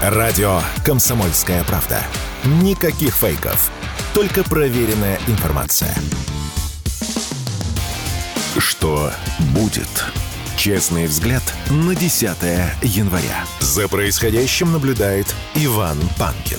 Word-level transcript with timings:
Радио 0.00 0.62
«Комсомольская 0.82 1.62
правда». 1.64 2.02
Никаких 2.62 3.14
фейков. 3.14 3.70
Только 4.14 4.42
проверенная 4.42 5.20
информация. 5.26 5.94
Что 8.56 9.12
будет? 9.52 10.06
Честный 10.56 11.06
взгляд 11.06 11.42
на 11.68 11.94
10 11.94 12.28
января. 12.80 13.44
За 13.60 13.88
происходящим 13.88 14.72
наблюдает 14.72 15.34
Иван 15.54 15.98
Панкин. 16.18 16.58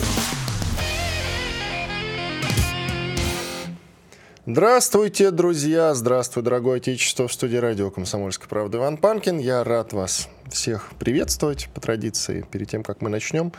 Здравствуйте, 4.47 5.29
друзья! 5.29 5.93
Здравствуй, 5.93 6.41
дорогое 6.41 6.77
отечество! 6.77 7.27
В 7.27 7.33
студии 7.33 7.57
радио 7.57 7.91
«Комсомольская 7.91 8.49
правда» 8.49 8.79
Иван 8.79 8.97
Панкин. 8.97 9.37
Я 9.37 9.63
рад 9.63 9.93
вас 9.93 10.29
всех 10.49 10.93
приветствовать 10.97 11.69
по 11.75 11.79
традиции. 11.79 12.43
Перед 12.49 12.67
тем, 12.67 12.81
как 12.81 13.01
мы 13.01 13.11
начнем, 13.11 13.53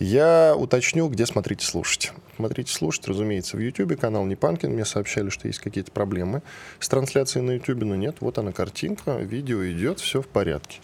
я 0.00 0.56
уточню, 0.56 1.08
где 1.08 1.26
смотрите, 1.26 1.64
слушать. 1.64 2.10
Смотрите, 2.34 2.72
слушать, 2.72 3.06
разумеется, 3.06 3.56
в 3.56 3.60
YouTube, 3.60 4.00
канал 4.00 4.24
Не 4.24 4.34
Панкин. 4.34 4.72
Мне 4.72 4.84
сообщали, 4.84 5.28
что 5.28 5.46
есть 5.46 5.60
какие-то 5.60 5.92
проблемы 5.92 6.42
с 6.80 6.88
трансляцией 6.88 7.46
на 7.46 7.52
YouTube, 7.52 7.84
но 7.84 7.94
нет, 7.94 8.16
вот 8.18 8.36
она 8.38 8.50
картинка, 8.50 9.12
видео 9.12 9.64
идет, 9.70 10.00
все 10.00 10.22
в 10.22 10.26
порядке. 10.26 10.80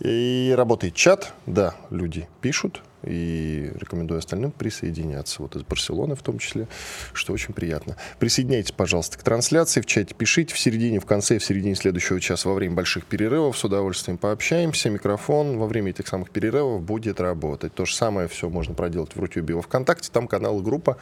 И 0.00 0.54
работает 0.56 0.94
чат, 0.94 1.34
да, 1.44 1.74
люди 1.90 2.28
пишут, 2.40 2.80
и 3.06 3.72
рекомендую 3.74 4.18
остальным 4.18 4.50
присоединяться, 4.50 5.42
вот 5.42 5.56
из 5.56 5.62
Барселоны 5.62 6.14
в 6.14 6.22
том 6.22 6.38
числе, 6.38 6.68
что 7.12 7.32
очень 7.32 7.54
приятно. 7.54 7.96
Присоединяйтесь, 8.18 8.72
пожалуйста, 8.72 9.18
к 9.18 9.22
трансляции 9.22 9.80
в 9.80 9.86
чате, 9.86 10.14
пишите 10.14 10.54
в 10.54 10.58
середине, 10.58 11.00
в 11.00 11.06
конце, 11.06 11.38
в 11.38 11.44
середине 11.44 11.74
следующего 11.74 12.20
часа 12.20 12.48
во 12.48 12.54
время 12.54 12.74
больших 12.74 13.06
перерывов, 13.06 13.56
с 13.56 13.64
удовольствием 13.64 14.18
пообщаемся. 14.18 14.90
Микрофон 14.90 15.58
во 15.58 15.66
время 15.66 15.90
этих 15.90 16.08
самых 16.08 16.30
перерывов 16.30 16.82
будет 16.82 17.20
работать. 17.20 17.74
То 17.74 17.84
же 17.84 17.94
самое 17.94 18.28
все 18.28 18.48
можно 18.48 18.74
проделать 18.74 19.14
в 19.14 19.20
Рутюбе 19.20 19.54
во 19.54 19.62
ВКонтакте, 19.62 20.10
там 20.12 20.28
канал 20.28 20.60
и 20.60 20.62
группа, 20.62 20.96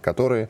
которые 0.00 0.48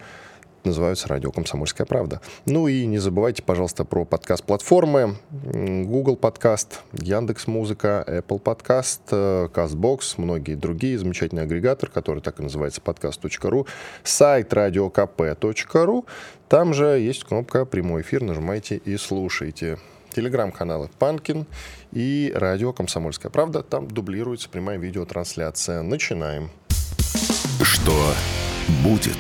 называются 0.64 1.08
«Радио 1.08 1.30
Комсомольская 1.30 1.86
правда». 1.86 2.20
Ну 2.46 2.68
и 2.68 2.86
не 2.86 2.98
забывайте, 2.98 3.42
пожалуйста, 3.42 3.84
про 3.84 4.04
подкаст-платформы. 4.04 5.16
Google 5.30 6.16
подкаст, 6.16 6.82
Яндекс 6.92 7.46
Музыка, 7.46 8.04
Apple 8.06 8.38
подкаст, 8.38 9.12
CastBox, 9.12 10.14
многие 10.16 10.54
другие. 10.54 10.98
Замечательный 10.98 11.42
агрегатор, 11.42 11.90
который 11.90 12.22
так 12.22 12.40
и 12.40 12.42
называется 12.42 12.80
подкаст.ру. 12.80 13.66
Сайт 14.02 14.52
radiokp.ru. 14.52 16.04
Там 16.48 16.74
же 16.74 16.84
есть 16.86 17.24
кнопка 17.24 17.64
«Прямой 17.64 18.02
эфир». 18.02 18.22
Нажимайте 18.22 18.76
и 18.76 18.96
слушайте. 18.96 19.78
Телеграм-каналы 20.14 20.88
Панкин 20.98 21.46
и 21.92 22.32
радио 22.34 22.72
«Комсомольская 22.72 23.30
правда». 23.30 23.62
Там 23.62 23.88
дублируется 23.88 24.48
прямая 24.48 24.78
видеотрансляция. 24.78 25.82
Начинаем. 25.82 26.50
Что 27.62 27.92
будет? 28.82 29.18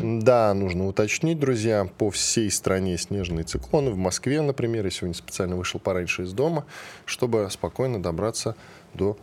Да, 0.00 0.54
нужно 0.54 0.86
уточнить, 0.86 1.40
друзья, 1.40 1.88
по 1.98 2.10
всей 2.10 2.50
стране 2.50 2.96
снежные 2.98 3.44
циклоны. 3.44 3.90
В 3.90 3.96
Москве, 3.96 4.40
например, 4.40 4.84
я 4.84 4.90
сегодня 4.90 5.14
специально 5.14 5.56
вышел 5.56 5.80
пораньше 5.80 6.22
из 6.22 6.32
дома, 6.32 6.64
чтобы 7.04 7.48
спокойно 7.50 8.00
добраться 8.00 8.50
до 8.50 8.56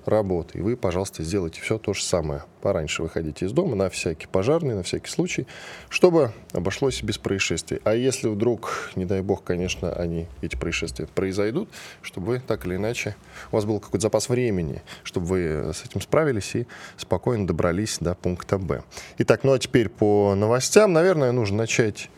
работы. 0.06 0.60
И 0.60 0.62
вы, 0.62 0.78
пожалуйста, 0.78 1.24
сделайте 1.24 1.62
все 1.62 1.78
то 1.78 1.94
же 1.94 2.04
самое. 2.04 2.44
Пораньше 2.62 3.04
выходите 3.04 3.46
из 3.46 3.52
дома 3.52 3.76
на 3.76 3.90
всякий 3.90 4.28
пожарный, 4.28 4.76
на 4.76 4.84
всякий 4.84 5.10
случай, 5.10 5.48
чтобы 5.90 6.32
обошлось 6.54 7.04
без 7.04 7.18
происшествий. 7.18 7.82
А 7.84 7.94
если 7.94 8.28
вдруг, 8.28 8.92
не 8.96 9.06
дай 9.06 9.22
бог, 9.22 9.44
конечно, 9.44 9.92
они, 9.92 10.28
эти 10.42 10.56
происшествия 10.56 11.08
произойдут, 11.08 11.70
чтобы 12.02 12.28
вы 12.28 12.40
так 12.40 12.66
или 12.66 12.76
иначе, 12.76 13.16
у 13.52 13.56
вас 13.56 13.66
был 13.66 13.80
какой-то 13.80 14.04
запас 14.04 14.30
времени, 14.30 14.82
чтобы 15.04 15.26
вы 15.26 15.74
с 15.74 15.84
этим 15.84 16.02
справились 16.02 16.56
и 16.56 16.68
спокойно 16.98 17.46
добрались 17.46 17.98
до 18.00 18.16
пункта 18.16 18.58
Б. 18.58 18.84
Итак, 19.18 19.44
ну 19.44 19.54
а 19.54 19.60
теперь 19.60 19.90
по 19.90 20.36
новостям. 20.36 20.94
Наверное, 20.94 21.32
нужно 21.32 21.58
начать 21.58 22.10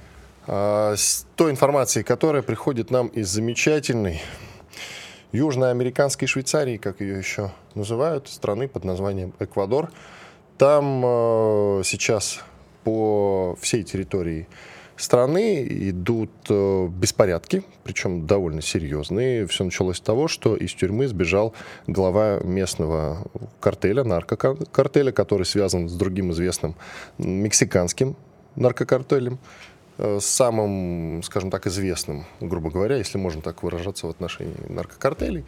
а, 0.47 0.95
с 0.95 1.25
той 1.35 1.51
информации, 1.51 2.03
которая 2.03 2.41
приходит 2.41 2.89
нам 2.89 3.07
из 3.07 3.27
замечательной 3.29 4.21
южноамериканской 5.37 6.27
Швейцарии, 6.27 6.77
как 6.77 7.01
ее 7.01 7.17
еще 7.17 7.51
называют, 7.75 8.27
страны 8.27 8.67
под 8.67 8.83
названием 8.83 9.33
Эквадор. 9.39 9.91
Там 10.57 11.03
э, 11.05 11.81
сейчас 11.85 12.39
по 12.83 13.55
всей 13.61 13.83
территории 13.83 14.47
страны 14.95 15.67
идут 15.69 16.31
э, 16.49 16.87
беспорядки, 16.87 17.63
причем 17.83 18.25
довольно 18.25 18.61
серьезные. 18.61 19.45
Все 19.45 19.63
началось 19.63 19.97
с 19.97 20.01
того, 20.01 20.27
что 20.27 20.55
из 20.55 20.73
тюрьмы 20.73 21.07
сбежал 21.07 21.53
глава 21.85 22.39
местного 22.43 23.27
картеля, 23.59 24.03
наркокартеля, 24.03 25.11
который 25.11 25.45
связан 25.45 25.87
с 25.87 25.93
другим 25.93 26.31
известным 26.31 26.75
мексиканским 27.19 28.15
наркокартелем. 28.55 29.37
Э, 29.99 30.19
самым, 30.21 31.23
скажем 31.23 31.49
так, 31.49 31.65
известным, 31.65 32.25
грубо 32.39 32.69
говоря, 32.69 32.97
если 32.97 33.17
можно 33.17 33.41
так 33.41 33.63
выражаться 33.63 34.05
в 34.05 34.11
отношении 34.11 34.55
наркокартелей. 34.69 35.43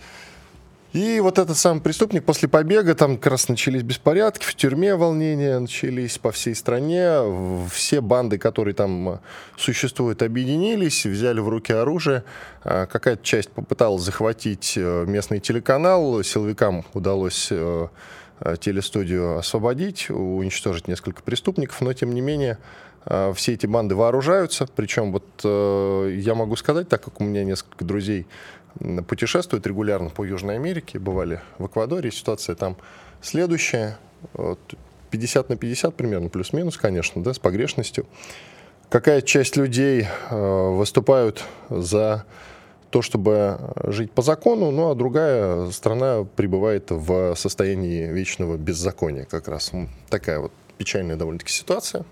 И 0.91 1.19
вот 1.19 1.37
этот 1.37 1.55
самый 1.55 1.81
преступник 1.81 2.25
после 2.25 2.49
побега, 2.49 2.95
там 2.95 3.17
как 3.17 3.33
раз 3.33 3.47
начались 3.47 3.83
беспорядки, 3.83 4.43
в 4.43 4.55
тюрьме 4.55 4.95
волнения 4.95 5.59
начались 5.59 6.17
по 6.17 6.31
всей 6.31 6.55
стране. 6.55 7.67
Все 7.71 8.01
банды, 8.01 8.39
которые 8.39 8.73
там 8.73 9.19
существуют, 9.55 10.23
объединились, 10.23 11.05
взяли 11.05 11.41
в 11.41 11.47
руки 11.47 11.71
оружие. 11.71 12.23
А 12.63 12.87
какая-то 12.87 13.23
часть 13.23 13.51
попыталась 13.51 14.01
захватить 14.01 14.73
э, 14.77 15.05
местный 15.05 15.39
телеканал. 15.39 16.23
Силовикам 16.23 16.83
удалось 16.95 17.49
э, 17.51 17.87
телестудию 18.59 19.37
освободить, 19.37 20.09
уничтожить 20.09 20.87
несколько 20.87 21.21
преступников, 21.21 21.81
но 21.81 21.93
тем 21.93 22.15
не 22.15 22.21
менее 22.21 22.57
Э, 22.57 22.88
все 23.05 23.53
эти 23.53 23.65
банды 23.65 23.95
вооружаются, 23.95 24.67
причем 24.67 25.11
вот 25.11 25.25
э, 25.43 26.17
я 26.19 26.35
могу 26.35 26.55
сказать, 26.55 26.89
так 26.89 27.03
как 27.03 27.19
у 27.21 27.23
меня 27.23 27.43
несколько 27.43 27.85
друзей 27.85 28.27
путешествуют 29.07 29.65
регулярно 29.65 30.09
по 30.09 30.23
Южной 30.23 30.55
Америке, 30.55 30.99
бывали 30.99 31.41
в 31.57 31.67
Эквадоре, 31.67 32.11
ситуация 32.11 32.55
там 32.55 32.77
следующая, 33.21 33.97
50 35.11 35.49
на 35.49 35.55
50 35.55 35.95
примерно, 35.95 36.29
плюс-минус, 36.29 36.77
конечно, 36.77 37.23
да, 37.23 37.33
с 37.33 37.39
погрешностью. 37.39 38.05
Какая 38.89 39.21
часть 39.21 39.55
людей 39.55 40.07
э, 40.29 40.69
выступают 40.69 41.43
за 41.69 42.25
то, 42.89 43.01
чтобы 43.01 43.59
жить 43.85 44.11
по 44.11 44.21
закону, 44.21 44.71
ну 44.71 44.89
а 44.89 44.95
другая 44.95 45.69
страна 45.71 46.25
пребывает 46.35 46.89
в 46.89 47.35
состоянии 47.35 48.07
вечного 48.07 48.57
беззакония 48.57 49.25
как 49.25 49.47
раз. 49.47 49.71
Такая 50.09 50.39
вот 50.39 50.51
печальная 50.77 51.15
довольно-таки 51.15 51.53
ситуация. 51.53 52.03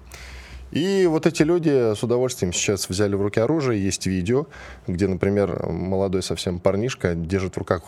И 0.71 1.05
вот 1.07 1.25
эти 1.25 1.43
люди 1.43 1.95
с 1.95 2.03
удовольствием 2.03 2.51
сейчас 2.51 2.89
взяли 2.89 3.15
в 3.15 3.21
руки 3.21 3.39
оружие. 3.39 3.83
Есть 3.83 4.05
видео, 4.05 4.47
где, 4.85 5.07
например, 5.07 5.67
молодой 5.69 6.23
совсем 6.23 6.59
парнишка 6.59 7.15
держит 7.15 7.55
в 7.55 7.57
руках 7.57 7.83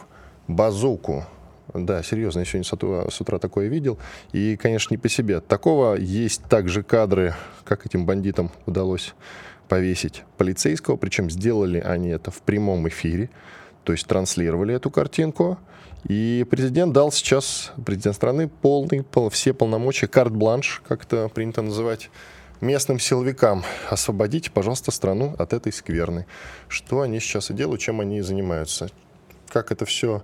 базуку. 0.47 1.25
Да, 1.73 2.01
серьезно, 2.01 2.39
я 2.39 2.45
сегодня 2.45 3.09
с 3.11 3.21
утра, 3.21 3.37
такое 3.37 3.67
видел. 3.67 3.99
И, 4.31 4.57
конечно, 4.57 4.93
не 4.93 4.97
по 4.97 5.09
себе. 5.09 5.39
Такого 5.39 5.95
есть 5.95 6.43
также 6.45 6.81
кадры, 6.81 7.35
как 7.63 7.85
этим 7.85 8.05
бандитам 8.05 8.51
удалось 8.65 9.13
повесить 9.67 10.23
полицейского. 10.37 10.95
Причем 10.95 11.29
сделали 11.29 11.79
они 11.79 12.09
это 12.09 12.31
в 12.31 12.41
прямом 12.41 12.87
эфире. 12.87 13.29
То 13.83 13.91
есть 13.91 14.07
транслировали 14.07 14.73
эту 14.73 14.89
картинку. 14.89 15.59
И 16.07 16.45
президент 16.49 16.93
дал 16.93 17.11
сейчас, 17.11 17.71
президент 17.85 18.15
страны, 18.15 18.47
полный, 18.47 19.03
пол, 19.03 19.29
все 19.29 19.53
полномочия, 19.53 20.07
карт-бланш, 20.07 20.81
как 20.87 21.03
это 21.03 21.27
принято 21.27 21.61
называть, 21.61 22.09
местным 22.61 22.99
силовикам. 22.99 23.63
Освободите, 23.89 24.51
пожалуйста, 24.51 24.91
страну 24.91 25.35
от 25.37 25.53
этой 25.53 25.71
скверны. 25.71 26.25
Что 26.67 27.01
они 27.01 27.19
сейчас 27.19 27.49
и 27.49 27.53
делают, 27.53 27.81
чем 27.81 28.01
они 28.01 28.21
занимаются. 28.21 28.89
Как 29.49 29.71
это 29.71 29.85
все 29.85 30.23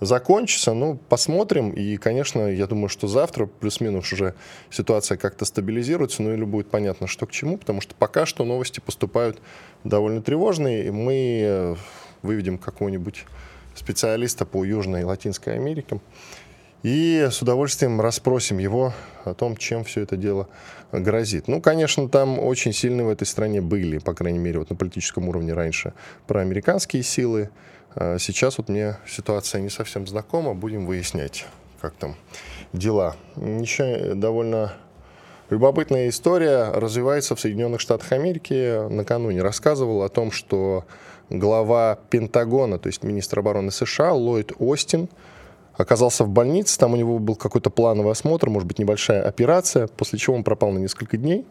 закончится, 0.00 0.74
ну, 0.74 0.98
посмотрим. 1.08 1.70
И, 1.70 1.96
конечно, 1.96 2.48
я 2.50 2.66
думаю, 2.66 2.88
что 2.88 3.06
завтра 3.06 3.46
плюс-минус 3.46 4.12
уже 4.12 4.34
ситуация 4.70 5.16
как-то 5.16 5.44
стабилизируется, 5.44 6.22
ну 6.22 6.32
или 6.32 6.44
будет 6.44 6.68
понятно, 6.68 7.06
что 7.06 7.26
к 7.26 7.30
чему, 7.30 7.58
потому 7.58 7.80
что 7.80 7.94
пока 7.94 8.26
что 8.26 8.44
новости 8.44 8.80
поступают 8.80 9.40
довольно 9.84 10.22
тревожные. 10.22 10.86
И 10.86 10.90
мы 10.90 11.40
э, 11.42 11.76
выведем 12.22 12.58
какого-нибудь 12.58 13.24
специалиста 13.74 14.44
по 14.46 14.64
Южной 14.64 15.02
и 15.02 15.04
Латинской 15.04 15.54
Америке 15.54 16.00
и 16.84 17.28
с 17.30 17.40
удовольствием 17.40 17.98
расспросим 18.00 18.58
его 18.58 18.92
о 19.24 19.32
том, 19.32 19.56
чем 19.56 19.84
все 19.84 20.02
это 20.02 20.18
дело 20.18 20.48
грозит. 20.92 21.48
Ну, 21.48 21.62
конечно, 21.62 22.10
там 22.10 22.38
очень 22.38 22.74
сильные 22.74 23.06
в 23.06 23.08
этой 23.08 23.26
стране 23.26 23.62
были, 23.62 23.98
по 23.98 24.12
крайней 24.12 24.38
мере, 24.38 24.58
вот 24.58 24.68
на 24.68 24.76
политическом 24.76 25.28
уровне 25.28 25.54
раньше, 25.54 25.94
проамериканские 26.26 27.02
силы. 27.02 27.48
А 27.96 28.18
сейчас 28.18 28.58
вот 28.58 28.68
мне 28.68 28.98
ситуация 29.08 29.62
не 29.62 29.70
совсем 29.70 30.06
знакома, 30.06 30.52
будем 30.52 30.84
выяснять, 30.84 31.46
как 31.80 31.94
там 31.94 32.16
дела. 32.74 33.16
Еще 33.36 34.12
довольно 34.14 34.74
любопытная 35.48 36.10
история 36.10 36.70
развивается 36.70 37.34
в 37.34 37.40
Соединенных 37.40 37.80
Штатах 37.80 38.12
Америки. 38.12 38.86
Накануне 38.90 39.40
рассказывал 39.40 40.02
о 40.02 40.10
том, 40.10 40.30
что 40.30 40.84
глава 41.30 41.98
Пентагона, 42.10 42.78
то 42.78 42.88
есть 42.88 43.02
министр 43.02 43.38
обороны 43.38 43.70
США 43.70 44.12
Ллойд 44.12 44.52
Остин, 44.58 45.08
оказался 45.76 46.24
в 46.24 46.28
больнице, 46.28 46.78
там 46.78 46.92
у 46.92 46.96
него 46.96 47.18
был 47.18 47.36
какой-то 47.36 47.70
плановый 47.70 48.12
осмотр, 48.12 48.50
может 48.50 48.66
быть, 48.66 48.78
небольшая 48.78 49.22
операция, 49.22 49.86
после 49.86 50.18
чего 50.18 50.36
он 50.36 50.44
пропал 50.44 50.70
на 50.70 50.78
несколько 50.78 51.16
дней. 51.16 51.44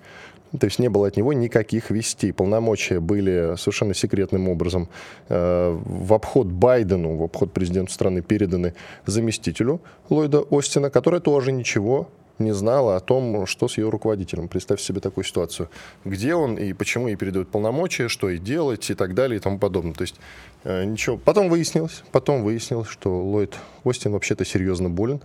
То 0.60 0.66
есть 0.66 0.78
не 0.78 0.88
было 0.88 1.08
от 1.08 1.18
него 1.18 1.34
никаких 1.34 1.90
вестей. 1.90 2.32
Полномочия 2.32 3.00
были 3.00 3.56
совершенно 3.58 3.96
секретным 3.96 4.50
образом 4.50 4.88
э, 5.30 5.80
в 5.84 6.14
обход 6.14 6.46
Байдену, 6.46 7.18
в 7.18 7.24
обход 7.24 7.52
президенту 7.52 7.92
страны 7.92 8.22
переданы 8.22 8.76
заместителю 9.08 9.82
Ллойда 10.10 10.44
Остина, 10.52 10.92
который 10.92 11.22
тоже 11.22 11.52
ничего 11.52 12.08
не 12.44 12.54
знала 12.54 12.96
о 12.96 13.00
том, 13.00 13.46
что 13.46 13.68
с 13.68 13.78
ее 13.78 13.90
руководителем. 13.90 14.48
Представь 14.48 14.82
себе 14.82 15.00
такую 15.00 15.24
ситуацию. 15.24 15.70
Где 16.06 16.36
он 16.36 16.58
и 16.58 16.74
почему 16.74 17.08
ей 17.08 17.16
передают 17.16 17.50
полномочия, 17.50 18.08
что 18.08 18.30
ей 18.30 18.40
делать 18.40 18.90
и 18.90 18.94
так 18.94 19.14
далее 19.14 19.38
и 19.38 19.40
тому 19.40 19.60
подобное. 19.60 19.94
То 19.94 20.04
есть 20.04 20.16
э, 20.64 20.84
ничего. 20.84 21.18
Потом 21.18 21.50
выяснилось, 21.50 22.04
потом 22.12 22.44
выяснилось, 22.44 22.88
что 22.88 23.24
Ллойд 23.24 23.56
Остин 23.84 24.12
вообще-то 24.12 24.46
серьезно 24.46 24.90
болен 24.90 25.22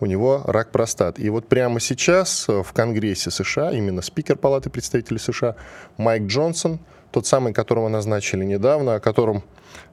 у 0.00 0.06
него 0.06 0.42
рак 0.44 0.70
простат. 0.70 1.18
И 1.18 1.30
вот 1.30 1.48
прямо 1.48 1.80
сейчас 1.80 2.48
э, 2.48 2.62
в 2.62 2.72
Конгрессе 2.72 3.30
США, 3.30 3.72
именно 3.72 4.02
спикер 4.02 4.36
Палаты 4.36 4.70
представителей 4.70 5.18
США 5.18 5.56
Майк 5.96 6.24
Джонсон, 6.24 6.78
тот 7.10 7.26
самый, 7.26 7.52
которого 7.52 7.88
назначили 7.88 8.44
недавно, 8.44 8.96
о 8.96 9.00
котором 9.00 9.44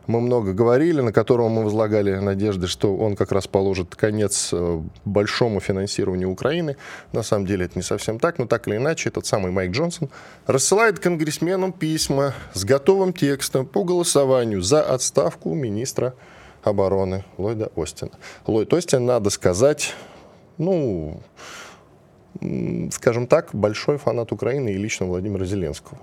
мы 0.08 0.22
много 0.22 0.54
говорили, 0.54 1.02
на 1.02 1.14
которого 1.14 1.50
мы 1.50 1.64
возлагали 1.64 2.16
надежды, 2.16 2.68
что 2.68 2.96
он 2.96 3.16
как 3.16 3.32
раз 3.32 3.48
положит 3.48 3.96
конец 3.96 4.50
э, 4.52 4.82
большому 5.06 5.60
финансированию 5.60 6.30
Украины. 6.30 6.78
На 7.14 7.24
самом 7.24 7.46
деле 7.46 7.66
это 7.66 7.78
не 7.78 7.84
совсем 7.84 8.20
так, 8.20 8.40
но 8.40 8.46
так 8.48 8.68
или 8.68 8.78
иначе 8.78 9.10
этот 9.10 9.26
самый 9.26 9.52
Майк 9.52 9.72
Джонсон 9.72 10.10
рассылает 10.48 11.00
конгрессменам 11.00 11.72
письма 11.72 12.34
с 12.54 12.64
готовым 12.64 13.14
текстом 13.14 13.66
по 13.66 13.84
голосованию 13.84 14.62
за 14.62 14.82
отставку 14.82 15.54
министра 15.54 16.14
обороны 16.64 17.24
Ллойда 17.38 17.72
Остина. 17.76 18.12
Ллойд 18.46 18.74
Остин, 18.74 19.06
надо 19.06 19.30
сказать, 19.30 19.94
ну, 20.58 21.22
скажем 22.92 23.28
так, 23.28 23.50
большой 23.54 23.98
фанат 23.98 24.32
Украины 24.32 24.74
и 24.74 24.78
лично 24.78 25.06
Владимира 25.06 25.46
Зеленского. 25.46 26.00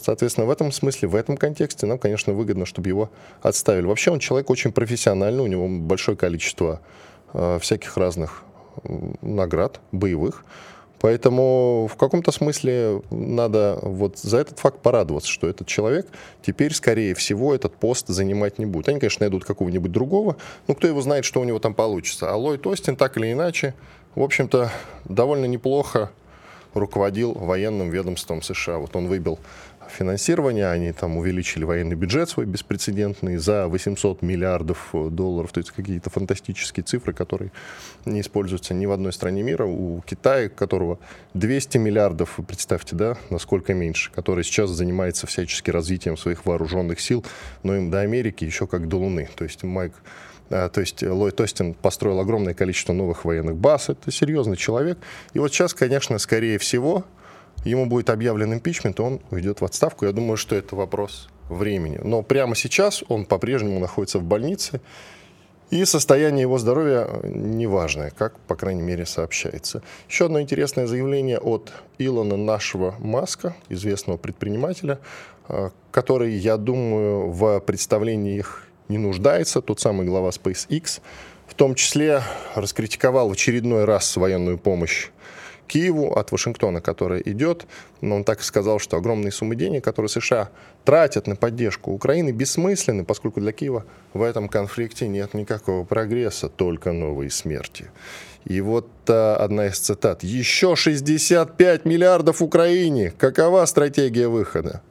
Соответственно, 0.00 0.46
в 0.46 0.50
этом 0.50 0.70
смысле, 0.72 1.08
в 1.08 1.16
этом 1.16 1.36
контексте 1.36 1.86
нам, 1.86 1.98
конечно, 1.98 2.32
выгодно, 2.32 2.66
чтобы 2.66 2.88
его 2.88 3.10
отставили. 3.42 3.86
Вообще 3.86 4.10
он 4.10 4.18
человек 4.18 4.50
очень 4.50 4.72
профессиональный, 4.72 5.42
у 5.42 5.46
него 5.46 5.68
большое 5.68 6.16
количество 6.16 6.80
э, 7.34 7.58
всяких 7.60 7.96
разных 7.96 8.42
наград 9.20 9.80
боевых. 9.90 10.44
Поэтому 11.02 11.88
в 11.92 11.96
каком-то 11.96 12.30
смысле 12.30 13.02
надо 13.10 13.76
вот 13.82 14.18
за 14.18 14.38
этот 14.38 14.60
факт 14.60 14.78
порадоваться, 14.78 15.28
что 15.28 15.48
этот 15.48 15.66
человек 15.66 16.06
теперь, 16.42 16.72
скорее 16.72 17.16
всего, 17.16 17.52
этот 17.52 17.74
пост 17.74 18.06
занимать 18.06 18.60
не 18.60 18.66
будет. 18.66 18.88
Они, 18.88 19.00
конечно, 19.00 19.24
найдут 19.24 19.44
какого-нибудь 19.44 19.90
другого, 19.90 20.36
но 20.68 20.76
кто 20.76 20.86
его 20.86 21.00
знает, 21.00 21.24
что 21.24 21.40
у 21.40 21.44
него 21.44 21.58
там 21.58 21.74
получится. 21.74 22.30
А 22.30 22.36
Ллойд 22.36 22.64
Остин, 22.68 22.94
так 22.94 23.16
или 23.16 23.32
иначе, 23.32 23.74
в 24.14 24.22
общем-то, 24.22 24.70
довольно 25.04 25.46
неплохо 25.46 26.12
руководил 26.72 27.32
военным 27.32 27.90
ведомством 27.90 28.40
США. 28.40 28.78
Вот 28.78 28.94
он 28.94 29.08
выбил 29.08 29.40
финансирования, 29.92 30.68
они 30.68 30.92
там 30.92 31.16
увеличили 31.16 31.64
военный 31.64 31.96
бюджет 31.96 32.28
свой 32.28 32.46
беспрецедентный 32.46 33.36
за 33.36 33.68
800 33.68 34.22
миллиардов 34.22 34.90
э, 34.92 35.08
долларов, 35.10 35.52
то 35.52 35.58
есть 35.58 35.70
какие-то 35.70 36.10
фантастические 36.10 36.84
цифры, 36.84 37.12
которые 37.12 37.52
не 38.04 38.20
используются 38.20 38.74
ни 38.74 38.86
в 38.86 38.92
одной 38.92 39.12
стране 39.12 39.42
мира. 39.42 39.64
У 39.64 40.00
Китая, 40.02 40.48
которого 40.48 40.98
200 41.34 41.78
миллиардов, 41.78 42.38
представьте, 42.46 42.96
да, 42.96 43.16
насколько 43.30 43.74
меньше, 43.74 44.10
который 44.12 44.44
сейчас 44.44 44.70
занимается 44.70 45.26
всячески 45.26 45.70
развитием 45.70 46.16
своих 46.16 46.46
вооруженных 46.46 47.00
сил, 47.00 47.24
но 47.62 47.76
им 47.76 47.90
до 47.90 48.00
Америки 48.00 48.44
еще 48.44 48.66
как 48.66 48.88
до 48.88 48.96
Луны. 48.96 49.28
То 49.34 49.44
есть 49.44 49.62
Майк 49.62 49.92
э, 50.50 50.68
то 50.72 50.80
есть 50.80 51.02
Ллойд 51.02 51.40
Остин 51.40 51.74
построил 51.74 52.20
огромное 52.20 52.54
количество 52.54 52.92
новых 52.92 53.24
военных 53.24 53.56
баз. 53.56 53.88
Это 53.88 54.10
серьезный 54.10 54.56
человек. 54.56 54.98
И 55.34 55.38
вот 55.38 55.52
сейчас, 55.52 55.74
конечно, 55.74 56.18
скорее 56.18 56.58
всего, 56.58 57.04
ему 57.64 57.86
будет 57.86 58.10
объявлен 58.10 58.54
импичмент, 58.54 59.00
он 59.00 59.20
уйдет 59.30 59.60
в 59.60 59.64
отставку. 59.64 60.04
Я 60.06 60.12
думаю, 60.12 60.36
что 60.36 60.56
это 60.56 60.76
вопрос 60.76 61.28
времени. 61.48 62.00
Но 62.02 62.22
прямо 62.22 62.54
сейчас 62.54 63.04
он 63.08 63.24
по-прежнему 63.24 63.78
находится 63.78 64.18
в 64.18 64.24
больнице, 64.24 64.80
и 65.70 65.86
состояние 65.86 66.42
его 66.42 66.58
здоровья 66.58 67.08
неважное, 67.24 68.10
как, 68.10 68.38
по 68.40 68.56
крайней 68.56 68.82
мере, 68.82 69.06
сообщается. 69.06 69.82
Еще 70.06 70.26
одно 70.26 70.38
интересное 70.40 70.86
заявление 70.86 71.38
от 71.38 71.72
Илона 71.96 72.36
нашего 72.36 72.94
Маска, 72.98 73.56
известного 73.70 74.18
предпринимателя, 74.18 74.98
э, 75.48 75.70
который, 75.90 76.34
я 76.34 76.58
думаю, 76.58 77.30
в 77.30 77.58
представлении 77.60 78.36
их 78.36 78.68
не 78.88 78.98
нуждается, 78.98 79.62
тот 79.62 79.80
самый 79.80 80.06
глава 80.06 80.28
SpaceX, 80.28 81.00
в 81.46 81.54
том 81.54 81.74
числе 81.74 82.22
раскритиковал 82.54 83.30
в 83.30 83.32
очередной 83.32 83.86
раз 83.86 84.14
военную 84.18 84.58
помощь 84.58 85.08
Киеву 85.72 86.12
от 86.12 86.32
Вашингтона, 86.32 86.82
которая 86.82 87.20
идет. 87.20 87.66
Но 88.02 88.16
он 88.16 88.24
так 88.24 88.40
и 88.40 88.44
сказал, 88.44 88.78
что 88.78 88.98
огромные 88.98 89.32
суммы 89.32 89.56
денег, 89.56 89.82
которые 89.82 90.10
США 90.10 90.50
тратят 90.84 91.26
на 91.26 91.34
поддержку 91.34 91.92
Украины, 91.92 92.30
бессмысленны, 92.30 93.04
поскольку 93.04 93.40
для 93.40 93.52
Киева 93.52 93.86
в 94.12 94.22
этом 94.22 94.48
конфликте 94.48 95.08
нет 95.08 95.32
никакого 95.32 95.84
прогресса, 95.84 96.50
только 96.50 96.92
новые 96.92 97.30
смерти. 97.30 97.90
И 98.44 98.60
вот 98.60 98.88
а, 99.08 99.36
одна 99.36 99.68
из 99.68 99.78
цитат. 99.78 100.22
«Еще 100.22 100.76
65 100.76 101.86
миллиардов 101.86 102.42
Украине! 102.42 103.12
Какова 103.16 103.64
стратегия 103.64 104.28
выхода?» 104.28 104.82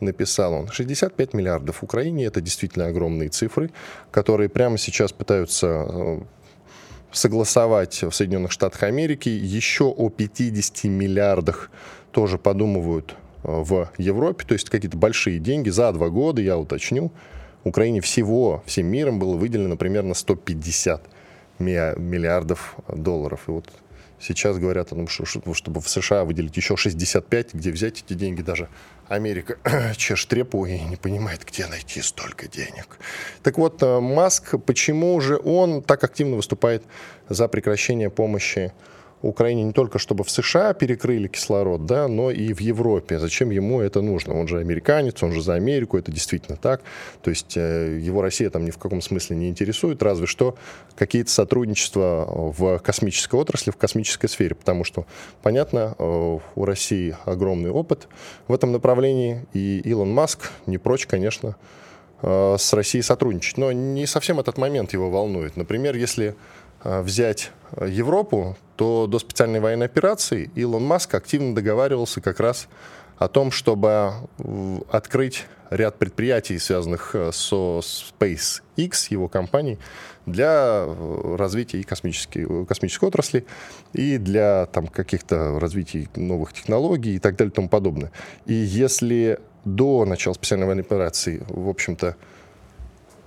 написал 0.00 0.54
он. 0.54 0.68
65 0.68 1.34
миллиардов 1.34 1.84
Украине– 1.84 2.24
это 2.26 2.40
действительно 2.40 2.86
огромные 2.86 3.28
цифры, 3.28 3.70
которые 4.10 4.48
прямо 4.48 4.76
сейчас 4.76 5.12
пытаются 5.12 5.66
э, 5.88 6.20
согласовать 7.12 8.02
в 8.02 8.12
Соединенных 8.12 8.52
Штатах 8.52 8.82
Америки. 8.82 9.28
Еще 9.28 9.84
о 9.84 10.10
50 10.10 10.84
миллиардах 10.84 11.70
тоже 12.10 12.38
подумывают 12.38 13.14
э, 13.44 13.48
в 13.48 13.90
Европе, 13.98 14.44
то 14.46 14.54
есть 14.54 14.70
какие-то 14.70 14.96
большие 14.96 15.38
деньги 15.38 15.70
за 15.70 15.92
два 15.92 16.08
года, 16.08 16.40
я 16.40 16.58
уточню. 16.58 17.12
Украине 17.64 18.00
всего, 18.00 18.62
всем 18.66 18.86
миром 18.86 19.18
было 19.18 19.36
выделено 19.36 19.76
примерно 19.76 20.14
150 20.14 21.02
миллиардов 21.60 22.76
долларов. 22.88 23.44
И 23.46 23.52
вот 23.52 23.68
сейчас 24.18 24.58
говорят 24.58 24.92
о 24.92 24.96
том, 24.96 25.08
что, 25.08 25.24
чтобы 25.24 25.80
в 25.80 25.88
США 25.88 26.24
выделить 26.24 26.56
еще 26.56 26.76
65, 26.76 27.54
где 27.54 27.70
взять 27.70 28.02
эти 28.04 28.14
деньги 28.14 28.42
даже 28.42 28.68
Америка 29.12 29.56
чешет 29.96 30.32
репу 30.32 30.64
и 30.64 30.78
не 30.78 30.96
понимает, 30.96 31.44
где 31.44 31.66
найти 31.66 32.00
столько 32.02 32.48
денег. 32.48 32.98
Так 33.42 33.58
вот, 33.58 33.82
э, 33.82 34.00
Маск, 34.00 34.54
почему 34.64 35.20
же 35.20 35.38
он 35.38 35.82
так 35.82 36.02
активно 36.04 36.36
выступает 36.36 36.82
за 37.28 37.48
прекращение 37.48 38.10
помощи 38.10 38.72
Украине 39.22 39.62
не 39.64 39.72
только 39.72 39.98
чтобы 39.98 40.24
в 40.24 40.30
США 40.30 40.74
перекрыли 40.74 41.28
кислород, 41.28 41.86
да, 41.86 42.08
но 42.08 42.30
и 42.30 42.52
в 42.52 42.60
Европе. 42.60 43.18
Зачем 43.18 43.50
ему 43.50 43.80
это 43.80 44.00
нужно? 44.00 44.38
Он 44.38 44.48
же 44.48 44.58
американец, 44.58 45.22
он 45.22 45.32
же 45.32 45.42
за 45.42 45.54
Америку, 45.54 45.96
это 45.96 46.10
действительно 46.10 46.56
так. 46.56 46.82
То 47.22 47.30
есть 47.30 47.56
э, 47.56 47.98
его 48.00 48.22
Россия 48.22 48.50
там 48.50 48.64
ни 48.64 48.70
в 48.70 48.78
каком 48.78 49.00
смысле 49.00 49.36
не 49.36 49.48
интересует, 49.48 50.02
разве 50.02 50.26
что 50.26 50.56
какие-то 50.96 51.30
сотрудничества 51.30 52.26
в 52.28 52.78
космической 52.78 53.36
отрасли, 53.36 53.70
в 53.70 53.76
космической 53.76 54.28
сфере, 54.28 54.54
потому 54.54 54.84
что, 54.84 55.06
понятно, 55.42 55.94
э, 55.98 56.38
у 56.54 56.64
России 56.64 57.16
огромный 57.24 57.70
опыт 57.70 58.08
в 58.48 58.52
этом 58.52 58.72
направлении, 58.72 59.46
и 59.52 59.80
Илон 59.84 60.12
Маск 60.12 60.50
не 60.66 60.78
прочь, 60.78 61.06
конечно, 61.06 61.56
э, 62.22 62.56
с 62.58 62.72
Россией 62.72 63.02
сотрудничать. 63.02 63.56
Но 63.58 63.72
не 63.72 64.06
совсем 64.06 64.40
этот 64.40 64.58
момент 64.58 64.92
его 64.92 65.10
волнует. 65.10 65.56
Например, 65.56 65.94
если 65.94 66.34
взять 66.84 67.50
Европу, 67.80 68.56
то 68.76 69.06
до 69.06 69.18
специальной 69.18 69.60
военной 69.60 69.86
операции 69.86 70.50
Илон 70.54 70.84
Маск 70.84 71.14
активно 71.14 71.54
договаривался 71.54 72.20
как 72.20 72.40
раз 72.40 72.68
о 73.18 73.28
том, 73.28 73.50
чтобы 73.50 74.12
открыть 74.90 75.46
ряд 75.72 75.98
предприятий, 75.98 76.58
связанных 76.58 77.14
э, 77.14 77.30
со 77.32 77.80
SpaceX, 77.80 79.06
его 79.10 79.28
компанией, 79.28 79.78
для 80.26 80.84
э, 80.86 81.36
развития 81.36 81.82
космической, 81.82 82.66
космической 82.66 83.06
отрасли, 83.06 83.46
и 83.92 84.18
для 84.18 84.66
там, 84.66 84.86
каких-то 84.86 85.58
развитий 85.58 86.08
новых 86.14 86.52
технологий 86.52 87.16
и 87.16 87.18
так 87.18 87.36
далее 87.36 87.50
и 87.50 87.54
тому 87.54 87.68
подобное. 87.68 88.12
И 88.44 88.52
если 88.52 89.38
до 89.64 90.04
начала 90.04 90.34
специальной 90.34 90.66
военной 90.66 90.82
операции, 90.82 91.42
в 91.48 91.68
общем-то, 91.68 92.16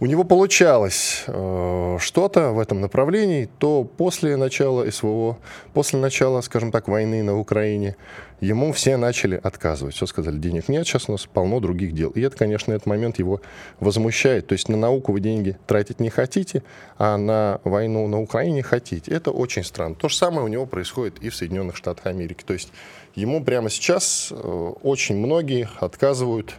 у 0.01 0.07
него 0.07 0.25
получалось 0.25 1.23
э, 1.27 1.97
что-то 2.01 2.51
в 2.51 2.59
этом 2.59 2.81
направлении, 2.81 3.49
то 3.59 3.85
после 3.85 4.35
начала 4.35 4.89
СВО, 4.91 5.37
после 5.73 5.99
начала, 5.99 6.41
скажем 6.41 6.71
так, 6.71 6.89
войны 6.89 7.23
на 7.23 7.39
Украине, 7.39 7.95
ему 8.41 8.73
все 8.73 8.97
начали 8.97 9.39
отказывать. 9.41 9.95
Все 9.95 10.05
сказали, 10.05 10.37
денег 10.37 10.67
нет, 10.67 10.85
сейчас 10.85 11.07
у 11.07 11.13
нас 11.13 11.25
полно 11.25 11.61
других 11.61 11.93
дел. 11.93 12.09
И 12.09 12.19
это, 12.19 12.35
конечно, 12.35 12.73
этот 12.73 12.87
момент 12.87 13.19
его 13.19 13.39
возмущает. 13.79 14.47
То 14.47 14.53
есть 14.53 14.67
на 14.67 14.75
науку 14.75 15.13
вы 15.13 15.21
деньги 15.21 15.57
тратить 15.65 16.01
не 16.01 16.09
хотите, 16.09 16.63
а 16.97 17.15
на 17.15 17.61
войну 17.63 18.05
на 18.07 18.19
Украине 18.19 18.63
хотите. 18.63 19.09
Это 19.11 19.31
очень 19.31 19.63
странно. 19.63 19.95
То 19.95 20.09
же 20.09 20.17
самое 20.17 20.43
у 20.43 20.49
него 20.49 20.65
происходит 20.65 21.19
и 21.23 21.29
в 21.29 21.35
Соединенных 21.35 21.77
Штатах 21.77 22.07
Америки. 22.07 22.43
То 22.45 22.51
есть 22.51 22.73
ему 23.15 23.41
прямо 23.45 23.69
сейчас 23.69 24.27
э, 24.31 24.35
очень 24.83 25.15
многие 25.15 25.69
отказывают 25.79 26.55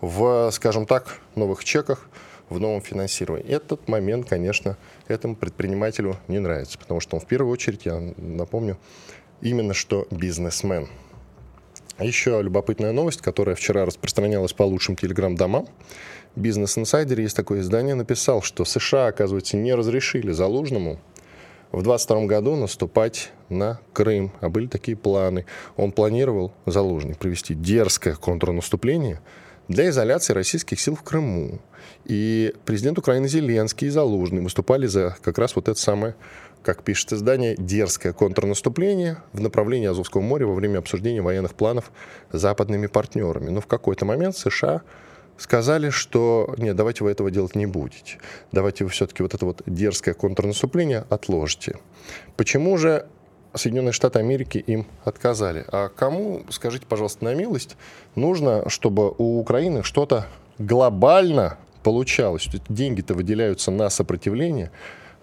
в, 0.00 0.50
скажем 0.52 0.86
так, 0.86 1.18
новых 1.34 1.62
чеках, 1.62 2.08
в 2.50 2.60
новом 2.60 2.82
финансировании. 2.82 3.48
Этот 3.48 3.88
момент, 3.88 4.28
конечно, 4.28 4.76
этому 5.08 5.36
предпринимателю 5.36 6.18
не 6.28 6.38
нравится, 6.40 6.78
потому 6.78 7.00
что 7.00 7.16
он 7.16 7.20
в 7.20 7.26
первую 7.26 7.52
очередь, 7.52 7.86
я 7.86 7.98
напомню, 8.18 8.76
именно 9.40 9.72
что 9.72 10.06
бизнесмен. 10.10 10.88
Еще 11.98 12.40
любопытная 12.42 12.92
новость, 12.92 13.20
которая 13.20 13.54
вчера 13.54 13.84
распространялась 13.84 14.52
по 14.52 14.64
лучшим 14.64 14.96
телеграм-домам. 14.96 15.68
Бизнес 16.34 16.78
Инсайдер, 16.78 17.20
есть 17.20 17.36
такое 17.36 17.60
издание, 17.60 17.94
написал, 17.94 18.42
что 18.42 18.64
США, 18.64 19.08
оказывается, 19.08 19.56
не 19.56 19.74
разрешили 19.74 20.32
Залужному 20.32 20.98
в 21.72 21.82
22 21.82 22.24
году 22.24 22.56
наступать 22.56 23.32
на 23.48 23.80
Крым. 23.92 24.32
А 24.40 24.48
были 24.48 24.66
такие 24.66 24.96
планы. 24.96 25.44
Он 25.76 25.92
планировал, 25.92 26.52
Залужный, 26.66 27.16
провести 27.16 27.54
дерзкое 27.54 28.14
контрнаступление 28.14 29.20
для 29.70 29.88
изоляции 29.88 30.32
российских 30.32 30.80
сил 30.80 30.96
в 30.96 31.02
Крыму. 31.02 31.60
И 32.04 32.52
президент 32.64 32.98
Украины 32.98 33.28
Зеленский 33.28 33.86
и 33.86 33.90
Залужный 33.90 34.42
выступали 34.42 34.86
за 34.86 35.16
как 35.22 35.38
раз 35.38 35.54
вот 35.54 35.68
это 35.68 35.78
самое, 35.78 36.16
как 36.64 36.82
пишет 36.82 37.12
издание, 37.12 37.54
дерзкое 37.56 38.12
контрнаступление 38.12 39.18
в 39.32 39.40
направлении 39.40 39.88
Азовского 39.88 40.22
моря 40.22 40.46
во 40.46 40.54
время 40.54 40.78
обсуждения 40.78 41.22
военных 41.22 41.54
планов 41.54 41.92
с 42.32 42.40
западными 42.40 42.88
партнерами. 42.88 43.50
Но 43.50 43.60
в 43.60 43.68
какой-то 43.68 44.04
момент 44.04 44.36
США 44.36 44.82
сказали, 45.38 45.90
что 45.90 46.52
нет, 46.58 46.74
давайте 46.74 47.04
вы 47.04 47.12
этого 47.12 47.30
делать 47.30 47.54
не 47.54 47.66
будете. 47.66 48.18
Давайте 48.50 48.82
вы 48.82 48.90
все-таки 48.90 49.22
вот 49.22 49.34
это 49.34 49.46
вот 49.46 49.62
дерзкое 49.66 50.14
контрнаступление 50.14 51.04
отложите. 51.10 51.76
Почему 52.36 52.76
же 52.76 53.06
Соединенные 53.54 53.92
Штаты 53.92 54.18
Америки 54.18 54.58
им 54.58 54.86
отказали? 55.04 55.64
А 55.72 55.88
кому, 55.88 56.42
скажите, 56.50 56.86
пожалуйста, 56.86 57.24
на 57.24 57.34
милость, 57.34 57.76
нужно, 58.14 58.68
чтобы 58.68 59.12
у 59.18 59.40
Украины 59.40 59.82
что-то 59.82 60.26
глобально 60.58 61.58
получалось? 61.82 62.48
Деньги-то 62.68 63.14
выделяются 63.14 63.70
на 63.70 63.90
сопротивление, 63.90 64.70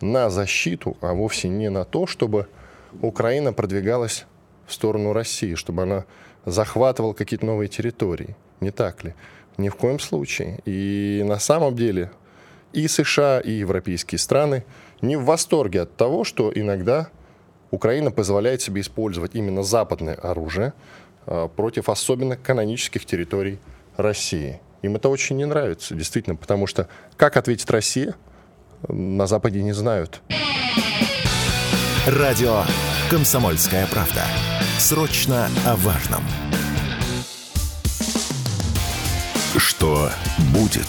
на 0.02 0.30
защиту, 0.30 0.98
а 1.02 1.14
вовсе 1.14 1.48
не 1.48 1.70
на 1.70 1.86
то, 1.86 2.06
чтобы 2.06 2.48
Украина 3.02 3.54
продвигалась 3.54 4.26
в 4.66 4.74
сторону 4.74 5.14
России, 5.14 5.56
чтобы 5.56 5.84
она 5.84 6.06
захватывала 6.46 7.14
какие-то 7.14 7.46
новые 7.46 7.70
территории. 7.70 8.36
Не 8.60 8.72
так 8.72 9.04
ли? 9.04 9.14
Ни 9.58 9.70
в 9.70 9.76
коем 9.76 10.00
случае. 10.00 10.60
И 10.66 11.24
на 11.26 11.40
самом 11.40 11.76
деле 11.76 12.12
и 12.74 12.88
США, 12.88 13.40
и 13.40 13.52
европейские 13.52 14.20
страны 14.20 14.66
не 15.02 15.16
в 15.16 15.26
восторге 15.26 15.82
от 15.82 15.96
того, 15.96 16.24
что 16.24 16.52
иногда 16.54 17.10
Украина 17.72 18.12
позволяет 18.12 18.62
себе 18.62 18.82
использовать 18.82 19.36
именно 19.36 19.64
западное 19.64 20.16
оружие 20.16 20.74
а, 21.26 21.48
против 21.48 21.90
особенно 21.90 22.38
канонических 22.38 23.06
территорий 23.06 23.60
России. 23.98 24.62
Им 24.82 24.96
это 24.96 25.10
очень 25.10 25.38
не 25.38 25.46
нравится, 25.46 25.96
действительно, 25.96 26.36
потому 26.36 26.68
что 26.68 26.88
как 27.18 27.36
ответит 27.36 27.70
Россия, 27.72 28.16
на 28.88 29.28
Западе 29.28 29.62
не 29.64 29.74
знают. 29.74 30.22
Радио 32.06 32.64
«Комсомольская 33.10 33.88
правда». 33.88 34.24
Срочно 34.78 35.50
о 35.66 35.76
важном. 35.76 36.24
Что 39.58 40.10
будет? 40.54 40.88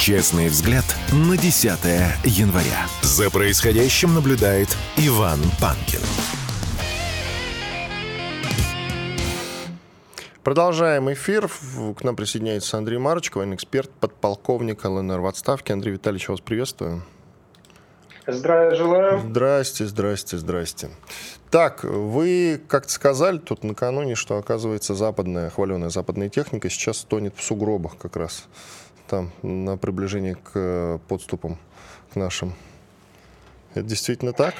Честный 0.00 0.48
взгляд 0.48 0.84
на 1.12 1.36
10 1.36 1.68
января. 2.24 2.86
За 3.02 3.28
происходящим 3.28 4.14
наблюдает 4.14 4.74
Иван 4.96 5.38
Панкин. 5.60 6.00
Продолжаем 10.42 11.12
эфир. 11.12 11.50
К 11.98 12.02
нам 12.02 12.16
присоединяется 12.16 12.78
Андрей 12.78 12.96
Марочко, 12.96 13.36
военный 13.36 13.56
эксперт, 13.56 13.90
подполковник 13.90 14.82
ЛНР 14.86 15.20
в 15.20 15.26
отставке. 15.26 15.74
Андрей 15.74 15.92
Витальевич, 15.92 16.30
вас 16.30 16.40
приветствую. 16.40 17.02
Здравия 18.26 18.74
желаю. 18.76 19.20
Здрасте, 19.20 19.84
здрасте, 19.84 20.38
здрасте. 20.38 20.88
Так, 21.50 21.84
вы 21.84 22.58
как-то 22.68 22.90
сказали 22.90 23.36
тут 23.36 23.64
накануне, 23.64 24.14
что, 24.14 24.38
оказывается, 24.38 24.94
западная, 24.94 25.50
хваленая 25.50 25.90
западная 25.90 26.30
техника 26.30 26.70
сейчас 26.70 27.00
тонет 27.00 27.34
в 27.36 27.42
сугробах 27.42 27.98
как 27.98 28.16
раз 28.16 28.46
там 29.10 29.30
на 29.42 29.76
приближении 29.76 30.34
к 30.34 30.52
э, 30.54 30.98
подступам 31.08 31.58
к 32.12 32.16
нашим. 32.16 32.54
Это 33.74 33.82
действительно 33.82 34.32
так? 34.32 34.54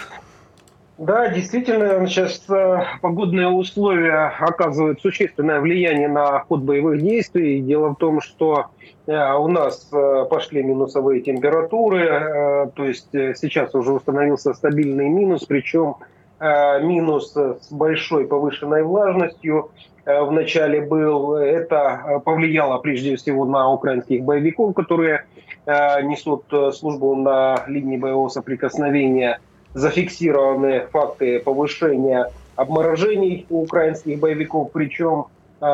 Да, 0.99 1.29
действительно, 1.29 2.07
сейчас 2.07 2.45
э, 2.51 2.83
погодные 3.01 3.49
условия 3.49 4.33
оказывают 4.41 5.01
существенное 5.01 5.61
влияние 5.61 6.09
на 6.09 6.41
ход 6.41 6.63
боевых 6.63 7.01
действий. 7.01 7.61
Дело 7.61 7.91
в 7.91 7.97
том, 7.97 8.21
что 8.21 8.67
э, 9.07 9.33
у 9.35 9.47
нас 9.47 9.89
пошли 10.29 10.65
минусовые 10.65 11.23
температуры, 11.23 12.71
то 12.75 12.85
есть 12.85 13.09
сейчас 13.13 13.75
уже 13.75 13.93
установился 13.93 14.53
стабильный 14.53 15.09
минус, 15.09 15.45
причем 15.47 15.97
минус 16.41 17.35
с 17.35 17.71
большой 17.71 18.27
повышенной 18.27 18.83
влажностью 18.83 19.71
э, 20.05 20.23
в 20.23 20.33
начале 20.33 20.81
был. 20.81 21.35
Это 21.35 22.03
э, 22.07 22.21
повлияло 22.21 22.79
прежде 22.79 23.17
всего 23.17 23.45
на 23.45 23.71
украинских 23.71 24.23
боевиков, 24.23 24.75
которые 24.75 25.27
несут 25.67 26.47
службу 26.75 27.15
на 27.15 27.65
линии 27.69 27.99
боевого 27.99 28.29
соприкосновения. 28.29 29.41
Зафиксированы 29.75 30.87
факты 30.91 31.39
повышения 31.39 32.33
обморожений 32.57 33.47
у 33.51 33.63
украинских 33.63 34.19
боевиков, 34.19 34.73
причем 34.73 35.27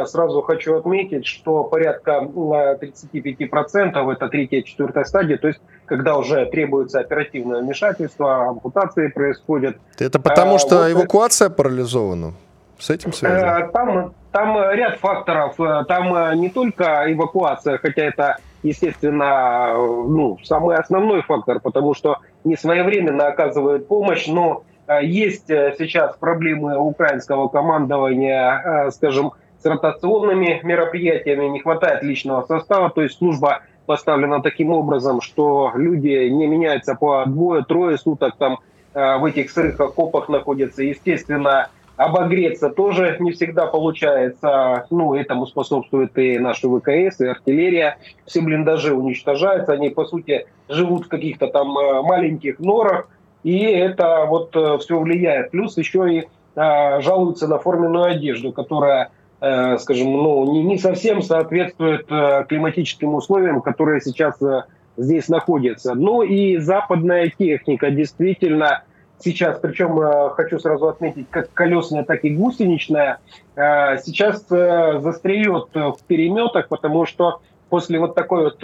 Сразу 0.07 0.43
хочу 0.43 0.77
отметить, 0.77 1.27
что 1.27 1.63
порядка 1.63 2.21
35% 2.21 4.13
это 4.13 4.29
третья, 4.29 4.63
четвертая 4.63 5.05
стадия, 5.05 5.39
то 5.39 5.47
есть 5.47 5.61
когда 5.85 6.17
уже 6.17 6.47
требуется 6.47 6.99
оперативное 6.99 7.63
вмешательство, 7.63 8.49
ампутации 8.49 9.07
происходят. 9.07 9.77
Это 9.99 10.19
потому, 10.19 10.59
что 10.59 10.79
вот, 10.79 10.91
эвакуация 10.91 11.51
парализована? 11.51 12.35
С 12.79 12.91
этим 12.91 13.13
связано? 13.13 13.69
Там, 13.69 14.13
там 14.33 14.59
ряд 14.73 14.99
факторов. 14.99 15.55
Там 15.87 16.41
не 16.41 16.51
только 16.51 17.05
эвакуация, 17.07 17.79
хотя 17.79 18.03
это, 18.03 18.39
естественно, 18.65 19.73
ну, 19.77 20.37
самый 20.43 20.77
основной 20.77 21.23
фактор, 21.23 21.61
потому 21.61 21.95
что 21.95 22.19
не 22.43 22.57
своевременно 22.57 23.29
оказывают 23.29 23.87
помощь, 23.87 24.27
но 24.27 24.65
есть 25.01 25.47
сейчас 25.47 26.17
проблемы 26.17 26.77
украинского 26.77 27.47
командования, 27.49 28.91
скажем, 28.91 29.33
с 29.59 29.65
ротационными 29.65 30.61
мероприятиями, 30.63 31.47
не 31.47 31.61
хватает 31.61 32.03
личного 32.03 32.43
состава, 32.43 32.91
то 32.91 33.03
есть 33.03 33.19
служба 33.19 33.63
поставлена 33.87 34.43
таким 34.43 34.71
образом, 34.71 35.21
что 35.21 35.73
люди 35.75 36.29
не 36.29 36.47
меняются 36.47 36.95
по 36.95 37.25
двое-трое 37.25 37.97
суток 37.97 38.37
там 38.37 38.59
э, 38.95 39.19
в 39.19 39.25
этих 39.25 39.51
сырых 39.51 39.81
окопах 39.81 40.29
находятся. 40.29 40.83
Естественно, 40.83 41.69
обогреться 41.97 42.69
тоже 42.69 43.17
не 43.21 43.33
всегда 43.33 43.67
получается. 43.67 44.87
Ну, 44.91 45.15
этому 45.15 45.47
способствует 45.47 46.17
и 46.19 46.39
наши 46.39 46.69
ВКС, 46.69 47.21
и 47.21 47.27
артиллерия. 47.27 47.97
Все 48.27 48.43
блиндажи 48.43 48.93
уничтожаются. 48.93 49.73
Они, 49.73 49.89
по 49.89 50.05
сути, 50.05 50.47
живут 50.69 51.07
в 51.07 51.09
каких-то 51.09 51.47
там 51.47 51.79
э, 51.79 52.03
маленьких 52.03 52.59
норах. 52.59 53.09
И 53.45 53.61
это 53.61 54.27
вот 54.29 54.55
э, 54.57 54.79
все 54.79 54.99
влияет. 54.99 55.53
Плюс 55.53 55.79
еще 55.79 56.13
и 56.13 56.29
жалуются 56.59 57.47
на 57.49 57.59
форменную 57.59 58.05
одежду, 58.05 58.51
которая 58.51 59.11
скажем, 59.39 60.13
ну, 60.13 60.53
не, 60.53 60.63
не 60.63 60.79
совсем 60.79 61.21
соответствует 61.21 62.07
э, 62.11 62.45
климатическим 62.49 63.15
условиям, 63.15 63.61
которые 63.61 64.01
сейчас 64.01 64.41
э, 64.41 64.63
здесь 64.97 65.29
находятся. 65.29 65.95
Ну 65.95 66.23
и 66.23 66.57
западная 66.57 67.31
техника 67.37 67.91
действительно 67.91 68.83
сейчас, 69.19 69.59
причем 69.59 69.99
хочу 70.35 70.59
сразу 70.59 70.89
отметить, 70.89 71.27
как 71.31 71.53
колесная, 71.53 72.05
так 72.05 72.25
и 72.25 72.31
гусеничная, 72.31 73.19
сейчас 73.55 74.45
застреет 74.47 75.69
в 75.73 75.99
переметах, 76.07 76.69
потому 76.69 77.07
что 77.07 77.41
после 77.71 77.99
вот 77.99 78.15
такой 78.15 78.45
вот, 78.45 78.59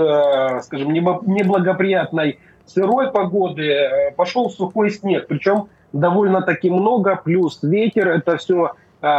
скажем, 0.62 0.92
неблагоприятной 0.92 2.38
сырой 2.66 3.10
погоды 3.10 4.12
пошел 4.14 4.50
сухой 4.50 4.90
снег, 4.90 5.26
причем 5.26 5.68
довольно-таки 5.94 6.70
много, 6.70 7.16
плюс 7.16 7.62
ветер, 7.62 8.08
это 8.08 8.36
все 8.36 8.72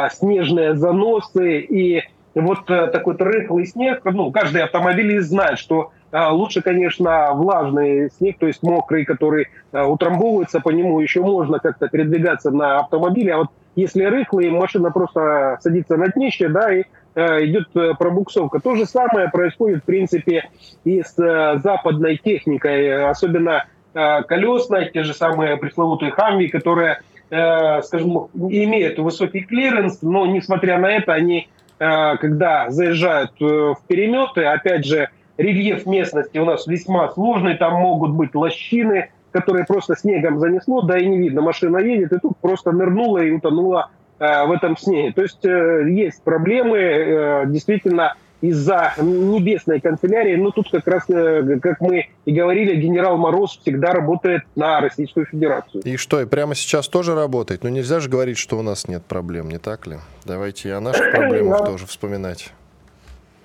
снежные 0.10 0.76
заносы 0.76 1.60
и 1.60 2.04
вот 2.36 2.70
э, 2.70 2.88
такой 2.88 3.16
рыхлый 3.18 3.66
снег. 3.66 4.02
Ну, 4.06 4.32
каждый 4.32 4.64
автомобилист 4.64 5.28
знает, 5.28 5.60
что 5.60 5.92
а, 6.12 6.32
лучше, 6.32 6.62
конечно, 6.62 7.32
влажный 7.34 8.10
снег, 8.18 8.38
то 8.40 8.48
есть 8.48 8.64
мокрый, 8.64 9.06
который 9.06 9.48
а, 9.72 9.88
утрамбовывается, 9.88 10.60
по 10.60 10.70
нему 10.70 11.00
еще 11.00 11.22
можно 11.22 11.60
как-то 11.60 11.88
передвигаться 11.88 12.52
на 12.52 12.80
автомобиле. 12.80 13.34
А 13.34 13.38
вот 13.40 13.48
если 13.76 14.04
рыхлый, 14.04 14.50
машина 14.50 14.92
просто 14.92 15.58
садится 15.62 15.98
на 15.98 16.08
днище, 16.10 16.50
да, 16.50 16.74
и 16.74 16.84
идет 17.16 17.68
э, 17.76 17.94
пробуксовка. 17.98 18.60
То 18.60 18.76
же 18.76 18.88
самое 18.88 19.30
происходит, 19.30 19.84
в 19.84 19.86
принципе, 19.86 20.50
и 20.84 21.04
с 21.04 21.14
э, 21.20 21.60
западной 21.60 22.18
техникой, 22.18 23.08
особенно 23.08 23.66
колесной, 23.94 24.90
те 24.92 25.04
же 25.04 25.14
самые 25.14 25.56
пресловутые 25.58 26.12
хамви, 26.12 26.48
которые 26.48 26.98
Э, 27.13 27.13
скажем, 27.28 28.28
имеют 28.36 29.00
высокий 29.00 29.42
клиренс, 29.42 30.02
но 30.02 30.26
несмотря 30.26 30.78
на 30.78 30.92
это, 30.92 31.14
они, 31.14 31.48
э, 31.80 32.18
когда 32.18 32.70
заезжают 32.70 33.32
э, 33.42 33.46
в 33.46 33.78
переметы, 33.88 34.44
опять 34.44 34.86
же, 34.86 35.10
рельеф 35.38 35.86
местности 35.86 36.38
у 36.38 36.46
нас 36.46 36.68
весьма 36.68 37.10
сложный, 37.10 37.56
там 37.56 37.74
могут 37.74 38.12
быть 38.12 38.36
лощины, 38.36 39.10
которые 39.32 39.66
просто 39.66 39.96
снегом 39.98 40.40
занесло, 40.40 40.82
да 40.82 40.98
и 40.98 41.08
не 41.08 41.18
видно, 41.18 41.42
машина 41.42 41.78
едет, 41.80 42.14
и 42.14 42.20
тут 42.20 42.38
просто 42.38 42.72
нырнула 42.72 43.20
и 43.20 43.32
утонула 43.32 43.90
э, 44.20 44.46
в 44.46 44.52
этом 44.52 44.78
снеге. 44.78 45.12
То 45.14 45.24
есть 45.24 45.44
э, 45.44 45.90
есть 45.90 46.22
проблемы, 46.24 46.78
э, 46.78 47.44
действительно, 47.48 48.14
из-за 48.44 48.94
небесной 48.98 49.80
канцелярии, 49.80 50.36
но 50.36 50.52
тут 50.52 50.70
как 50.70 50.86
раз, 50.86 51.04
э, 51.08 51.60
как 51.62 51.80
мы 51.80 52.10
и 52.26 52.34
говорили, 52.34 52.76
генерал 52.76 53.16
Мороз 53.16 53.58
всегда 53.58 53.94
работает 53.94 54.44
на 54.58 54.82
Российскую 54.82 55.26
Федерацию. 55.26 55.82
И 55.86 55.96
что, 55.96 56.20
и 56.20 56.26
прямо 56.26 56.54
сейчас 56.54 56.90
тоже 56.90 57.16
работает? 57.16 57.64
Ну 57.64 57.70
нельзя 57.70 58.02
же 58.02 58.10
говорить, 58.10 58.38
что 58.38 58.60
у 58.60 58.62
нас 58.62 58.90
нет 58.90 59.06
проблем, 59.06 59.48
не 59.48 59.60
так 59.60 59.88
ли? 59.88 59.96
Давайте 60.26 60.68
и 60.68 60.72
о 60.74 60.82
наших 60.82 61.10
проблемах 61.16 61.66
тоже 61.66 61.86
вспоминать. 61.86 62.52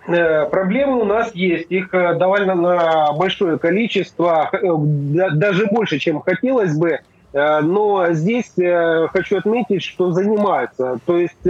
Э, 0.09 0.47
проблемы 0.47 1.03
у 1.03 1.05
нас 1.05 1.31
есть, 1.33 1.71
их 1.71 1.95
э, 1.95 2.17
довольно 2.19 3.13
большое 3.17 3.57
количество, 3.57 4.51
даже 4.53 5.67
больше, 5.67 6.01
чем 6.01 6.21
хотелось 6.21 6.77
бы. 6.77 6.99
Но 7.33 8.07
здесь 8.13 8.51
хочу 9.13 9.37
отметить, 9.37 9.83
что 9.83 10.13
занимаются. 10.13 10.99
То 11.05 11.19
есть, 11.19 11.47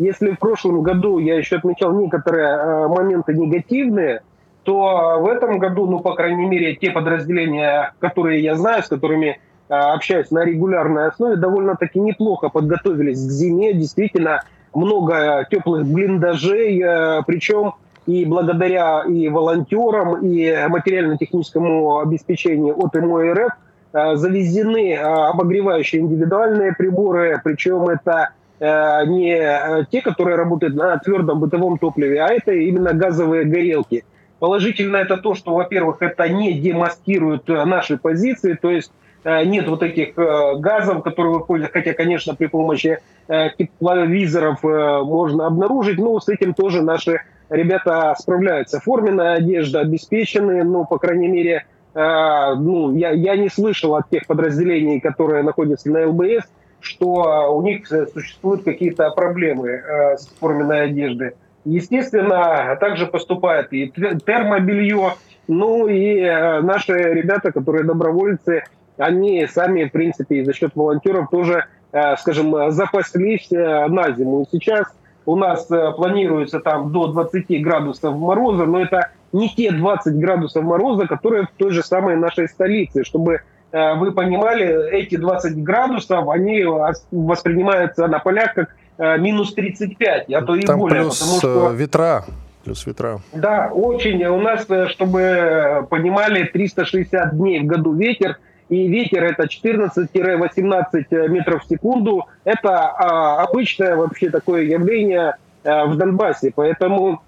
если 0.00 0.32
в 0.32 0.38
прошлом 0.38 0.82
году 0.82 1.18
я 1.18 1.36
еще 1.36 1.56
отмечал 1.56 1.92
некоторые 1.92 2.88
моменты 2.88 3.34
негативные, 3.34 4.22
то 4.64 5.18
в 5.20 5.28
этом 5.28 5.58
году, 5.58 5.86
ну, 5.86 6.00
по 6.00 6.14
крайней 6.14 6.46
мере, 6.46 6.74
те 6.74 6.90
подразделения, 6.90 7.94
которые 8.00 8.42
я 8.42 8.56
знаю, 8.56 8.82
с 8.82 8.88
которыми 8.88 9.40
общаюсь 9.68 10.30
на 10.32 10.44
регулярной 10.44 11.06
основе, 11.06 11.36
довольно-таки 11.36 12.00
неплохо 12.00 12.48
подготовились 12.48 13.18
к 13.18 13.30
зиме. 13.30 13.72
Действительно, 13.72 14.42
много 14.74 15.46
теплых 15.48 15.86
блиндажей, 15.86 16.82
причем 17.26 17.74
и 18.06 18.24
благодаря 18.24 19.02
и 19.02 19.28
волонтерам, 19.28 20.24
и 20.24 20.66
материально-техническому 20.68 22.00
обеспечению 22.00 22.78
от 22.78 22.94
МОРФ 22.94 23.52
э, 23.92 24.16
завезены 24.16 24.94
э, 24.94 24.98
обогревающие 24.98 26.00
индивидуальные 26.00 26.74
приборы, 26.74 27.40
причем 27.44 27.88
это 27.88 28.30
э, 28.30 28.39
не 28.60 29.86
те, 29.90 30.02
которые 30.02 30.36
работают 30.36 30.74
на 30.74 30.96
твердом 30.98 31.40
бытовом 31.40 31.78
топливе, 31.78 32.22
а 32.22 32.28
это 32.28 32.52
именно 32.52 32.92
газовые 32.92 33.44
горелки. 33.44 34.04
Положительно 34.38 34.96
это 34.96 35.16
то, 35.16 35.34
что, 35.34 35.54
во-первых, 35.54 36.02
это 36.02 36.28
не 36.28 36.52
демаскирует 36.52 37.48
наши 37.48 37.96
позиции, 37.96 38.52
то 38.60 38.70
есть 38.70 38.92
нет 39.24 39.66
вот 39.66 39.82
этих 39.82 40.14
газов, 40.14 41.02
которые 41.02 41.34
выходят, 41.34 41.70
хотя, 41.72 41.94
конечно, 41.94 42.34
при 42.34 42.46
помощи 42.46 42.98
тепловизоров 43.28 44.62
можно 44.62 45.46
обнаружить, 45.46 45.98
но 45.98 46.20
с 46.20 46.28
этим 46.28 46.54
тоже 46.54 46.82
наши 46.82 47.20
ребята 47.50 48.14
справляются. 48.18 48.80
Форменная 48.80 49.34
одежда 49.34 49.80
обеспечены, 49.80 50.64
ну, 50.64 50.86
по 50.86 50.98
крайней 50.98 51.28
мере, 51.28 51.64
э, 51.94 52.54
ну, 52.56 52.96
я, 52.96 53.10
я 53.10 53.36
не 53.36 53.48
слышал 53.48 53.96
от 53.96 54.08
тех 54.08 54.26
подразделений, 54.26 55.00
которые 55.00 55.42
находятся 55.42 55.90
на 55.90 56.06
ЛБС, 56.06 56.44
что 56.80 57.54
у 57.54 57.62
них 57.62 57.86
существуют 57.86 58.64
какие-то 58.64 59.10
проблемы 59.10 59.68
э, 59.68 60.16
с 60.16 60.26
форменной 60.38 60.84
одеждой. 60.84 61.32
Естественно, 61.64 62.76
также 62.80 63.06
поступает 63.06 63.72
и 63.72 63.88
термобелье, 63.90 65.14
ну 65.46 65.86
и 65.86 66.20
э, 66.20 66.60
наши 66.60 66.92
ребята, 66.92 67.52
которые 67.52 67.84
добровольцы, 67.84 68.64
они 68.96 69.46
сами, 69.46 69.84
в 69.84 69.92
принципе, 69.92 70.44
за 70.44 70.52
счет 70.52 70.72
волонтеров 70.74 71.28
тоже, 71.30 71.66
э, 71.92 72.16
скажем, 72.16 72.70
запаслись 72.70 73.50
э, 73.52 73.86
на 73.88 74.12
зиму. 74.12 74.42
И 74.42 74.44
сейчас 74.50 74.86
у 75.26 75.36
нас 75.36 75.70
э, 75.70 75.92
планируется 75.92 76.60
там 76.60 76.92
до 76.92 77.08
20 77.08 77.62
градусов 77.62 78.16
мороза, 78.16 78.64
но 78.64 78.80
это 78.80 79.10
не 79.32 79.48
те 79.48 79.70
20 79.70 80.14
градусов 80.18 80.64
мороза, 80.64 81.06
которые 81.06 81.44
в 81.44 81.50
той 81.56 81.70
же 81.70 81.82
самой 81.82 82.16
нашей 82.16 82.48
столице. 82.48 83.04
Чтобы 83.04 83.34
э, 83.34 83.40
вы 83.72 84.12
понимали, 84.12 84.90
эти 84.92 85.16
20 85.16 85.62
градусов, 85.62 86.28
они 86.28 86.64
воспринимаются 87.10 88.06
на 88.08 88.18
полях 88.18 88.54
как 88.54 88.74
э, 88.98 89.18
минус 89.18 89.54
35, 89.54 90.30
а 90.32 90.42
то 90.42 90.56
и 90.56 90.62
там 90.62 90.78
более. 90.78 91.02
Плюс 91.02 91.18
потому 91.18 91.38
что... 91.38 91.70
ветра. 91.72 92.24
Плюс 92.64 92.86
ветра. 92.86 93.20
Да, 93.32 93.70
очень. 93.72 94.24
У 94.24 94.40
нас, 94.40 94.66
чтобы 94.90 95.86
понимали, 95.88 96.44
360 96.44 97.36
дней 97.36 97.60
в 97.60 97.66
году 97.66 97.94
ветер– 97.94 98.38
и 98.70 98.86
ветер 98.86 99.24
это 99.24 99.44
14-18 99.44 101.28
метров 101.28 101.64
в 101.64 101.68
секунду. 101.68 102.26
Это 102.44 102.88
а, 102.88 103.42
обычное 103.42 103.96
вообще 103.96 104.30
такое 104.30 104.62
явление 104.62 105.34
а, 105.64 105.86
в 105.86 105.96
Донбассе, 105.96 106.52
поэтому 106.54 107.20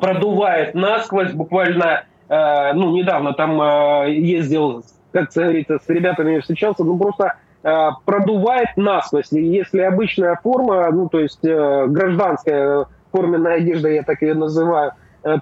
продувает 0.00 0.74
насквозь 0.74 1.32
буквально, 1.32 2.04
а, 2.28 2.72
ну, 2.72 2.96
недавно 2.96 3.34
там 3.34 3.60
а, 3.60 4.06
ездил, 4.06 4.82
как 5.12 5.30
говорится, 5.34 5.78
с 5.78 5.88
ребятами 5.88 6.38
встречался, 6.40 6.84
ну, 6.84 6.98
просто 6.98 7.34
а, 7.62 7.92
продувает 8.04 8.68
насквозь. 8.76 9.30
Если 9.30 9.80
обычная 9.80 10.38
форма, 10.42 10.90
ну, 10.90 11.08
то 11.08 11.20
есть 11.20 11.44
а, 11.44 11.86
гражданская 11.86 12.86
форменная 13.12 13.56
одежда, 13.56 13.88
я 13.90 14.02
так 14.02 14.22
ее 14.22 14.34
называю, 14.34 14.92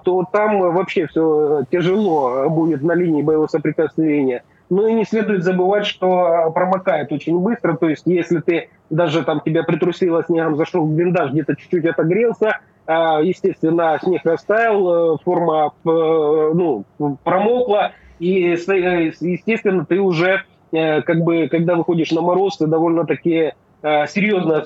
то 0.03 0.23
там 0.31 0.59
вообще 0.59 1.07
все 1.07 1.63
тяжело 1.71 2.47
будет 2.49 2.83
на 2.83 2.91
линии 2.91 3.23
боевого 3.23 3.47
соприкосновения. 3.47 4.43
Ну 4.69 4.87
и 4.87 4.93
не 4.93 5.05
следует 5.05 5.43
забывать, 5.43 5.87
что 5.87 6.51
промокает 6.53 7.11
очень 7.11 7.39
быстро. 7.39 7.75
То 7.75 7.89
есть 7.89 8.03
если 8.05 8.39
ты 8.41 8.69
даже 8.91 9.23
там 9.23 9.41
тебя 9.41 9.63
притрусило 9.63 10.23
снегом, 10.23 10.55
зашел 10.55 10.85
в 10.85 10.93
блиндаж, 10.93 11.31
где-то 11.31 11.55
чуть-чуть 11.55 11.85
отогрелся, 11.85 12.59
а, 12.87 13.21
естественно, 13.21 13.97
снег 14.03 14.21
растаял, 14.25 15.15
э, 15.15 15.17
форма 15.23 15.73
э, 15.85 15.89
ну, 15.89 16.85
промокла, 17.23 17.91
и, 18.21 18.53
э, 18.53 19.11
естественно, 19.19 19.85
ты 19.85 19.99
уже, 19.99 20.43
как 20.71 21.21
бы, 21.23 21.49
когда 21.49 21.75
выходишь 21.75 22.11
на 22.11 22.21
мороз, 22.21 22.57
ты 22.57 22.67
довольно-таки 22.67 23.53
серьезно, 23.81 24.63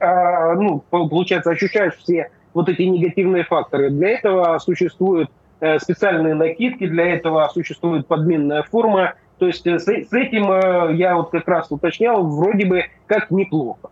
а, 0.00 0.54
ну, 0.54 0.80
получается, 0.90 1.50
ощущаешь 1.50 1.94
все 1.96 2.30
вот 2.52 2.68
эти 2.68 2.82
негативные 2.82 3.44
факторы. 3.44 3.88
Для 3.88 4.10
этого 4.10 4.58
существуют 4.58 5.30
Э, 5.64 5.78
специальные 5.78 6.34
накидки, 6.34 6.86
для 6.86 7.14
этого 7.14 7.48
существует 7.52 8.06
подменная 8.06 8.64
форма. 8.64 9.14
То 9.38 9.46
есть 9.46 9.66
э, 9.66 9.78
с, 9.78 9.88
этим 9.88 10.52
э, 10.52 10.94
я 10.94 11.16
вот 11.16 11.30
как 11.30 11.48
раз 11.48 11.68
уточнял, 11.70 12.22
вроде 12.22 12.66
бы 12.66 12.84
как 13.06 13.30
неплохо. 13.30 13.88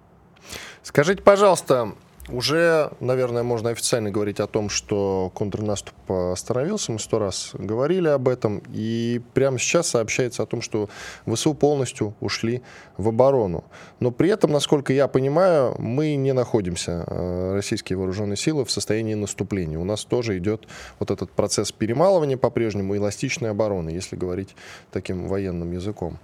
Скажите, 0.83 1.23
пожалуйста, 1.23 1.93
уже, 2.29 2.91
наверное, 3.01 3.43
можно 3.43 3.71
официально 3.71 4.11
говорить 4.11 4.39
о 4.39 4.47
том, 4.47 4.69
что 4.69 5.33
контрнаступ 5.35 5.95
остановился. 6.09 6.93
Мы 6.93 7.01
сто 7.01 7.19
раз 7.19 7.51
говорили 7.55 8.09
об 8.09 8.29
этом. 8.29 8.63
И 8.73 9.21
прямо 9.35 9.59
сейчас 9.59 9.89
сообщается 9.89 10.45
о 10.45 10.47
том, 10.47 10.63
что 10.63 10.89
ВСУ 11.27 11.55
полностью 11.55 12.15
ушли 12.21 12.63
в 12.97 13.09
оборону. 13.09 13.65
Но 13.99 14.13
при 14.13 14.31
этом, 14.31 14.53
насколько 14.53 14.93
я 14.93 15.09
понимаю, 15.09 15.75
мы 15.79 16.15
не 16.15 16.33
находимся, 16.33 17.05
э, 17.07 17.55
российские 17.55 17.97
вооруженные 17.99 18.37
силы, 18.37 18.65
в 18.65 18.71
состоянии 18.71 19.15
наступления. 19.15 19.79
У 19.79 19.85
нас 19.85 20.05
тоже 20.05 20.39
идет 20.39 20.69
вот 21.01 21.11
этот 21.11 21.31
процесс 21.33 21.73
перемалывания 21.73 22.37
по-прежнему, 22.37 22.97
эластичной 22.97 23.51
обороны, 23.51 23.91
если 23.91 24.15
говорить 24.15 24.55
таким 24.93 25.27
военным 25.27 25.73
языком. 25.73 26.19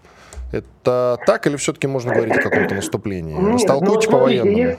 Это 0.52 1.18
так 1.26 1.46
или 1.46 1.56
все-таки 1.56 1.88
можно 1.88 2.14
говорить 2.14 2.36
о 2.36 2.42
каком-то 2.42 2.74
наступлении? 2.74 3.52
Растолкуйте 3.52 4.06
ну, 4.06 4.12
по-военному. 4.12 4.78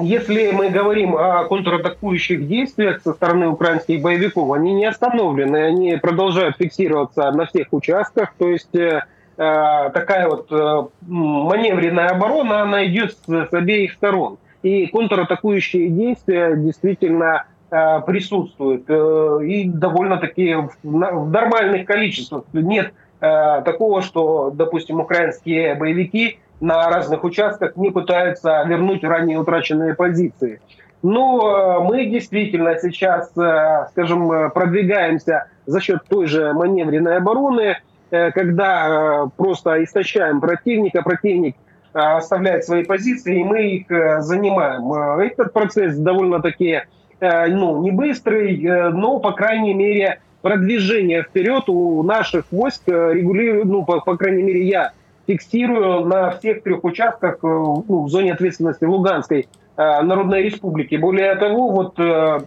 Если 0.00 0.52
мы 0.52 0.70
говорим 0.70 1.16
о 1.16 1.44
контратакующих 1.44 2.46
действиях 2.46 3.02
со 3.02 3.12
стороны 3.12 3.48
украинских 3.48 4.00
боевиков, 4.00 4.50
они 4.52 4.72
не 4.72 4.86
остановлены, 4.86 5.56
они 5.56 5.96
продолжают 5.96 6.56
фиксироваться 6.56 7.30
на 7.32 7.46
всех 7.46 7.68
участках, 7.72 8.32
то 8.38 8.48
есть 8.48 8.74
э, 8.74 9.02
э 9.36 9.90
такая 9.92 10.28
вот 10.28 10.50
э, 10.50 10.82
маневренная 11.02 12.08
оборона, 12.08 12.62
она 12.62 12.86
идет 12.86 13.12
с, 13.12 13.28
с 13.28 13.52
обеих 13.52 13.92
сторон. 13.92 14.38
И 14.62 14.86
контратакующие 14.86 15.88
действия 15.88 16.56
действительно 16.56 17.46
э, 17.70 18.00
присутствуют, 18.06 18.84
э, 18.88 19.38
и 19.44 19.68
довольно-таки 19.68 20.54
в, 20.54 20.70
в 20.84 21.30
нормальных 21.30 21.86
количествах. 21.86 22.44
Нет 22.52 22.94
э, 23.20 23.62
такого, 23.64 24.00
что, 24.00 24.50
допустим, 24.54 25.00
украинские 25.00 25.74
боевики 25.74 26.38
на 26.62 26.88
разных 26.88 27.24
участках 27.24 27.76
не 27.76 27.90
пытаются 27.90 28.62
вернуть 28.66 29.02
ранее 29.02 29.38
утраченные 29.38 29.94
позиции. 29.94 30.60
Но 31.02 31.40
э, 31.40 31.84
мы 31.84 32.06
действительно 32.06 32.78
сейчас, 32.78 33.36
э, 33.36 33.88
скажем, 33.90 34.50
продвигаемся 34.52 35.48
за 35.66 35.80
счет 35.80 36.02
той 36.08 36.26
же 36.26 36.52
маневренной 36.52 37.16
обороны, 37.16 37.78
э, 38.12 38.30
когда 38.30 39.26
просто 39.36 39.82
истощаем 39.82 40.40
противника, 40.40 41.02
противник 41.02 41.56
оставляет 41.92 42.64
свои 42.64 42.84
позиции, 42.84 43.40
и 43.40 43.44
мы 43.44 43.66
их 43.66 44.22
занимаем. 44.22 44.90
Этот 45.20 45.52
процесс 45.52 45.94
довольно-таки 45.98 46.84
ну, 47.20 47.82
не 47.82 47.90
быстрый, 47.90 48.90
но, 48.92 49.18
по 49.18 49.32
крайней 49.32 49.74
мере, 49.74 50.20
продвижение 50.40 51.22
вперед 51.22 51.64
у 51.66 52.02
наших 52.02 52.46
войск 52.50 52.80
регулирует, 52.88 53.66
ну, 53.66 53.84
по, 53.84 54.00
по 54.00 54.16
крайней 54.16 54.42
мере, 54.42 54.66
я 54.66 54.92
фиксирую 55.32 56.04
на 56.04 56.30
всех 56.32 56.62
трех 56.62 56.84
участках 56.84 57.36
э, 57.42 57.46
ну, 57.46 58.04
в 58.04 58.08
зоне 58.08 58.32
ответственности 58.34 58.84
Луганской 58.84 59.48
э, 59.76 60.02
Народной 60.02 60.42
Республики. 60.42 60.96
Более 60.96 61.34
того, 61.36 61.70
вот 61.70 61.98
э, 61.98 62.40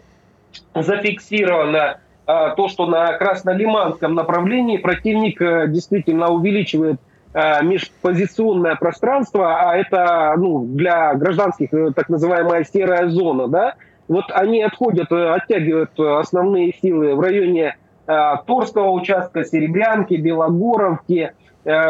зафиксировано 0.73 1.99
то, 2.25 2.67
что 2.69 2.87
на 2.87 3.13
Краснолиманском 3.13 4.15
направлении 4.15 4.77
противник 4.77 5.37
действительно 5.69 6.31
увеличивает 6.31 6.99
межпозиционное 7.35 8.75
пространство, 8.77 9.59
а 9.59 9.77
это 9.77 10.33
ну, 10.35 10.65
для 10.65 11.13
гражданских 11.13 11.69
так 11.95 12.09
называемая 12.09 12.63
серая 12.63 13.09
зона, 13.09 13.47
да, 13.47 13.75
вот 14.07 14.23
они 14.31 14.63
отходят, 14.63 15.11
оттягивают 15.11 15.99
основные 15.99 16.73
силы 16.81 17.13
в 17.13 17.19
районе 17.19 17.75
Торского 18.07 18.89
участка, 18.89 19.43
Серебрянки, 19.43 20.15
Белогоровки, 20.15 21.31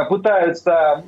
пытаются 0.10 1.04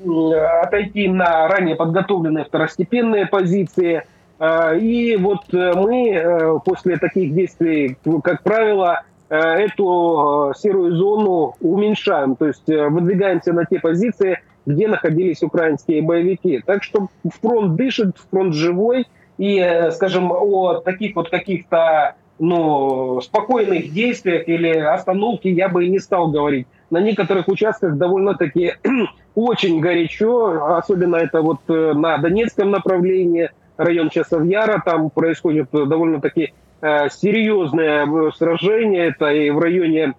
отойти 0.62 1.08
на 1.08 1.48
ранее 1.48 1.76
подготовленные 1.76 2.46
второстепенные 2.46 3.26
позиции– 3.26 4.04
а, 4.40 4.76
и 4.76 5.16
вот 5.18 5.52
э, 5.54 5.74
мы 5.74 6.10
э, 6.12 6.60
после 6.64 6.98
таких 6.98 7.34
действий, 7.34 7.98
как 8.24 8.44
правило, 8.44 9.02
э, 9.30 9.36
эту 9.36 10.54
серую 10.56 10.96
зону 10.96 11.56
уменьшаем, 11.60 12.36
то 12.36 12.48
есть 12.48 12.68
выдвигаемся 12.68 13.54
на 13.54 13.66
те 13.66 13.80
позиции, 13.80 14.40
где 14.66 14.88
находились 14.88 15.42
украинские 15.42 16.04
боевики. 16.04 16.62
Так 16.66 16.84
что 16.84 17.08
фронт 17.42 17.76
дышит, 17.76 18.18
фронт 18.30 18.54
живой, 18.54 19.08
и, 19.38 19.90
скажем, 19.92 20.32
о 20.32 20.82
таких 20.82 21.16
вот 21.16 21.30
каких-то 21.30 22.16
ну, 22.40 23.22
спокойных 23.22 23.94
действиях 23.94 24.48
или 24.48 24.70
остановке 24.70 25.52
я 25.52 25.70
бы 25.70 25.86
и 25.86 25.90
не 25.90 26.00
стал 26.00 26.30
говорить. 26.30 26.68
На 26.90 27.02
некоторых 27.02 27.48
участках 27.48 27.98
довольно-таки 27.98 28.76
очень 29.36 29.80
горячо, 29.80 30.76
особенно 30.78 31.18
это 31.18 31.42
вот 31.42 31.60
на 31.68 32.18
Донецком 32.18 32.72
направлении– 32.72 33.50
район 33.78 34.10
Часовьяра, 34.10 34.82
там 34.84 35.10
происходит 35.10 35.70
довольно-таки 35.72 36.54
э, 36.82 37.10
серьезное 37.10 38.06
э, 38.06 38.32
сражение, 38.36 39.08
это 39.08 39.32
и 39.32 39.50
в 39.50 39.60
районе 39.60 40.16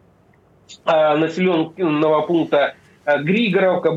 э, 0.87 1.16
населенного 1.16 2.22
пункта 2.22 2.74
Григоровка, 3.04 3.88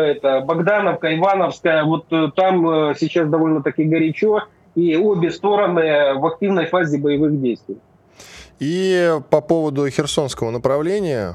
это 0.00 0.40
Богдановка, 0.40 1.14
Ивановская, 1.16 1.82
вот 1.82 2.06
там 2.08 2.94
сейчас 2.94 3.28
довольно-таки 3.28 3.82
горячо, 3.82 4.44
и 4.76 4.96
обе 4.96 5.32
стороны 5.32 6.14
в 6.14 6.24
активной 6.24 6.66
фазе 6.66 6.98
боевых 6.98 7.40
действий. 7.40 7.78
И 8.60 9.18
по 9.30 9.40
поводу 9.40 9.88
Херсонского 9.88 10.52
направления, 10.52 11.34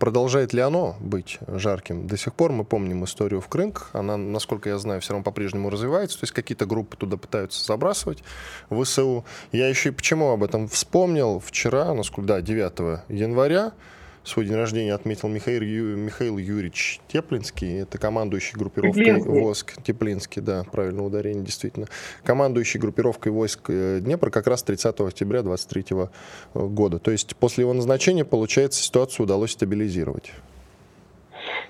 продолжает 0.00 0.52
ли 0.52 0.60
оно 0.60 0.96
быть 0.98 1.38
жарким? 1.46 2.08
До 2.08 2.16
сих 2.16 2.34
пор 2.34 2.50
мы 2.50 2.64
помним 2.64 3.04
историю 3.04 3.40
в 3.40 3.46
Крынках. 3.46 3.90
Она, 3.92 4.16
насколько 4.16 4.68
я 4.68 4.78
знаю, 4.78 5.00
все 5.00 5.12
равно 5.12 5.22
по-прежнему 5.22 5.70
развивается. 5.70 6.18
То 6.18 6.24
есть 6.24 6.32
какие-то 6.32 6.66
группы 6.66 6.96
туда 6.96 7.16
пытаются 7.16 7.64
забрасывать 7.64 8.24
в 8.70 8.82
ВСУ. 8.82 9.24
Я 9.52 9.68
еще 9.68 9.90
и 9.90 9.92
почему 9.92 10.30
об 10.30 10.42
этом 10.42 10.66
вспомнил. 10.66 11.38
Вчера, 11.38 11.94
насколько, 11.94 12.26
да, 12.26 12.40
9 12.40 13.02
января, 13.08 13.72
свой 14.30 14.46
день 14.46 14.56
рождения 14.56 14.94
отметил 14.94 15.28
Михаил, 15.28 15.62
Ю, 15.62 15.96
Михаил 15.96 16.38
Юрьевич 16.38 17.00
Теплинский. 17.08 17.80
Это 17.80 17.98
командующий 17.98 18.56
группировкой 18.56 19.04
Теплинский. 19.04 19.30
войск. 19.30 19.82
Теплинский, 19.82 20.40
да, 20.40 20.64
правильное 20.70 21.04
ударение, 21.04 21.44
действительно. 21.44 21.86
Командующий 22.24 22.78
группировкой 22.80 23.32
войск 23.32 23.68
э, 23.68 23.98
Днепра 24.00 24.30
как 24.30 24.46
раз 24.46 24.62
30 24.62 25.00
октября 25.00 25.42
23 25.42 25.84
э, 25.90 26.06
года. 26.54 26.98
То 26.98 27.10
есть 27.10 27.36
после 27.36 27.62
его 27.62 27.74
назначения, 27.74 28.24
получается, 28.24 28.82
ситуацию 28.82 29.24
удалось 29.24 29.50
стабилизировать. 29.50 30.32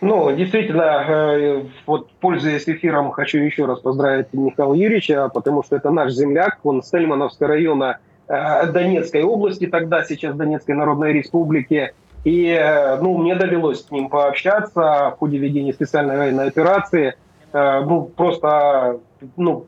Ну, 0.02 0.34
действительно, 0.36 1.04
э, 1.08 1.64
вот 1.86 2.10
пользуясь 2.20 2.68
эфиром, 2.68 3.10
хочу 3.10 3.38
еще 3.38 3.64
раз 3.64 3.80
поздравить 3.80 4.32
Михаила 4.32 4.74
Юрьевича, 4.74 5.30
потому 5.32 5.62
что 5.62 5.76
это 5.76 5.90
наш 5.90 6.12
земляк, 6.12 6.58
он 6.64 6.82
с 6.82 6.90
Тельмановского 6.90 7.48
района 7.48 7.98
Донецкой 8.28 9.24
области, 9.24 9.66
тогда 9.66 10.04
сейчас 10.04 10.36
Донецкой 10.36 10.76
Народной 10.76 11.12
Республики. 11.12 11.94
И 12.24 12.48
э, 12.48 12.98
ну, 13.00 13.16
мне 13.16 13.34
довелось 13.34 13.86
с 13.86 13.90
ним 13.90 14.08
пообщаться 14.08 15.12
в 15.14 15.16
ходе 15.18 15.38
ведения 15.38 15.72
специальной 15.72 16.18
военной 16.18 16.48
операции. 16.48 17.14
Э, 17.52 17.80
ну, 17.80 18.04
просто 18.04 18.98
ну, 19.36 19.66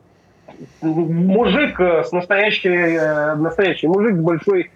мужик 0.81 1.79
с 1.79 2.11
настоящей, 2.11 2.69
э, 2.69 3.35
настоящий 3.35 3.87
мужик 3.87 4.15
с 4.15 4.19
большой 4.19 4.71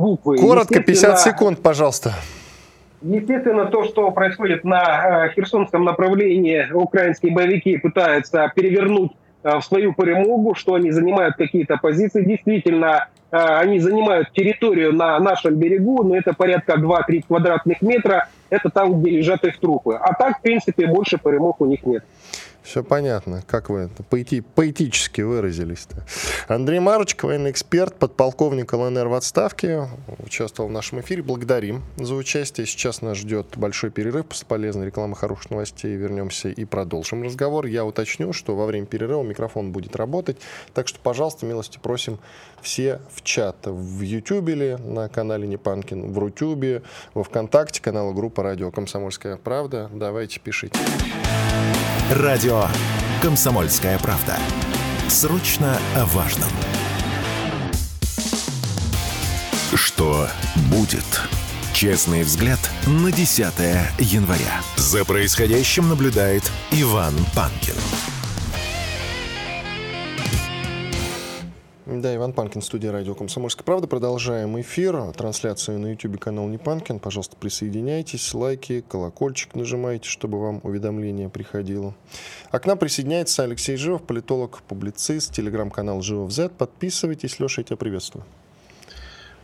буквы. 0.00 0.38
Коротко, 0.38 0.80
50 0.80 1.20
секунд, 1.20 1.62
пожалуйста. 1.62 2.14
Естественно, 3.02 3.66
то, 3.66 3.84
что 3.84 4.10
происходит 4.10 4.64
на 4.64 5.28
Херсонском 5.28 5.84
направлении, 5.84 6.66
украинские 6.72 7.32
боевики 7.32 7.76
пытаются 7.76 8.50
перевернуть 8.56 9.12
в 9.44 9.60
свою 9.60 9.92
перемогу, 9.92 10.54
что 10.54 10.74
они 10.74 10.90
занимают 10.90 11.36
какие-то 11.36 11.76
позиции. 11.76 12.24
Действительно, 12.24 13.08
они 13.30 13.78
занимают 13.80 14.32
территорию 14.32 14.92
на 14.92 15.18
нашем 15.18 15.56
берегу, 15.56 16.02
но 16.02 16.16
это 16.16 16.32
порядка 16.32 16.74
2-3 16.74 17.26
квадратных 17.26 17.82
метра. 17.82 18.28
Это 18.50 18.70
там, 18.70 19.00
где 19.00 19.10
лежат 19.10 19.44
их 19.44 19.58
трупы. 19.58 19.94
А 19.94 20.14
так, 20.14 20.38
в 20.38 20.42
принципе, 20.42 20.86
больше 20.86 21.18
перемог 21.18 21.60
у 21.60 21.66
них 21.66 21.84
нет. 21.84 22.04
Все 22.68 22.84
понятно, 22.84 23.42
как 23.46 23.70
вы 23.70 23.80
это 23.80 24.02
поэти, 24.02 24.40
поэтически 24.40 25.22
выразились-то. 25.22 26.04
Андрей 26.52 26.80
Марочек, 26.80 27.24
военный 27.24 27.50
эксперт, 27.50 27.94
подполковник 27.94 28.70
ЛНР 28.70 29.08
в 29.08 29.14
отставке, 29.14 29.88
участвовал 30.18 30.68
в 30.68 30.72
нашем 30.72 31.00
эфире. 31.00 31.22
Благодарим 31.22 31.82
за 31.96 32.14
участие. 32.14 32.66
Сейчас 32.66 33.00
нас 33.00 33.16
ждет 33.16 33.56
большой 33.56 33.88
перерыв 33.90 34.26
после 34.26 34.46
полезной 34.46 34.84
рекламы 34.84 35.16
хороших 35.16 35.50
новостей. 35.50 35.96
Вернемся 35.96 36.50
и 36.50 36.66
продолжим 36.66 37.22
разговор. 37.22 37.64
Я 37.64 37.86
уточню, 37.86 38.34
что 38.34 38.54
во 38.54 38.66
время 38.66 38.84
перерыва 38.84 39.22
микрофон 39.22 39.72
будет 39.72 39.96
работать. 39.96 40.36
Так 40.74 40.88
что, 40.88 40.98
пожалуйста, 41.02 41.46
милости 41.46 41.78
просим 41.82 42.18
все 42.62 43.00
в 43.14 43.22
чат. 43.22 43.56
В 43.66 44.00
Ютубе 44.00 44.52
или 44.52 44.78
на 44.80 45.08
канале 45.08 45.46
Непанкин, 45.46 46.12
в 46.12 46.18
Рутюбе, 46.18 46.82
во 47.14 47.24
Вконтакте, 47.24 47.80
канала 47.80 48.12
группа 48.12 48.42
«Радио 48.42 48.70
Комсомольская 48.70 49.36
правда». 49.36 49.90
Давайте, 49.92 50.40
пишите. 50.40 50.78
Радио 52.10 52.64
«Комсомольская 53.22 53.98
правда». 53.98 54.36
Срочно 55.08 55.78
о 55.96 56.04
важном. 56.06 56.50
Что 59.74 60.28
будет? 60.70 61.04
Честный 61.72 62.22
взгляд 62.22 62.58
на 62.86 63.12
10 63.12 63.44
января. 63.98 64.60
За 64.76 65.04
происходящим 65.04 65.88
наблюдает 65.88 66.50
Иван 66.72 67.14
Панкин. 67.34 68.17
Да, 72.00 72.14
Иван 72.14 72.32
Панкин, 72.32 72.62
студия 72.62 72.92
радио 72.92 73.16
«Комсомольская 73.16 73.64
правда». 73.64 73.88
Продолжаем 73.88 74.60
эфир. 74.60 75.12
Трансляцию 75.14 75.80
на 75.80 75.88
YouTube 75.88 76.20
канал 76.20 76.46
Не 76.46 76.56
Панкин. 76.56 77.00
Пожалуйста, 77.00 77.34
присоединяйтесь, 77.36 78.32
лайки, 78.34 78.84
колокольчик 78.88 79.56
нажимайте, 79.56 80.08
чтобы 80.08 80.40
вам 80.40 80.60
уведомление 80.62 81.28
приходило. 81.28 81.96
А 82.52 82.60
к 82.60 82.66
нам 82.66 82.78
присоединяется 82.78 83.42
Алексей 83.42 83.76
Живов, 83.76 84.04
политолог, 84.04 84.62
публицист, 84.68 85.32
телеграм-канал 85.32 86.00
Живов 86.00 86.30
Z. 86.30 86.50
Подписывайтесь. 86.50 87.40
Леша, 87.40 87.62
я 87.62 87.64
тебя 87.64 87.76
приветствую. 87.76 88.24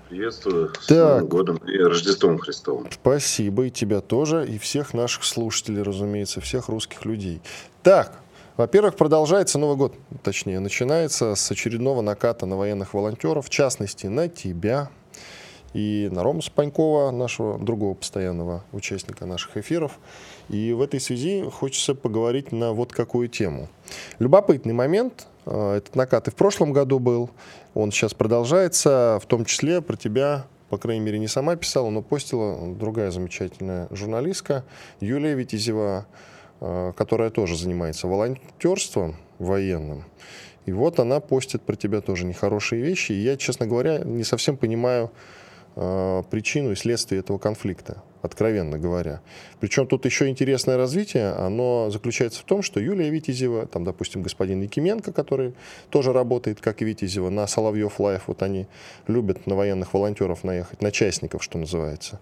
Приветствую. 0.08 0.72
С 0.80 0.86
так. 0.86 0.98
Новым 0.98 1.26
годом 1.26 1.56
и 1.56 1.76
Рождеством 1.76 2.38
Христовым. 2.38 2.86
Спасибо. 2.92 3.66
И 3.66 3.70
тебя 3.70 4.00
тоже, 4.00 4.46
и 4.46 4.58
всех 4.58 4.94
наших 4.94 5.24
слушателей, 5.24 5.82
разумеется, 5.82 6.40
всех 6.40 6.68
русских 6.68 7.04
людей. 7.04 7.40
Так, 7.82 8.20
во-первых, 8.56 8.96
продолжается 8.96 9.58
Новый 9.58 9.76
год, 9.76 9.94
точнее, 10.22 10.60
начинается 10.60 11.34
с 11.34 11.50
очередного 11.50 12.02
наката 12.02 12.46
на 12.46 12.56
военных 12.56 12.94
волонтеров, 12.94 13.46
в 13.46 13.50
частности, 13.50 14.06
на 14.06 14.28
тебя 14.28 14.90
и 15.72 16.08
на 16.12 16.22
Рому 16.22 16.40
Спанькова, 16.40 17.10
нашего 17.10 17.58
другого 17.58 17.94
постоянного 17.94 18.64
участника 18.72 19.26
наших 19.26 19.56
эфиров. 19.56 19.98
И 20.48 20.72
в 20.72 20.80
этой 20.80 21.00
связи 21.00 21.44
хочется 21.50 21.94
поговорить 21.94 22.52
на 22.52 22.72
вот 22.72 22.92
какую 22.92 23.28
тему. 23.28 23.68
Любопытный 24.20 24.72
момент. 24.72 25.26
Э, 25.46 25.74
этот 25.78 25.96
накат 25.96 26.28
и 26.28 26.30
в 26.30 26.36
прошлом 26.36 26.72
году 26.72 27.00
был. 27.00 27.30
Он 27.74 27.90
сейчас 27.90 28.14
продолжается, 28.14 29.18
в 29.20 29.26
том 29.26 29.44
числе 29.44 29.82
про 29.82 29.96
тебя 29.96 30.46
по 30.70 30.78
крайней 30.78 31.04
мере, 31.04 31.20
не 31.20 31.28
сама 31.28 31.54
писала, 31.54 31.88
но 31.90 32.02
постила 32.02 32.74
другая 32.74 33.12
замечательная 33.12 33.86
журналистка 33.92 34.64
Юлия 34.98 35.34
Витязева, 35.34 36.06
которая 36.96 37.30
тоже 37.30 37.56
занимается 37.56 38.06
волонтерством 38.06 39.16
военным. 39.38 40.04
И 40.66 40.72
вот 40.72 40.98
она 40.98 41.20
постит 41.20 41.62
про 41.62 41.76
тебя 41.76 42.00
тоже 42.00 42.24
нехорошие 42.24 42.82
вещи. 42.82 43.12
И 43.12 43.22
я, 43.22 43.36
честно 43.36 43.66
говоря, 43.66 43.98
не 43.98 44.24
совсем 44.24 44.56
понимаю 44.56 45.10
э, 45.76 46.22
причину 46.30 46.72
и 46.72 46.74
следствие 46.74 47.20
этого 47.20 47.36
конфликта, 47.36 48.02
откровенно 48.22 48.78
говоря. 48.78 49.20
Причем 49.60 49.86
тут 49.86 50.06
еще 50.06 50.28
интересное 50.28 50.78
развитие, 50.78 51.32
оно 51.32 51.90
заключается 51.90 52.40
в 52.40 52.44
том, 52.44 52.62
что 52.62 52.80
Юлия 52.80 53.10
Витязева, 53.10 53.66
там, 53.66 53.84
допустим, 53.84 54.22
господин 54.22 54.62
Якименко, 54.62 55.12
который 55.12 55.54
тоже 55.90 56.14
работает, 56.14 56.60
как 56.62 56.80
и 56.80 56.86
Витязева, 56.86 57.28
на 57.28 57.46
Соловьев 57.46 58.00
Live, 58.00 58.28
вот 58.28 58.42
они 58.42 58.66
любят 59.06 59.46
на 59.46 59.54
военных 59.54 59.92
волонтеров 59.92 60.44
наехать, 60.44 60.80
на 60.80 60.90
частников, 60.90 61.42
что 61.42 61.58
называется. 61.58 62.20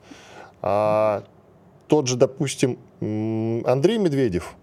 А 0.62 1.22
тот 1.92 2.06
же, 2.06 2.16
допустим, 2.16 2.78
Андрей 3.66 3.98
Медведев, 3.98 4.54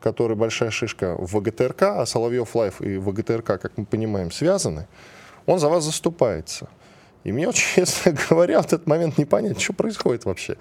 который 0.00 0.36
большая 0.36 0.70
шишка 0.70 1.16
в 1.18 1.36
ВГТРК, 1.36 1.82
а 1.82 2.06
Соловьев 2.06 2.54
Live 2.54 2.80
и 2.80 2.96
ВГТРК, 2.96 3.60
как 3.60 3.76
мы 3.76 3.84
понимаем, 3.84 4.30
связаны, 4.30 4.86
он 5.46 5.58
за 5.58 5.68
вас 5.68 5.82
заступается. 5.82 6.68
И 7.24 7.32
мне 7.32 7.48
очень, 7.48 7.66
честно 7.74 8.14
говоря, 8.28 8.62
в 8.62 8.66
этот 8.66 8.86
момент 8.86 9.18
не 9.18 9.24
понять, 9.24 9.60
что 9.60 9.72
происходит 9.72 10.26
вообще. 10.26 10.58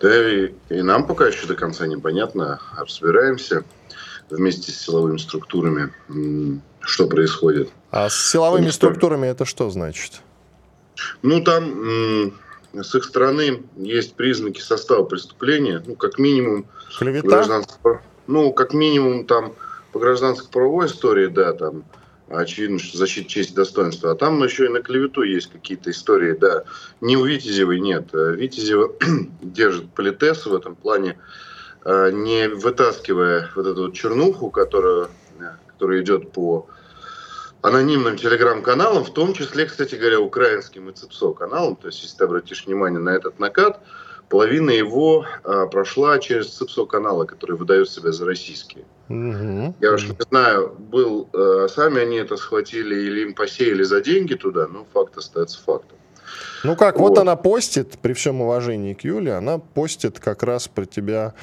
Да 0.00 0.30
и, 0.30 0.54
и 0.68 0.82
нам 0.82 1.04
пока 1.04 1.26
еще 1.26 1.48
до 1.48 1.56
конца 1.56 1.88
непонятно. 1.88 2.60
Разбираемся 2.78 3.64
вместе 4.30 4.70
с 4.70 4.82
силовыми 4.82 5.16
структурами, 5.16 5.90
что 6.78 7.08
происходит. 7.08 7.70
А 7.90 8.08
с 8.08 8.30
силовыми 8.30 8.70
структурами 8.70 9.26
это 9.26 9.44
что 9.44 9.68
значит? 9.68 10.20
Ну, 11.22 11.42
там 11.42 12.32
с 12.72 12.94
их 12.94 13.04
стороны 13.04 13.62
есть 13.76 14.14
признаки 14.14 14.60
состава 14.60 15.04
преступления, 15.04 15.82
ну, 15.84 15.96
как 15.96 16.18
минимум... 16.18 16.66
Клевета? 16.98 17.62
Ну, 18.26 18.52
как 18.52 18.72
минимум, 18.72 19.26
там, 19.26 19.54
по 19.92 19.98
гражданско-правовой 19.98 20.86
истории, 20.86 21.26
да, 21.26 21.52
там, 21.52 21.84
очевидно, 22.28 22.78
что 22.78 22.96
защита 22.96 23.28
чести 23.28 23.52
и 23.52 23.56
достоинства. 23.56 24.12
А 24.12 24.14
там 24.14 24.42
еще 24.42 24.66
и 24.66 24.68
на 24.68 24.82
клевету 24.82 25.22
есть 25.22 25.50
какие-то 25.50 25.90
истории, 25.90 26.32
да. 26.32 26.64
Не 27.00 27.16
у 27.16 27.24
Витязевой 27.24 27.80
нет. 27.80 28.10
Витязева 28.12 28.92
держит 29.42 29.92
политес 29.92 30.46
в 30.46 30.54
этом 30.54 30.76
плане, 30.76 31.18
а, 31.84 32.10
не 32.10 32.48
вытаскивая 32.48 33.50
вот 33.56 33.66
эту 33.66 33.82
вот 33.86 33.94
чернуху, 33.94 34.50
которая, 34.50 35.08
которая 35.66 36.02
идет 36.02 36.30
по 36.32 36.68
анонимным 37.62 38.16
телеграм-каналам, 38.16 39.04
в 39.04 39.12
том 39.12 39.34
числе, 39.34 39.66
кстати 39.66 39.94
говоря, 39.94 40.20
украинским 40.20 40.88
и 40.88 40.92
ЦИПСО 40.92 41.32
каналам. 41.32 41.76
То 41.76 41.88
есть, 41.88 42.02
если 42.02 42.16
ты 42.18 42.24
обратишь 42.24 42.66
внимание 42.66 43.00
на 43.00 43.10
этот 43.10 43.38
накат, 43.38 43.80
половина 44.28 44.70
его 44.70 45.26
а, 45.44 45.66
прошла 45.66 46.18
через 46.18 46.56
ЦИПСО 46.56 46.86
каналы, 46.86 47.26
которые 47.26 47.56
выдают 47.56 47.90
себя 47.90 48.12
за 48.12 48.24
российские. 48.24 48.84
Угу. 49.08 49.74
Я 49.80 49.92
уж 49.92 50.08
не 50.08 50.16
знаю, 50.30 50.74
был, 50.78 51.28
а, 51.32 51.66
сами 51.68 52.00
они 52.00 52.16
это 52.16 52.36
схватили 52.36 52.94
или 52.94 53.22
им 53.22 53.34
посеяли 53.34 53.82
за 53.82 54.00
деньги 54.00 54.34
туда, 54.34 54.66
но 54.68 54.86
факт 54.92 55.16
остается 55.18 55.62
фактом. 55.62 55.98
Ну 56.62 56.76
как, 56.76 56.98
вот, 56.98 57.10
вот 57.10 57.18
она 57.18 57.36
постит, 57.36 57.98
при 57.98 58.12
всем 58.12 58.40
уважении 58.40 58.94
к 58.94 59.02
Юле, 59.02 59.34
она 59.34 59.58
постит 59.58 60.20
как 60.20 60.42
раз 60.42 60.68
про 60.68 60.84
тебя 60.84 61.34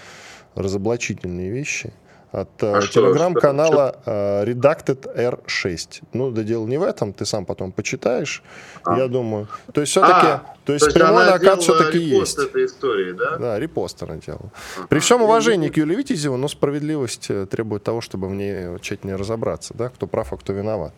разоблачительные 0.55 1.51
вещи 1.51 1.93
от 2.41 2.63
э, 2.63 2.77
а 2.77 2.81
телеграм-канала 2.81 3.95
э, 4.05 4.45
Redacted 4.45 5.07
R6. 5.15 6.03
Ну, 6.13 6.31
да 6.31 6.43
дело 6.43 6.67
не 6.67 6.77
в 6.77 6.83
этом, 6.83 7.13
ты 7.13 7.25
сам 7.25 7.45
потом 7.45 7.71
почитаешь, 7.71 8.43
а. 8.83 8.97
я 8.97 9.07
думаю. 9.07 9.47
То 9.73 9.81
есть 9.81 9.91
все-таки, 9.91 10.27
а, 10.27 10.55
то 10.65 10.73
есть, 10.73 10.85
то 10.85 10.89
есть 10.89 10.93
прямой 10.93 11.25
накат 11.25 11.61
все-таки 11.61 11.97
есть. 11.97 12.37
этой 12.37 12.65
истории, 12.65 13.13
да? 13.13 13.37
Да, 13.37 13.59
репост 13.59 14.03
она 14.03 14.15
делала. 14.17 14.51
Ага. 14.77 14.87
При 14.87 14.99
всем 14.99 15.21
уважении 15.21 15.69
к 15.69 15.77
Юлии 15.77 15.95
Витязеву, 15.95 16.37
но 16.37 16.47
справедливость 16.47 17.27
э, 17.29 17.45
требует 17.45 17.83
того, 17.83 18.01
чтобы 18.01 18.27
в 18.27 18.35
ней 18.35 18.79
тщательнее 18.79 19.15
разобраться, 19.15 19.73
да, 19.73 19.89
кто 19.89 20.07
прав, 20.07 20.33
а 20.33 20.37
кто 20.37 20.53
виноват. 20.53 20.93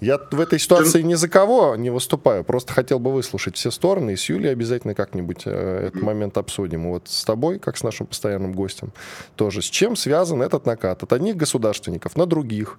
Я 0.00 0.18
в 0.18 0.40
этой 0.40 0.58
ситуации 0.58 1.00
ни 1.00 1.14
за 1.14 1.28
кого 1.28 1.74
не 1.76 1.90
выступаю, 1.90 2.44
просто 2.44 2.72
хотел 2.72 2.98
бы 2.98 3.12
выслушать 3.12 3.56
все 3.56 3.70
стороны, 3.70 4.12
и 4.12 4.16
с 4.16 4.28
Юлей 4.28 4.52
обязательно 4.52 4.94
как-нибудь 4.94 5.42
э, 5.46 5.88
этот 5.88 6.02
момент 6.02 6.36
обсудим. 6.36 6.90
вот 6.90 7.08
с 7.08 7.24
тобой, 7.24 7.58
как 7.58 7.78
с 7.78 7.82
нашим 7.82 8.06
постоянным 8.06 8.52
гостем, 8.52 8.92
тоже. 9.36 9.62
С 9.62 9.66
чем 9.66 9.96
связан 9.96 10.42
этот 10.42 10.66
накат? 10.66 11.02
От 11.02 11.12
одних 11.12 11.36
государственников 11.36 12.14
на 12.16 12.26
других? 12.26 12.78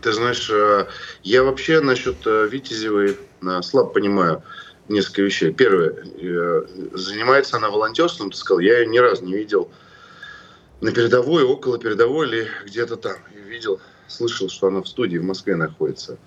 Ты 0.00 0.12
знаешь, 0.12 0.48
э, 0.50 0.86
я 1.22 1.42
вообще 1.42 1.80
насчет 1.80 2.26
э, 2.26 2.48
Витязевой 2.50 3.18
слабо 3.62 3.90
понимаю 3.90 4.42
несколько 4.88 5.20
вещей. 5.20 5.52
Первое, 5.52 5.96
занимается 6.94 7.58
она 7.58 7.68
волонтерством, 7.68 8.30
ты 8.30 8.38
сказал, 8.38 8.60
я 8.60 8.78
ее 8.78 8.86
ни 8.86 8.96
разу 8.96 9.26
не 9.26 9.34
видел 9.34 9.70
на 10.80 10.92
передовой, 10.92 11.42
около 11.42 11.78
передовой 11.78 12.28
или 12.28 12.48
где-то 12.64 12.96
там. 12.96 13.16
Видел 13.46 13.80
слышал, 14.08 14.48
что 14.48 14.68
она 14.68 14.82
в 14.82 14.88
студии 14.88 15.18
в 15.18 15.24
Москве 15.24 15.56
находится 15.56 16.18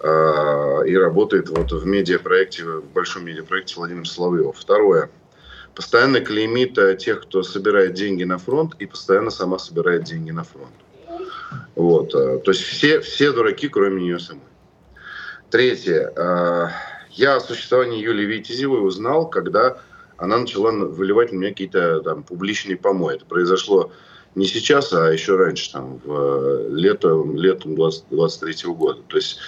а, 0.00 0.82
и 0.82 0.94
работает 0.96 1.48
вот 1.48 1.72
в 1.72 1.86
медиапроекте, 1.86 2.64
в 2.64 2.92
большом 2.92 3.24
медиапроекте 3.24 3.74
Владимир 3.76 4.08
Соловьев. 4.08 4.56
Второе. 4.56 5.10
Постоянно 5.74 6.20
клеймит 6.20 6.76
э, 6.76 6.96
тех, 6.96 7.22
кто 7.22 7.44
собирает 7.44 7.94
деньги 7.94 8.24
на 8.24 8.38
фронт, 8.38 8.74
и 8.80 8.86
постоянно 8.86 9.30
сама 9.30 9.58
собирает 9.58 10.02
деньги 10.02 10.32
на 10.32 10.42
фронт. 10.42 10.74
Вот. 11.76 12.14
Э, 12.14 12.40
то 12.40 12.50
есть 12.50 12.62
все, 12.62 13.00
все 13.00 13.32
дураки, 13.32 13.68
кроме 13.68 14.02
нее 14.02 14.18
самой. 14.18 14.42
Третье. 15.50 16.12
А, 16.16 16.70
я 17.12 17.36
о 17.36 17.40
существовании 17.40 18.02
Юлии 18.02 18.26
Витязевой 18.26 18.84
узнал, 18.84 19.30
когда 19.30 19.78
она 20.16 20.38
начала 20.38 20.72
выливать 20.72 21.32
на 21.32 21.36
меня 21.36 21.50
какие-то 21.50 22.00
там 22.00 22.22
публичные 22.24 22.76
помои. 22.76 23.16
Это 23.16 23.24
произошло 23.24 23.92
не 24.38 24.46
сейчас, 24.46 24.92
а 24.92 25.12
еще 25.12 25.36
раньше, 25.36 25.72
там, 25.72 26.00
в 26.04 26.12
э, 26.12 26.68
летом, 26.70 27.36
летом 27.36 27.74
23 27.74 28.72
года. 28.72 29.00
То 29.08 29.16
есть 29.16 29.38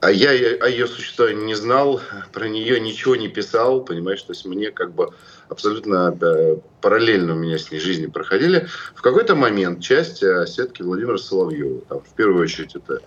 а 0.00 0.10
я 0.10 0.30
о 0.32 0.68
ее 0.68 0.86
существовании 0.86 1.46
не 1.46 1.54
знал, 1.54 1.98
про 2.30 2.46
нее 2.46 2.78
ничего 2.78 3.16
не 3.16 3.28
писал, 3.28 3.82
понимаешь, 3.82 4.20
то 4.20 4.34
есть 4.34 4.44
мне 4.44 4.70
как 4.70 4.92
бы 4.92 5.08
абсолютно 5.48 6.12
да, 6.12 6.56
параллельно 6.82 7.32
у 7.32 7.38
меня 7.38 7.56
с 7.56 7.70
ней 7.70 7.78
жизни 7.78 8.06
проходили. 8.06 8.68
В 8.94 9.00
какой-то 9.00 9.34
момент 9.34 9.80
часть 9.80 10.22
э, 10.22 10.46
сетки 10.46 10.82
Владимира 10.82 11.16
Соловьева, 11.16 11.80
там, 11.88 12.00
в 12.02 12.14
первую 12.14 12.42
очередь 12.42 12.76
это 12.76 13.00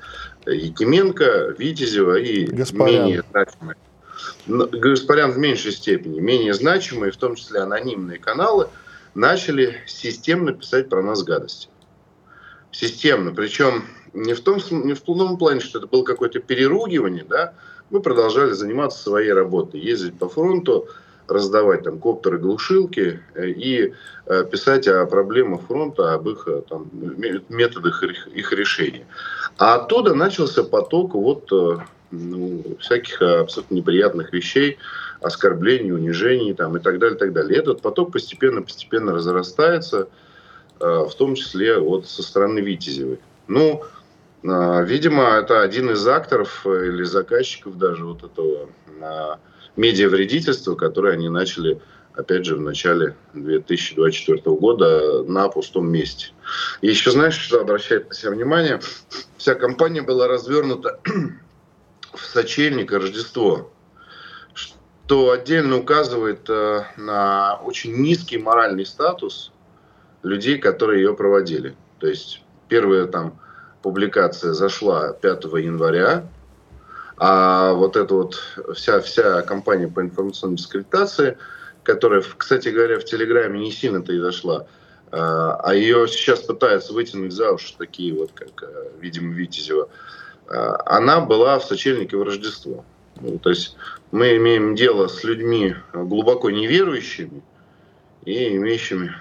Якименко, 0.52 1.54
Витязева 1.60 2.18
и 2.18 2.46
Гаспарян. 2.46 3.06
менее 3.06 3.24
значимые. 3.30 3.78
Гаспарян 4.48 5.32
в 5.34 5.38
меньшей 5.38 5.74
степени, 5.74 6.20
менее 6.20 6.56
значимые, 6.56 7.12
в 7.12 7.18
том 7.18 7.36
числе 7.36 7.60
анонимные 7.60 8.18
каналы– 8.18 8.70
начали 9.18 9.78
системно 9.88 10.54
писать 10.54 10.90
про 10.90 11.02
нас 11.02 11.24
гадости. 11.24 11.70
Системно. 12.72 13.34
Причем 13.34 13.84
не 14.14 14.34
в 14.34 14.42
том, 14.42 14.60
не 14.70 14.94
в 14.94 15.02
том 15.02 15.38
плане, 15.38 15.60
что 15.60 15.80
это 15.80 15.88
было 15.88 16.04
какое-то 16.04 16.40
переругивание, 16.40 17.26
да, 17.28 17.54
мы 17.90 18.00
продолжали 18.00 18.52
заниматься 18.52 19.02
своей 19.02 19.34
работой, 19.34 19.80
ездить 19.80 20.20
по 20.20 20.30
фронту, 20.30 20.88
раздавать 21.28 21.84
там 21.84 21.98
коптеры, 22.00 22.38
глушилки 22.38 23.20
э, 23.34 23.50
и 23.50 23.94
э, 24.28 24.46
писать 24.50 24.88
о 24.88 25.06
проблемах 25.08 25.62
фронта, 25.68 26.14
об 26.14 26.30
их 26.30 26.48
э, 26.48 26.62
там, 26.70 26.90
методах 27.50 28.04
их, 28.04 28.54
решения. 28.54 29.08
А 29.58 29.76
оттуда 29.76 30.14
начался 30.14 30.64
поток 30.64 31.16
вот 31.16 31.52
ну, 32.12 32.64
всяких 32.80 33.22
абсолютно 33.22 33.76
неприятных 33.76 34.32
вещей, 34.32 34.78
оскорблений, 35.22 35.92
унижений 35.92 36.54
там, 36.54 36.78
и 36.78 36.80
так 36.80 37.00
далее, 37.00 37.16
и 37.16 37.20
так 37.20 37.34
далее. 37.34 37.60
Этот 37.60 37.82
поток 37.82 38.12
постепенно-постепенно 38.12 39.14
разрастается, 39.14 40.10
э, 40.80 40.86
в 40.86 41.14
том 41.16 41.36
числе 41.36 41.80
вот 41.80 42.08
со 42.08 42.24
стороны 42.24 42.60
Витязевой. 42.60 43.20
Ну, 43.48 43.84
э, 44.44 44.86
видимо, 44.86 45.24
это 45.24 45.62
один 45.62 45.92
из 45.92 46.08
акторов 46.08 46.66
э, 46.66 46.88
или 46.88 47.04
заказчиков 47.04 47.78
даже 47.78 48.06
вот 48.06 48.24
этого 48.24 48.70
медиавредительства, 49.76 50.74
которое 50.74 51.14
они 51.14 51.30
начали, 51.30 51.80
опять 52.14 52.46
же, 52.46 52.56
в 52.56 52.62
начале 52.62 53.16
2024 53.34 54.42
года 54.56 55.24
на 55.24 55.50
пустом 55.50 55.88
месте. 55.88 56.32
И 56.82 56.88
еще 56.88 57.12
знаешь, 57.12 57.38
что 57.38 57.62
обращает 57.62 58.10
на 58.10 58.16
себя 58.16 58.32
внимание? 58.32 58.80
Вся 59.38 59.54
компания 59.54 60.02
была 60.02 60.28
развернута 60.28 61.00
в 62.14 62.26
сочельник 62.26 62.92
Рождество 62.92 63.72
то 65.08 65.32
отдельно 65.32 65.78
указывает 65.78 66.50
э, 66.50 66.84
на 66.98 67.60
очень 67.64 67.96
низкий 67.96 68.38
моральный 68.38 68.86
статус 68.86 69.52
людей, 70.22 70.58
которые 70.58 71.04
ее 71.04 71.16
проводили. 71.16 71.76
То 72.00 72.08
есть 72.08 72.44
первая 72.68 73.08
там 73.08 73.40
публикация 73.82 74.52
зашла 74.52 75.14
5 75.14 75.46
января, 75.46 76.28
а 77.18 77.72
вот 77.74 77.96
эта 77.96 78.14
вот 78.14 78.36
вся, 78.76 79.00
вся 79.00 79.42
компания 79.44 79.88
по 79.88 80.02
информационной 80.02 80.58
дискредитации, 80.58 81.38
которая, 81.84 82.22
кстати 82.38 82.68
говоря, 82.68 83.00
в 83.00 83.06
Телеграме 83.06 83.60
не 83.60 83.72
сильно-то 83.72 84.12
и 84.12 84.20
зашла, 84.20 84.68
э, 85.12 85.16
а 85.18 85.74
ее 85.74 86.08
сейчас 86.10 86.42
пытаются 86.42 86.92
вытянуть 86.92 87.32
за 87.32 87.54
уши 87.54 87.74
такие 87.78 88.14
вот, 88.14 88.32
как, 88.34 88.62
э, 88.62 88.90
видимо, 89.00 89.34
Витязева, 89.34 89.88
э, 90.48 90.54
она 90.86 91.22
была 91.22 91.60
в 91.60 91.64
сочельнике 91.64 92.18
в 92.18 92.24
Рождество. 92.24 92.84
Ну, 93.20 93.40
то 93.40 93.50
есть 93.50 93.78
мы 94.12 94.38
имеем 94.38 94.76
дело 94.76 95.08
с 95.08 95.24
людьми 95.24 95.76
глубоко 95.94 96.50
неверующими 96.50 97.42
и 98.26 98.56
имеющими, 98.56 99.16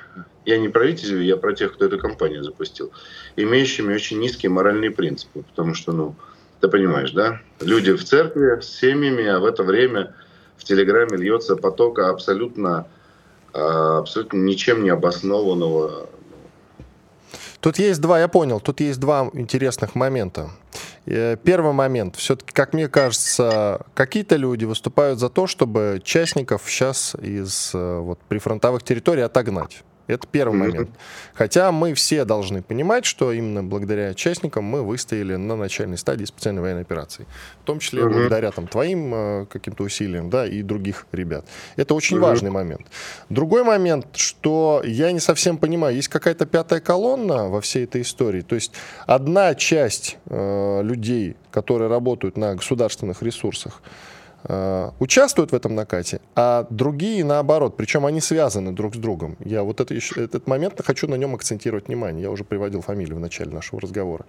я 0.45 0.59
не 0.59 0.69
про 0.69 0.87
Витязева, 0.87 1.21
я 1.21 1.37
про 1.37 1.55
тех, 1.55 1.75
кто 1.75 1.85
эту 1.85 1.99
компанию 1.99 2.43
запустил, 2.45 2.93
имеющими 3.37 3.95
очень 3.95 4.19
низкие 4.19 4.51
моральные 4.51 4.91
принципы, 4.91 5.43
потому 5.43 5.75
что, 5.75 5.93
ну, 5.93 6.15
ты 6.61 6.69
понимаешь, 6.69 7.13
да, 7.13 7.41
люди 7.61 7.93
в 7.93 8.05
церкви 8.05 8.61
с 8.61 8.67
семьями, 8.67 9.27
а 9.27 9.39
в 9.41 9.45
это 9.45 9.63
время 9.63 10.15
в 10.57 10.65
Телеграме 10.65 11.17
льется 11.17 11.57
поток 11.57 11.99
абсолютно, 11.99 12.87
а, 13.53 13.99
абсолютно 13.99 14.39
ничем 14.39 14.83
не 14.85 14.91
обоснованного 14.91 16.09
Тут 17.61 17.79
есть 17.79 18.01
два, 18.01 18.21
я 18.21 18.29
понял, 18.29 18.61
тут 18.61 18.79
есть 18.79 19.01
два 19.01 19.29
интересных 19.33 19.97
момента. 19.97 20.51
Э, 21.07 21.37
первый 21.43 21.73
момент. 21.73 22.17
Все-таки, 22.17 22.53
как 22.53 22.73
мне 22.73 22.89
кажется, 22.89 23.81
какие-то 23.95 24.37
люди 24.37 24.65
выступают 24.65 25.19
за 25.19 25.29
то, 25.29 25.47
чтобы 25.47 26.01
частников 26.05 26.63
сейчас 26.67 27.15
из 27.15 27.71
э, 27.75 27.99
вот, 27.99 28.19
прифронтовых 28.29 28.83
территорий 28.83 29.23
отогнать. 29.23 29.85
Это 30.07 30.27
первый 30.27 30.57
момент. 30.57 30.91
Хотя 31.35 31.73
мы 31.73 31.95
все 31.95 32.25
должны 32.25 32.63
понимать, 32.63 33.05
что 33.05 33.33
именно 33.33 33.63
благодаря 33.63 34.15
частникам 34.15 34.65
мы 34.65 34.83
выстояли 34.83 35.37
на 35.37 35.57
начальной 35.57 35.99
стадии 35.99 36.25
специальной 36.25 36.63
военной 36.63 36.83
операции. 36.83 37.27
В 37.63 37.65
том 37.65 37.81
числе 37.81 38.03
mm-hmm. 38.03 38.11
благодаря 38.11 38.51
там, 38.53 38.69
твоим 38.69 39.15
э, 39.15 39.47
каким-то 39.47 39.83
усилиям 39.85 40.31
да, 40.31 40.47
и 40.47 40.63
других 40.63 41.07
ребят. 41.13 41.45
Это 41.77 41.95
очень 41.95 42.17
mm-hmm. 42.17 42.21
важный 42.21 42.51
момент. 42.51 42.87
Другой 43.29 43.65
момент, 43.65 44.07
что 44.15 44.83
я 44.85 45.11
не 45.13 45.21
совсем 45.21 45.59
понимаю, 45.59 45.97
есть 45.97 46.09
какая-то 46.09 46.47
пятая 46.47 46.81
колонна 46.81 47.49
во 47.49 47.61
всей 47.61 47.85
этой 47.85 48.03
истории. 48.03 48.43
То 48.43 48.55
есть 48.55 48.73
одна 49.07 49.55
часть 49.55 50.19
э, 50.27 50.83
людей, 50.83 51.37
которые 51.51 51.89
работают 51.89 52.37
на 52.37 52.55
государственных 52.55 53.23
ресурсах, 53.23 53.83
Э, 54.49 54.91
участвуют 55.01 55.51
в 55.51 55.55
этом 55.55 55.75
накате, 55.75 56.21
а 56.37 56.67
другие 56.71 57.25
наоборот, 57.25 57.77
причем 57.77 58.07
они 58.07 58.21
связаны 58.21 58.73
друг 58.73 58.95
с 58.95 58.99
другом. 58.99 59.37
Я 59.41 59.65
вот 59.65 59.81
это 59.81 59.95
этот 59.95 60.47
момент 60.47 60.81
хочу 60.85 61.09
на 61.09 61.17
нем 61.17 61.35
акцентировать 61.35 61.89
внимание. 61.89 62.23
Я 62.23 62.31
уже 62.31 62.45
приводил 62.45 62.81
фамилию 62.81 63.17
в 63.17 63.21
начале 63.21 63.51
нашего 63.51 63.81
разговора. 63.81 64.25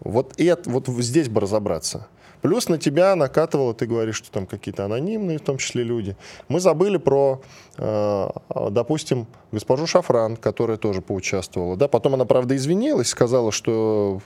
Вот, 0.00 0.34
это, 0.38 0.68
вот 0.68 0.86
здесь 0.88 1.28
бы 1.28 1.40
разобраться. 1.40 2.08
Плюс 2.42 2.68
на 2.68 2.78
тебя 2.78 3.16
накатывало, 3.16 3.74
ты 3.74 3.86
говоришь, 3.86 4.16
что 4.16 4.30
там 4.30 4.46
какие-то 4.46 4.84
анонимные, 4.84 5.38
в 5.38 5.42
том 5.42 5.56
числе 5.56 5.82
люди. 5.82 6.16
Мы 6.48 6.60
забыли 6.60 6.98
про, 6.98 7.40
э, 7.78 8.28
допустим, 8.70 9.26
госпожу 9.50 9.86
Шафран, 9.86 10.36
которая 10.36 10.76
тоже 10.76 11.00
поучаствовала. 11.00 11.76
Да? 11.76 11.88
Потом 11.88 12.14
она, 12.14 12.26
правда, 12.26 12.54
извинилась, 12.54 13.08
сказала, 13.08 13.50
что 13.50 14.20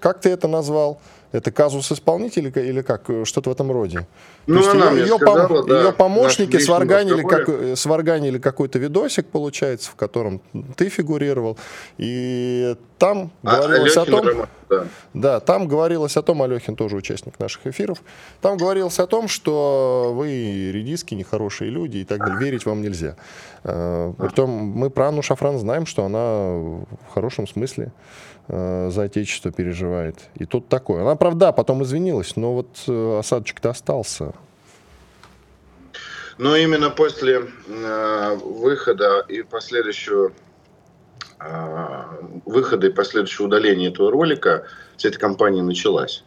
как 0.00 0.20
ты 0.20 0.30
это 0.30 0.48
назвал? 0.48 1.00
Это 1.32 1.52
казус 1.52 1.92
исполнителя 1.92 2.50
или 2.50 2.82
как? 2.82 3.08
Что-то 3.24 3.50
в 3.50 3.52
этом 3.52 3.70
роде. 3.70 4.06
Ну, 4.46 4.62
То 4.62 4.72
она 4.72 4.90
ее, 4.90 5.02
ее, 5.02 5.16
сказала, 5.16 5.46
пом- 5.46 5.68
да, 5.68 5.82
ее 5.82 5.92
помощники 5.92 6.58
сварганили, 6.58 7.22
как, 7.22 7.78
сварганили 7.78 8.38
какой-то 8.38 8.80
видосик, 8.80 9.26
получается, 9.26 9.92
в 9.92 9.94
котором 9.94 10.42
ты 10.76 10.88
фигурировал. 10.88 11.56
И 11.98 12.74
там 12.98 13.30
а, 13.44 13.56
говорилось 13.58 13.96
Алехин, 13.96 14.14
о 14.14 14.22
том... 14.22 14.48
да. 14.68 14.84
да, 15.14 15.40
там 15.40 15.68
говорилось 15.68 16.16
о 16.16 16.22
том, 16.22 16.42
Алехин 16.42 16.74
тоже 16.74 16.96
участник 16.96 17.38
наших 17.38 17.64
эфиров, 17.68 18.02
там 18.40 18.56
говорилось 18.56 18.98
о 18.98 19.06
том, 19.06 19.28
что 19.28 20.12
вы 20.16 20.72
редиски, 20.72 21.14
нехорошие 21.14 21.70
люди 21.70 21.98
и 21.98 22.04
так 22.04 22.18
далее, 22.18 22.38
верить 22.40 22.66
вам 22.66 22.82
нельзя. 22.82 23.14
А. 23.62 24.12
Притом 24.18 24.50
мы 24.50 24.90
про 24.90 25.08
Анну 25.08 25.22
Шафран 25.22 25.58
знаем, 25.58 25.86
что 25.86 26.04
она 26.04 26.18
в 26.18 27.14
хорошем 27.14 27.46
смысле 27.46 27.92
э, 28.50 28.90
за 28.90 29.02
отечество 29.02 29.50
переживает. 29.50 30.16
И 30.34 30.44
тут 30.44 30.68
такое. 30.68 31.02
Она, 31.02 31.16
правда, 31.16 31.52
потом 31.52 31.82
извинилась, 31.82 32.36
но 32.36 32.54
вот 32.54 32.68
э, 32.88 33.18
осадочек-то 33.18 33.70
остался. 33.70 34.32
Но 36.38 36.56
именно 36.56 36.90
после 36.90 37.42
э, 37.68 38.36
выхода 38.42 39.24
и 39.28 39.42
последующего 39.42 40.32
э, 41.38 42.04
выхода 42.46 42.86
и 42.86 42.90
последующего 42.90 43.46
удаления 43.46 43.90
этого 43.90 44.10
ролика 44.10 44.64
вся 44.96 45.10
эта 45.10 45.18
кампания 45.18 45.62
началась. 45.62 46.24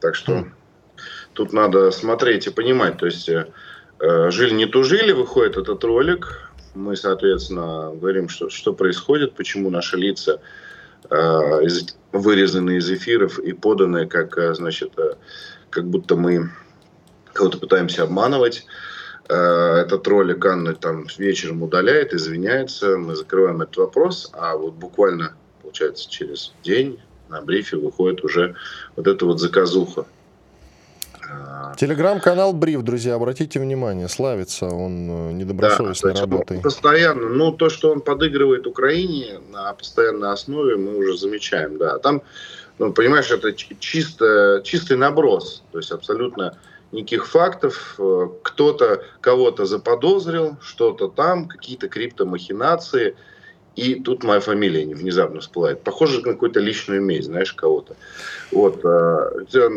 Так 0.00 0.14
что 0.14 0.32
mm. 0.32 0.50
тут 1.32 1.52
надо 1.54 1.90
смотреть 1.90 2.46
и 2.46 2.50
понимать. 2.50 2.98
То 2.98 3.06
есть 3.06 3.28
э, 3.28 3.46
жили 4.30 4.52
не 4.52 4.66
тужили, 4.66 5.12
выходит 5.12 5.56
этот 5.56 5.82
ролик, 5.82 6.50
мы, 6.74 6.96
соответственно, 6.96 7.92
говорим, 7.94 8.28
что, 8.28 8.50
что 8.50 8.72
происходит, 8.72 9.34
почему 9.34 9.70
наши 9.70 9.96
лица 9.96 10.40
э, 11.08 11.16
из, 11.16 11.96
вырезаны 12.12 12.78
из 12.78 12.90
эфиров 12.90 13.38
и 13.38 13.52
поданы, 13.52 14.06
как, 14.06 14.36
э, 14.36 14.54
значит, 14.54 14.92
э, 14.98 15.14
как 15.70 15.86
будто 15.86 16.16
мы 16.16 16.50
кого-то 17.32 17.58
пытаемся 17.58 18.02
обманывать. 18.02 18.66
Э, 19.28 19.84
этот 19.84 20.06
ролик 20.08 20.44
Анна 20.44 20.74
там 20.74 21.06
вечером 21.16 21.62
удаляет, 21.62 22.12
извиняется, 22.12 22.96
мы 22.96 23.14
закрываем 23.14 23.62
этот 23.62 23.76
вопрос, 23.76 24.30
а 24.32 24.56
вот 24.56 24.74
буквально, 24.74 25.34
получается, 25.62 26.10
через 26.10 26.52
день 26.62 27.00
на 27.28 27.40
брифе 27.40 27.76
выходит 27.76 28.22
уже 28.24 28.54
вот 28.96 29.06
эта 29.06 29.24
вот 29.24 29.40
заказуха. 29.40 30.06
Телеграм-канал 31.76 32.52
Бриф, 32.52 32.82
друзья, 32.82 33.14
обратите 33.14 33.58
внимание, 33.58 34.08
славится 34.08 34.66
он 34.66 35.10
э, 35.10 35.32
недобросовестной 35.32 36.14
да, 36.14 36.20
работой. 36.20 36.60
Постоянно, 36.60 37.28
ну 37.28 37.52
то, 37.52 37.68
что 37.68 37.90
он 37.90 38.00
подыгрывает 38.00 38.66
Украине 38.66 39.40
на 39.50 39.72
постоянной 39.74 40.32
основе, 40.32 40.76
мы 40.76 40.96
уже 40.96 41.16
замечаем, 41.18 41.78
да. 41.78 41.98
Там, 41.98 42.22
ну, 42.78 42.92
понимаешь, 42.92 43.30
это 43.30 43.52
чисто, 43.52 44.62
чистый 44.64 44.96
наброс, 44.96 45.64
то 45.72 45.78
есть 45.78 45.90
абсолютно 45.90 46.56
никаких 46.92 47.26
фактов. 47.26 47.96
Э, 47.98 48.28
кто-то 48.42 49.02
кого-то 49.20 49.64
заподозрил, 49.64 50.56
что-то 50.62 51.08
там, 51.08 51.48
какие-то 51.48 51.88
криптомахинации– 51.88 53.16
и 53.76 53.96
тут 53.96 54.22
моя 54.22 54.40
фамилия 54.40 54.86
внезапно 54.86 55.40
всплывает. 55.40 55.82
Похоже 55.82 56.20
на 56.20 56.32
какую-то 56.32 56.60
личную 56.60 57.02
месть, 57.02 57.26
знаешь, 57.26 57.52
кого-то. 57.52 57.96
Вот. 58.52 58.84
А, 58.84 59.30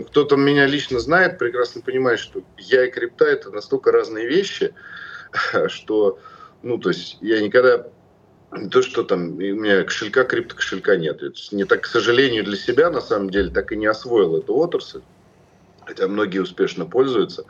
кто-то 0.07 0.35
меня 0.35 0.67
лично 0.67 0.99
знает, 0.99 1.39
прекрасно 1.39 1.81
понимает, 1.81 2.19
что 2.19 2.43
я 2.57 2.85
и 2.85 2.91
крипта– 2.91 3.25
это 3.25 3.49
настолько 3.49 3.91
разные 3.91 4.27
вещи, 4.27 4.73
что, 5.67 6.19
ну, 6.61 6.77
то 6.77 6.89
есть 6.89 7.17
я 7.21 7.41
никогда 7.41 7.87
то, 8.71 8.81
что 8.81 9.03
там 9.03 9.29
у 9.29 9.39
меня 9.39 9.83
кошелька, 9.83 10.23
крипто 10.23 10.55
кошелька 10.55 10.95
нет. 10.95 11.23
Это 11.23 11.39
не 11.51 11.65
так, 11.65 11.81
к 11.81 11.87
сожалению, 11.87 12.43
для 12.43 12.55
себя, 12.55 12.91
на 12.91 13.01
самом 13.01 13.31
деле, 13.31 13.49
так 13.49 13.71
и 13.71 13.75
не 13.75 13.87
освоил 13.87 14.37
эту 14.37 14.55
отрасль. 14.55 15.01
Хотя 15.85 16.07
многие 16.07 16.39
успешно 16.39 16.85
пользуются. 16.85 17.45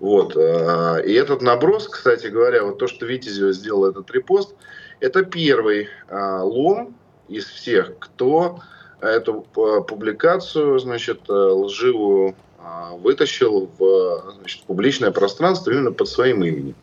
Вот. 0.00 0.36
А, 0.36 0.96
и 0.96 1.12
этот 1.12 1.42
наброс, 1.42 1.88
кстати 1.88 2.26
говоря, 2.26 2.64
вот 2.64 2.78
то, 2.78 2.88
что 2.88 3.06
Витязева 3.06 3.52
сделал 3.52 3.84
этот 3.84 4.10
репост– 4.10 4.52
это 5.00 5.24
первый 5.24 5.88
а, 6.08 6.42
лом 6.42 6.96
из 7.28 7.46
всех, 7.46 7.98
кто 7.98 8.60
эту 9.00 9.46
а, 9.56 9.80
публикацию, 9.82 10.78
значит, 10.78 11.28
э, 11.28 11.32
лживую 11.32 12.34
а, 12.58 12.92
вытащил 12.94 13.70
в 13.78 14.34
значит, 14.38 14.62
публичное 14.64 15.10
пространство 15.10 15.70
именно 15.70 15.92
под 15.92 16.08
своим 16.08 16.44
именем. 16.44 16.74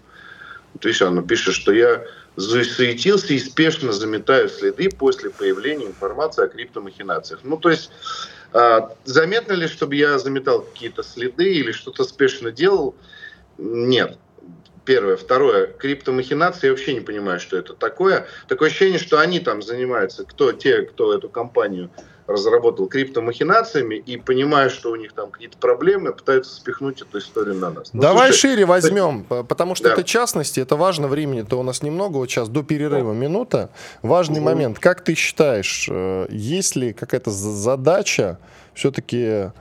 Вот 0.74 0.86
видишь, 0.86 1.02
она 1.02 1.22
пишет, 1.22 1.56
что 1.56 1.72
я 1.72 2.04
засуетился 2.36 3.34
и 3.34 3.40
спешно 3.40 3.92
заметаю 3.92 4.50
следы 4.50 4.90
после 4.90 5.30
появления 5.30 5.86
информации 5.86 6.46
о 6.46 6.48
криптомахинациях. 6.48 7.42
Ну, 7.44 7.58
то 7.58 7.70
есть, 7.70 7.92
заметно 9.04 9.54
ли, 9.54 9.68
чтобы 9.68 9.96
я 9.96 10.18
заметал 10.18 10.62
какие-то 10.62 11.04
следы 11.04 11.54
или 11.54 11.72
что-то 11.72 12.04
спешно 12.04 12.52
делал? 12.52 12.96
Нет. 13.60 14.18
Первое. 14.86 15.16
Второе. 15.16 15.68
Криптомахинации, 15.68 16.68
я 16.68 16.74
вообще 16.74 16.94
не 16.94 17.00
понимаю, 17.00 17.40
что 17.40 17.58
это 17.58 17.74
такое. 17.74 18.26
Такое 18.48 18.70
ощущение, 18.70 19.00
что 19.00 19.20
они 19.20 19.40
там 19.40 19.62
занимаются, 19.62 20.26
кто 20.26 20.52
те, 20.52 20.82
кто 20.82 21.14
эту 21.14 21.30
компанию 21.30 21.90
разработал 22.28 22.88
криптомахинациями 22.88 23.96
и 23.96 24.18
понимая, 24.18 24.70
что 24.70 24.92
у 24.92 24.96
них 24.96 25.14
там 25.14 25.30
какие-то 25.30 25.58
проблемы, 25.58 26.14
пытаются 26.14 26.56
спихнуть 26.56 27.02
эту 27.02 27.20
историю 27.20 27.56
на 27.56 27.70
нас. 27.70 27.94
Ну, 27.94 28.02
Давай 28.02 28.30
слушай, 28.30 28.52
шире 28.52 28.66
возьмем, 28.66 29.24
потому 29.26 29.76
что 29.76 29.86
да. 29.86 29.94
это 29.94 30.04
частности, 30.04 30.60
это 30.60 30.76
важно, 30.76 31.08
времени-то 31.08 31.60
у 31.60 31.64
нас 31.64 31.82
немного, 31.82 32.18
вот 32.18 32.30
сейчас 32.30 32.50
до 32.50 32.64
перерыва 32.64 33.12
О. 33.12 33.14
минута. 33.14 33.70
Важный 34.02 34.40
угу. 34.40 34.46
момент. 34.46 34.80
Как 34.80 35.04
ты 35.04 35.16
считаешь, 35.16 35.88
э, 35.90 36.28
есть 36.30 36.76
ли 36.76 36.94
какая-то 36.94 37.30
задача 37.30 38.40
все-таки 38.74 39.52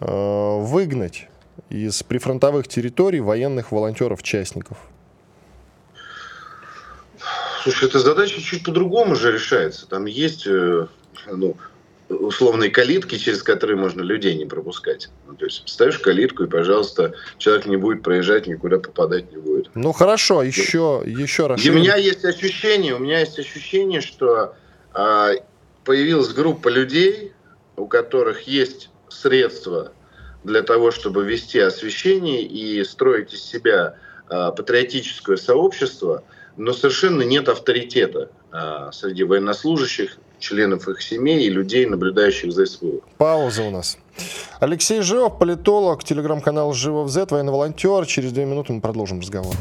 э, 0.00 0.58
выгнать 0.60 1.27
из 1.70 2.02
прифронтовых 2.02 2.68
территорий 2.68 3.20
военных 3.20 3.72
волонтеров-частников? 3.72 4.78
Слушай, 7.62 7.88
эта 7.88 7.98
задача 7.98 8.40
чуть 8.40 8.64
по-другому 8.64 9.14
же 9.14 9.32
решается. 9.32 9.86
Там 9.86 10.06
есть 10.06 10.46
э, 10.46 10.86
ну, 11.26 11.56
условные 12.08 12.70
калитки, 12.70 13.18
через 13.18 13.42
которые 13.42 13.76
можно 13.76 14.00
людей 14.00 14.36
не 14.36 14.46
пропускать. 14.46 15.10
Ну, 15.26 15.34
то 15.34 15.44
есть 15.44 15.62
ставишь 15.66 15.98
калитку, 15.98 16.44
и, 16.44 16.46
пожалуйста, 16.46 17.14
человек 17.36 17.66
не 17.66 17.76
будет 17.76 18.02
проезжать, 18.02 18.46
никуда 18.46 18.78
попадать 18.78 19.30
не 19.30 19.38
будет. 19.38 19.70
Ну 19.74 19.92
хорошо, 19.92 20.42
еще, 20.42 21.02
еще 21.04 21.46
раз. 21.46 21.64
у 21.64 21.72
меня 21.72 21.96
есть 21.96 22.24
ощущение, 22.24 22.94
у 22.94 22.98
меня 22.98 23.20
есть 23.20 23.38
ощущение, 23.38 24.00
что 24.00 24.54
а, 24.92 25.32
появилась 25.84 26.32
группа 26.32 26.68
людей, 26.68 27.32
у 27.76 27.86
которых 27.86 28.42
есть 28.42 28.90
средства 29.08 29.92
для 30.44 30.62
того, 30.62 30.90
чтобы 30.90 31.24
вести 31.24 31.58
освещение 31.58 32.42
и 32.42 32.82
строить 32.84 33.32
из 33.32 33.42
себя 33.42 33.94
э, 34.30 34.50
патриотическое 34.56 35.36
сообщество, 35.36 36.22
но 36.56 36.72
совершенно 36.72 37.22
нет 37.22 37.48
авторитета 37.48 38.30
э, 38.52 38.90
среди 38.92 39.24
военнослужащих, 39.24 40.18
членов 40.38 40.88
их 40.88 41.02
семей 41.02 41.46
и 41.46 41.50
людей, 41.50 41.86
наблюдающих 41.86 42.52
за 42.52 42.66
СВО. 42.66 43.00
Пауза 43.16 43.62
у 43.62 43.70
нас. 43.70 43.98
Алексей 44.60 45.02
Живов, 45.02 45.38
политолог, 45.38 46.04
телеграм-канал 46.04 46.72
Живов 46.72 47.08
Z, 47.08 47.26
военный 47.30 47.52
волонтер. 47.52 48.06
Через 48.06 48.32
две 48.32 48.44
минуты 48.44 48.72
мы 48.72 48.80
продолжим 48.80 49.20
разговор. 49.20 49.54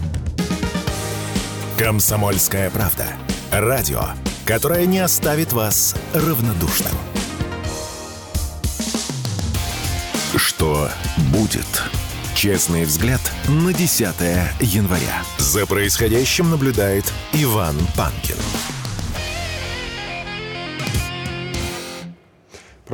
Комсомольская 1.78 2.72
правда. 2.72 3.06
Радио, 3.52 4.02
которое 4.46 4.86
не 4.86 5.00
оставит 5.00 5.54
вас 5.54 5.96
равнодушным. 6.14 7.17
Что 10.36 10.90
будет? 11.32 11.84
Честный 12.36 12.86
взгляд 12.86 13.22
на 13.48 13.74
10 13.74 14.06
января. 14.60 15.24
За 15.38 15.66
происходящим 15.66 16.50
наблюдает 16.50 17.12
Иван 17.34 17.76
Панкин. 17.96 18.36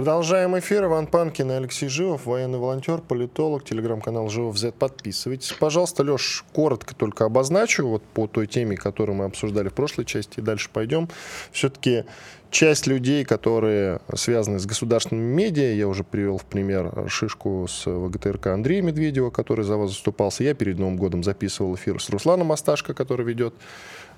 Продолжаем 0.04 0.60
эфир. 0.60 0.84
Иван 0.84 1.08
Панкин 1.08 1.50
и 1.50 1.54
Алексей 1.54 1.88
Живов, 1.88 2.26
военный 2.26 2.60
волонтер, 2.60 3.00
политолог, 3.00 3.64
телеграм-канал 3.64 4.28
Живов 4.28 4.58
Z. 4.58 4.74
Подписывайтесь. 4.74 5.54
Пожалуйста, 5.54 6.04
Леш, 6.04 6.44
коротко 6.52 6.94
только 6.94 7.24
обозначу 7.24 7.88
вот 7.88 8.04
по 8.04 8.28
той 8.28 8.48
теме, 8.48 8.76
которую 8.76 9.16
мы 9.16 9.24
обсуждали 9.24 9.70
в 9.70 9.74
прошлой 9.74 10.04
части, 10.04 10.40
и 10.40 10.42
дальше 10.42 10.70
пойдем. 10.74 11.08
Все-таки 11.54 12.04
часть 12.52 12.86
людей, 12.86 13.24
которые 13.24 14.02
связаны 14.14 14.60
с 14.60 14.66
государственными 14.66 15.36
медиа, 15.36 15.74
я 15.74 15.88
уже 15.88 16.04
привел 16.04 16.38
в 16.38 16.44
пример 16.44 17.06
Шишку 17.08 17.66
с 17.70 17.90
ВГТРК 17.90 18.48
Андрея 18.48 18.82
Медведева, 18.82 19.30
который 19.30 19.64
за 19.64 19.78
вас 19.78 19.92
заступался. 19.92 20.44
Я 20.44 20.54
перед 20.54 20.80
Новым 20.80 20.98
годом 20.98 21.24
записывал 21.24 21.76
эфир 21.76 22.02
с 22.02 22.10
Русланом 22.10 22.52
Асташко, 22.52 22.94
который 22.94 23.26
ведет 23.26 23.54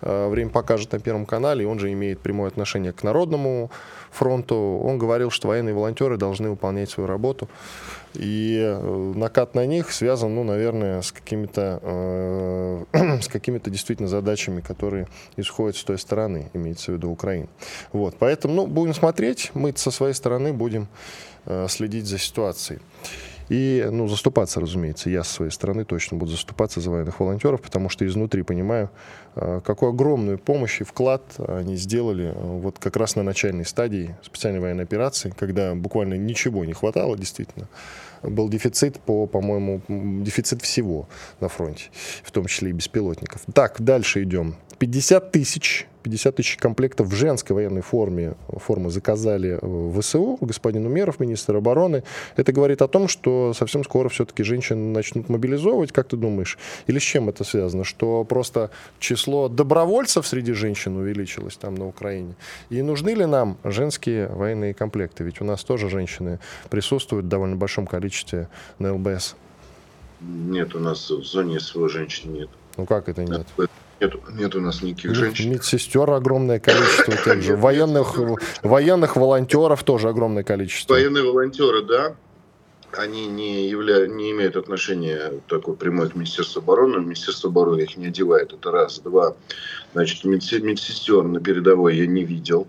время 0.01 0.49
покажет 0.49 0.91
на 0.91 0.99
Первом 0.99 1.25
канале, 1.25 1.63
и 1.63 1.67
он 1.67 1.79
же 1.79 1.91
имеет 1.91 2.19
прямое 2.19 2.47
отношение 2.47 2.93
к 2.93 3.03
Народному 3.03 3.71
фронту. 4.11 4.55
Он 4.83 4.97
говорил, 4.97 5.29
что 5.29 5.47
военные 5.47 5.75
волонтеры 5.75 6.17
должны 6.17 6.49
выполнять 6.49 6.89
свою 6.89 7.07
работу. 7.07 7.47
И 8.13 8.59
э, 8.61 9.13
накат 9.15 9.55
на 9.55 9.65
них 9.65 9.91
связан, 9.91 10.33
ну, 10.35 10.43
наверное, 10.43 11.01
с 11.01 11.11
какими-то 11.11 11.79
э, 11.81 13.19
с 13.21 13.27
какими-то 13.27 13.69
действительно 13.69 14.07
задачами, 14.07 14.61
которые 14.61 15.07
исходят 15.35 15.75
с 15.75 15.83
той 15.83 15.99
стороны, 15.99 16.49
имеется 16.53 16.91
в 16.91 16.95
виду 16.95 17.11
Украины. 17.11 17.49
Вот, 17.91 18.15
поэтому, 18.17 18.53
ну, 18.53 18.67
будем 18.67 18.93
смотреть, 18.93 19.51
мы 19.53 19.73
со 19.75 19.91
своей 19.91 20.13
стороны 20.13 20.53
будем 20.53 20.87
э, 21.45 21.67
следить 21.69 22.05
за 22.05 22.17
ситуацией. 22.17 22.79
И, 23.49 23.87
ну, 23.91 24.07
заступаться, 24.07 24.59
разумеется, 24.59 25.09
я 25.09 25.23
со 25.23 25.35
своей 25.35 25.51
стороны 25.51 25.85
точно 25.85 26.17
буду 26.17 26.31
заступаться 26.31 26.81
за 26.81 26.89
военных 26.89 27.19
волонтеров, 27.19 27.61
потому 27.61 27.89
что 27.89 28.05
изнутри 28.05 28.41
понимаю, 28.41 28.89
э, 29.35 29.61
какую 29.63 29.91
огромную 29.91 30.39
помощь 30.39 30.81
и 30.81 30.83
вклад 30.83 31.21
они 31.37 31.75
сделали 31.75 32.33
э, 32.33 32.33
вот 32.33 32.79
как 32.79 32.95
раз 32.95 33.15
на 33.15 33.23
начальной 33.23 33.65
стадии 33.65 34.15
специальной 34.23 34.59
военной 34.59 34.83
операции, 34.83 35.33
когда 35.37 35.75
буквально 35.75 36.15
ничего 36.15 36.65
не 36.65 36.73
хватало, 36.73 37.17
действительно. 37.17 37.67
Был 38.23 38.49
дефицит 38.49 38.99
по, 38.99 39.27
по-моему, 39.27 39.81
дефицит 39.87 40.63
всего 40.63 41.07
на 41.39 41.47
фронте, 41.47 41.91
в 42.23 42.31
том 42.31 42.47
числе 42.47 42.71
и 42.71 42.73
беспилотников. 42.73 43.41
Так, 43.53 43.79
дальше 43.81 44.23
идем. 44.23 44.55
50 44.79 45.31
тысяч 45.31 45.87
50 46.05 46.35
тысяч 46.35 46.57
комплектов 46.57 47.07
в 47.07 47.15
женской 47.15 47.55
военной 47.55 47.81
форме 47.81 48.35
формы 48.47 48.91
заказали 48.91 49.57
в 49.59 49.99
ВСУ, 49.99 50.37
господин 50.39 50.85
Умеров, 50.85 51.19
министр 51.19 51.55
обороны. 51.55 52.03
Это 52.35 52.53
говорит 52.53 52.83
о 52.83 52.87
том, 52.87 53.07
что 53.07 53.53
совсем 53.55 53.83
скоро 53.83 54.07
все-таки 54.09 54.43
женщин 54.43 54.93
начнут 54.93 55.29
мобилизовывать, 55.29 55.91
как 55.91 56.07
ты 56.07 56.15
думаешь? 56.15 56.59
Или 56.85 56.99
с 56.99 57.01
чем 57.01 57.27
это 57.27 57.43
связано? 57.43 57.83
Что 57.83 58.23
просто 58.23 58.69
число 58.99 59.49
добровольцев 59.49 60.27
среди 60.27 60.53
женщин 60.53 60.95
увеличилось 60.95 61.57
там 61.57 61.73
на 61.73 61.87
Украине? 61.87 62.35
И 62.69 62.83
нужны 62.83 63.09
ли 63.09 63.25
нам 63.25 63.57
женские 63.63 64.27
военные 64.27 64.75
комплекты? 64.75 65.23
Ведь 65.23 65.41
у 65.41 65.43
нас 65.43 65.63
тоже 65.63 65.89
женщины 65.89 66.39
присутствуют 66.69 67.25
в 67.25 67.29
довольно 67.29 67.55
большом 67.55 67.87
количестве 67.87 68.47
на 68.77 68.93
ЛБС. 68.93 69.35
Нет, 70.21 70.75
у 70.75 70.79
нас 70.79 71.09
в 71.09 71.23
зоне 71.23 71.59
СВО 71.59 71.89
женщин 71.89 72.33
нет. 72.33 72.49
Ну 72.77 72.85
как 72.85 73.09
это 73.09 73.23
нет? 73.23 73.47
Нет, 73.99 74.13
нет 74.33 74.55
у 74.55 74.61
нас 74.61 74.81
никаких 74.81 75.15
женщин. 75.15 75.51
Медсестер 75.51 76.09
огромное 76.11 76.59
количество 76.59 77.15
тех 77.25 77.41
же. 77.41 77.55
Военных, 77.55 78.17
военных 78.61 79.15
волонтеров 79.15 79.83
тоже 79.83 80.09
огромное 80.09 80.43
количество. 80.43 80.93
Военные 80.93 81.23
волонтеры, 81.23 81.81
да. 81.83 82.15
Они 82.91 83.27
не, 83.27 83.69
явля... 83.69 84.07
не 84.07 84.31
имеют 84.31 84.55
отношения 84.55 85.33
такой 85.47 85.75
прямой 85.75 86.09
к 86.09 86.15
Министерству 86.15 86.59
обороны. 86.59 86.99
Министерство 86.99 87.49
обороны 87.49 87.81
их 87.81 87.97
не 87.97 88.07
одевает. 88.07 88.53
Это 88.53 88.71
раз. 88.71 88.99
Два. 88.99 89.35
Значит, 89.93 90.23
медсестер 90.25 91.23
на 91.23 91.39
передовой 91.39 91.97
я 91.97 92.07
не 92.07 92.23
видел. 92.23 92.67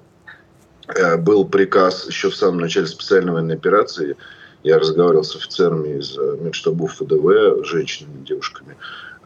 Э, 0.88 1.16
был 1.16 1.44
приказ 1.44 2.06
еще 2.06 2.30
в 2.30 2.36
самом 2.36 2.58
начале 2.58 2.86
специальной 2.86 3.32
военной 3.32 3.56
операции. 3.56 4.16
Я 4.62 4.78
разговаривал 4.78 5.24
с 5.24 5.34
офицерами 5.34 5.98
из 5.98 6.16
э, 6.16 6.38
медштабов 6.40 6.94
ФДВ, 6.94 7.64
женщинами, 7.64 8.24
девушками 8.24 8.76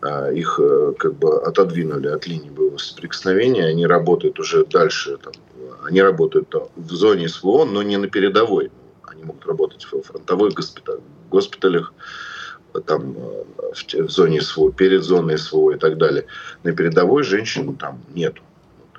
их 0.02 0.58
э, 0.62 0.94
как 0.98 1.14
бы 1.14 1.42
отодвинули 1.42 2.08
от 2.08 2.26
линии 2.26 2.48
боевого 2.48 2.78
соприкосновения, 2.78 3.66
они 3.66 3.86
работают 3.86 4.38
уже 4.38 4.64
дальше, 4.64 5.18
там, 5.18 5.32
они 5.86 6.00
работают 6.00 6.48
там, 6.48 6.68
в 6.76 6.90
зоне 6.90 7.28
СВО, 7.28 7.64
но 7.64 7.82
не 7.82 7.96
на 7.96 8.08
передовой. 8.08 8.70
Они 9.02 9.24
могут 9.24 9.46
работать 9.46 9.84
в 9.84 10.00
фронтовых 10.02 10.54
госпиталях, 10.54 11.00
госпиталях 11.30 11.92
там, 12.86 13.14
э, 13.16 13.44
в, 13.74 13.94
в 14.06 14.10
зоне 14.10 14.40
СВО, 14.40 14.72
перед 14.72 15.02
зоной 15.02 15.38
СВО 15.38 15.72
и 15.72 15.78
так 15.78 15.98
далее. 15.98 16.26
На 16.62 16.72
передовой 16.72 17.22
женщин 17.22 17.76
там 17.76 18.02
нету. 18.14 18.42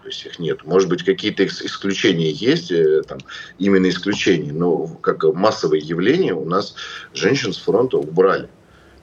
То 0.01 0.07
есть 0.07 0.25
их 0.25 0.39
нет. 0.39 0.65
Может 0.65 0.89
быть, 0.89 1.03
какие-то 1.03 1.45
исключения 1.45 2.31
есть, 2.31 2.71
э, 2.71 3.01
там, 3.07 3.19
именно 3.59 3.89
исключения, 3.89 4.51
но 4.51 4.87
как 4.87 5.23
массовое 5.33 5.79
явление 5.79 6.33
у 6.33 6.45
нас 6.45 6.75
женщин 7.13 7.53
с 7.53 7.57
фронта 7.57 7.97
убрали. 7.97 8.49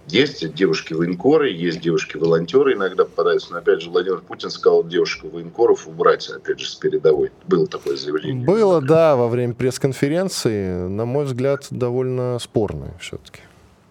Есть 0.09 0.55
девушки-военкоры, 0.55 1.51
есть 1.51 1.81
девушки-волонтеры 1.81 2.75
иногда 2.75 3.05
попадаются. 3.05 3.53
Но 3.53 3.59
опять 3.59 3.83
же, 3.83 3.91
Владимир 3.91 4.21
Путин 4.21 4.51
сказал 4.51 4.85
девушку-военкоров 4.85 5.87
убрать, 5.87 6.29
опять 6.29 6.61
же, 6.61 6.69
с 6.69 6.75
передовой. 6.75 7.31
Было 7.47 7.67
такое 7.67 7.97
заявление. 7.97 8.45
Было, 8.45 8.81
да, 8.81 9.17
во 9.17 9.29
время 9.29 9.55
пресс-конференции. 9.55 10.89
На 10.89 11.05
мой 11.05 11.25
взгляд, 11.25 11.67
довольно 11.71 12.39
спорное 12.41 12.95
все-таки. 13.01 13.41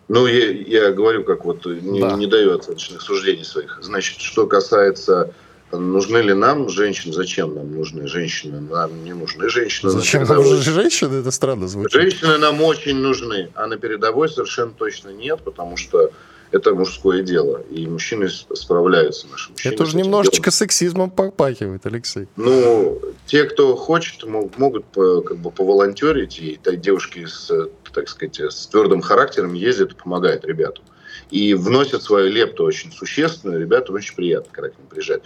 Ну, 0.07 0.25
я, 0.25 0.51
я 0.51 0.91
говорю, 0.91 1.23
как 1.23 1.43
вот 1.43 1.65
не, 1.65 1.99
да. 1.99 2.13
не 2.13 2.27
даю 2.27 2.55
оценочных 2.55 3.01
суждений 3.01 3.43
своих. 3.43 3.79
Значит, 3.81 4.19
что 4.21 4.47
касается 4.47 5.33
Нужны 5.71 6.19
ли 6.19 6.33
нам 6.33 6.69
женщины? 6.69 7.13
Зачем 7.13 7.53
нам 7.55 7.75
нужны 7.75 8.07
женщины? 8.07 8.61
Нам 8.61 9.03
не 9.03 9.13
нужны 9.13 9.49
женщины. 9.49 9.91
Зачем 9.91 10.23
нам 10.23 10.37
нужны 10.37 10.71
женщины? 10.73 11.15
Это 11.15 11.31
странно 11.31 11.67
звучит. 11.67 11.91
Женщины 11.91 12.37
нам 12.37 12.61
очень 12.61 12.95
нужны, 12.95 13.49
а 13.55 13.67
на 13.67 13.77
передовой 13.77 14.29
совершенно 14.29 14.71
точно 14.71 15.09
нет, 15.09 15.41
потому 15.43 15.75
что 15.75 16.11
это 16.51 16.73
мужское 16.73 17.21
дело, 17.21 17.61
и 17.69 17.85
мужчины 17.87 18.29
справляются. 18.29 19.27
Наши 19.27 19.51
мужчины 19.51 19.73
это 19.73 19.83
уже 19.83 19.97
немножечко 19.97 20.43
делом. 20.43 20.53
сексизмом 20.53 21.09
попахивает, 21.09 21.85
Алексей. 21.85 22.27
Ну, 22.37 23.01
те, 23.25 23.43
кто 23.43 23.75
хочет, 23.75 24.23
могут 24.23 24.85
как 24.93 25.37
бы 25.37 25.51
поволонтерить, 25.51 26.39
и 26.39 26.57
девушки 26.77 27.25
с, 27.25 27.51
так 27.93 28.07
сказать, 28.07 28.39
с 28.39 28.67
твердым 28.67 29.01
характером 29.01 29.53
ездят 29.53 29.91
и 29.91 29.95
помогают 29.95 30.45
ребятам 30.45 30.85
и 31.29 31.53
вносят 31.53 32.03
свою 32.03 32.29
лепту 32.29 32.63
очень 32.63 32.91
существенную. 32.91 33.59
Ребята 33.59 33.91
очень 33.91 34.15
приятно, 34.15 34.49
когда 34.51 34.69
к 34.69 34.77
ним 34.77 34.87
приезжают. 34.87 35.23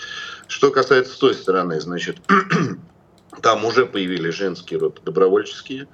Что 0.47 0.71
касается 0.71 1.13
с 1.13 1.17
той 1.17 1.33
стороны, 1.33 1.79
значит, 1.79 2.17
там 3.41 3.65
уже 3.65 3.85
появились 3.85 4.35
женские 4.35 4.79
роты 4.79 5.01
добровольческие. 5.03 5.87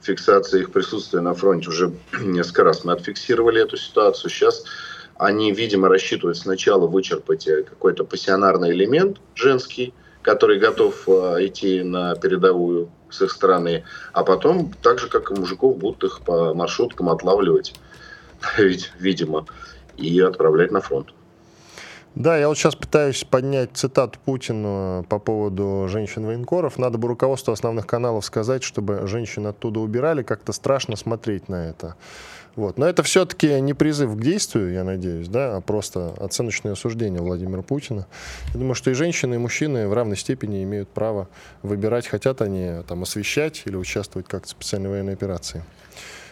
Фиксация 0.00 0.60
их 0.60 0.70
присутствия 0.70 1.20
на 1.20 1.34
фронте 1.34 1.68
уже 1.68 1.92
несколько 2.20 2.64
раз 2.64 2.84
мы 2.84 2.92
отфиксировали 2.92 3.62
эту 3.62 3.76
ситуацию. 3.76 4.30
Сейчас 4.30 4.64
они, 5.16 5.52
видимо, 5.52 5.88
рассчитывают 5.88 6.38
сначала 6.38 6.86
вычерпать 6.86 7.48
э, 7.48 7.64
какой-то 7.64 8.04
пассионарный 8.04 8.70
элемент 8.70 9.18
женский, 9.34 9.92
который 10.22 10.60
готов 10.60 11.08
э, 11.08 11.46
идти 11.46 11.82
на 11.82 12.14
передовую 12.14 12.90
с 13.10 13.22
их 13.22 13.32
стороны, 13.32 13.84
а 14.12 14.22
потом, 14.22 14.72
так 14.82 15.00
же, 15.00 15.08
как 15.08 15.30
и 15.30 15.34
мужиков, 15.34 15.76
будут 15.76 16.04
их 16.04 16.20
по 16.20 16.54
маршруткам 16.54 17.08
отлавливать 17.08 17.74
видимо, 18.98 19.46
и 19.96 20.20
отправлять 20.20 20.70
на 20.70 20.80
фронт. 20.80 21.12
Да, 22.14 22.36
я 22.36 22.48
вот 22.48 22.58
сейчас 22.58 22.74
пытаюсь 22.74 23.22
поднять 23.22 23.70
цитату 23.74 24.18
Путина 24.24 25.04
по 25.08 25.20
поводу 25.20 25.86
женщин-военкоров. 25.88 26.76
Надо 26.76 26.98
бы 26.98 27.06
руководству 27.06 27.52
основных 27.52 27.86
каналов 27.86 28.24
сказать, 28.24 28.64
чтобы 28.64 29.06
женщин 29.06 29.46
оттуда 29.46 29.80
убирали. 29.80 30.24
Как-то 30.24 30.52
страшно 30.52 30.96
смотреть 30.96 31.48
на 31.48 31.68
это. 31.68 31.94
Вот. 32.56 32.76
Но 32.76 32.88
это 32.88 33.04
все-таки 33.04 33.60
не 33.60 33.72
призыв 33.72 34.16
к 34.16 34.20
действию, 34.20 34.72
я 34.72 34.82
надеюсь, 34.82 35.28
да, 35.28 35.56
а 35.56 35.60
просто 35.60 36.12
оценочное 36.18 36.72
осуждение 36.72 37.20
Владимира 37.20 37.62
Путина. 37.62 38.08
Я 38.52 38.58
думаю, 38.58 38.74
что 38.74 38.90
и 38.90 38.94
женщины, 38.94 39.36
и 39.36 39.38
мужчины 39.38 39.86
в 39.86 39.92
равной 39.92 40.16
степени 40.16 40.64
имеют 40.64 40.88
право 40.88 41.28
выбирать, 41.62 42.08
хотят 42.08 42.42
они 42.42 42.82
там 42.88 43.04
освещать 43.04 43.62
или 43.66 43.76
участвовать 43.76 44.26
как-то 44.26 44.48
в 44.48 44.50
специальной 44.50 44.90
военной 44.90 45.12
операции 45.12 45.62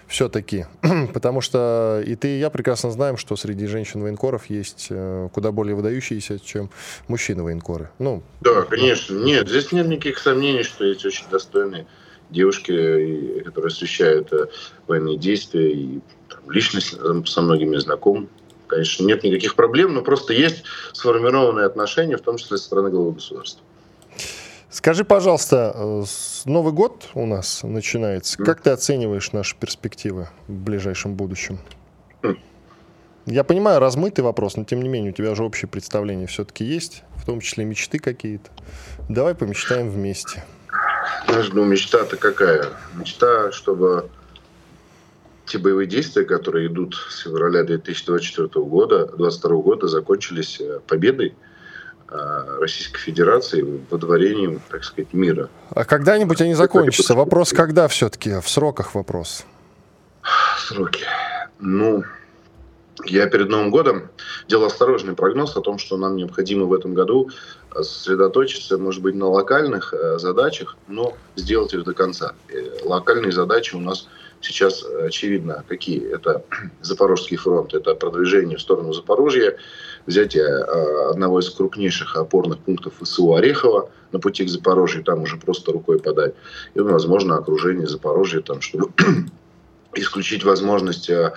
все-таки. 0.08 0.66
Потому 1.14 1.40
что 1.40 2.02
и 2.06 2.14
ты, 2.16 2.36
и 2.36 2.38
я 2.38 2.50
прекрасно 2.50 2.90
знаем, 2.90 3.16
что 3.16 3.36
среди 3.36 3.66
женщин-военкоров 3.66 4.46
есть 4.46 4.88
э, 4.90 5.28
куда 5.32 5.52
более 5.52 5.74
выдающиеся, 5.74 6.38
чем 6.38 6.70
мужчины-военкоры. 7.08 7.90
Ну, 7.98 8.22
да, 8.40 8.62
конечно. 8.62 9.14
Нет, 9.14 9.48
здесь 9.48 9.72
нет 9.72 9.88
никаких 9.88 10.18
сомнений, 10.18 10.62
что 10.62 10.84
есть 10.84 11.04
очень 11.04 11.28
достойные 11.30 11.86
девушки, 12.30 13.40
которые 13.44 13.68
освещают 13.68 14.32
э, 14.32 14.46
военные 14.86 15.16
действия, 15.16 15.72
и 15.72 16.00
там, 16.28 16.50
личность 16.50 16.96
со 17.26 17.42
многими 17.42 17.76
знаком. 17.76 18.28
Конечно, 18.66 19.04
нет 19.04 19.22
никаких 19.22 19.54
проблем, 19.54 19.94
но 19.94 20.02
просто 20.02 20.32
есть 20.32 20.64
сформированные 20.92 21.66
отношения, 21.66 22.16
в 22.16 22.22
том 22.22 22.36
числе 22.36 22.56
со 22.56 22.64
стороны 22.64 22.90
главы 22.90 23.12
государства. 23.12 23.62
Скажи, 24.76 25.06
пожалуйста, 25.06 25.72
э, 25.74 26.04
Новый 26.44 26.74
год 26.74 27.08
у 27.14 27.24
нас 27.24 27.62
начинается. 27.62 28.36
Как 28.36 28.60
ты 28.60 28.68
оцениваешь 28.68 29.32
наши 29.32 29.56
перспективы 29.56 30.28
в 30.48 30.52
ближайшем 30.52 31.14
будущем? 31.14 31.60
Я 33.24 33.42
понимаю, 33.42 33.80
размытый 33.80 34.22
вопрос, 34.22 34.54
но 34.58 34.64
тем 34.64 34.82
не 34.82 34.90
менее 34.90 35.12
у 35.12 35.14
тебя 35.14 35.34
же 35.34 35.44
общее 35.44 35.66
представление 35.66 36.26
все-таки 36.26 36.62
есть, 36.62 37.04
в 37.16 37.24
том 37.24 37.40
числе 37.40 37.64
мечты 37.64 37.98
какие-то. 37.98 38.50
Давай 39.08 39.34
помечтаем 39.34 39.88
вместе. 39.88 40.44
Знаешь, 41.26 41.48
ну 41.54 41.64
мечта-то 41.64 42.18
какая? 42.18 42.66
Мечта, 42.96 43.52
чтобы 43.52 44.10
те 45.46 45.56
боевые 45.56 45.86
действия, 45.86 46.24
которые 46.24 46.66
идут 46.66 46.96
с 47.08 47.20
февраля 47.20 47.64
2024 47.64 48.62
года, 48.66 49.06
2022 49.06 49.56
года, 49.62 49.88
закончились 49.88 50.60
э, 50.60 50.80
победой 50.86 51.34
Российской 52.08 52.98
Федерации, 52.98 53.64
водворением, 53.90 54.60
так 54.70 54.84
сказать, 54.84 55.12
мира. 55.12 55.48
А 55.70 55.84
когда-нибудь 55.84 56.40
они 56.40 56.54
закончатся? 56.54 57.14
Вопрос, 57.14 57.52
когда 57.52 57.88
все-таки? 57.88 58.40
В 58.40 58.48
сроках 58.48 58.94
вопрос. 58.94 59.44
Сроки. 60.58 61.04
Ну, 61.58 62.04
я 63.04 63.26
перед 63.26 63.48
Новым 63.48 63.70
годом 63.70 64.08
делал 64.48 64.66
осторожный 64.66 65.14
прогноз 65.14 65.56
о 65.56 65.60
том, 65.60 65.78
что 65.78 65.96
нам 65.96 66.16
необходимо 66.16 66.64
в 66.64 66.72
этом 66.72 66.94
году 66.94 67.30
сосредоточиться, 67.74 68.78
может 68.78 69.02
быть, 69.02 69.14
на 69.14 69.28
локальных 69.28 69.92
э, 69.92 70.18
задачах, 70.18 70.76
но 70.88 71.16
сделать 71.34 71.74
их 71.74 71.84
до 71.84 71.92
конца. 71.92 72.34
Локальные 72.84 73.32
задачи 73.32 73.74
у 73.74 73.80
нас 73.80 74.08
сейчас 74.40 74.84
очевидно 74.84 75.64
какие. 75.68 76.14
Это 76.14 76.44
Запорожский 76.82 77.36
фронт, 77.36 77.74
это 77.74 77.94
продвижение 77.94 78.58
в 78.58 78.60
сторону 78.60 78.92
Запорожья, 78.92 79.56
взятие 80.06 80.44
э, 80.44 81.10
одного 81.10 81.40
из 81.40 81.50
крупнейших 81.50 82.16
опорных 82.16 82.58
пунктов 82.58 82.94
ВСУ 83.00 83.34
Орехова 83.34 83.90
на 84.12 84.18
пути 84.18 84.44
к 84.44 84.48
Запорожью, 84.48 85.04
там 85.04 85.22
уже 85.22 85.36
просто 85.36 85.72
рукой 85.72 85.98
подать. 85.98 86.34
И, 86.74 86.80
возможно, 86.80 87.36
окружение 87.36 87.86
Запорожья, 87.86 88.40
там, 88.40 88.60
чтобы 88.60 88.90
исключить 89.94 90.44
возможность 90.44 91.10
э, 91.10 91.32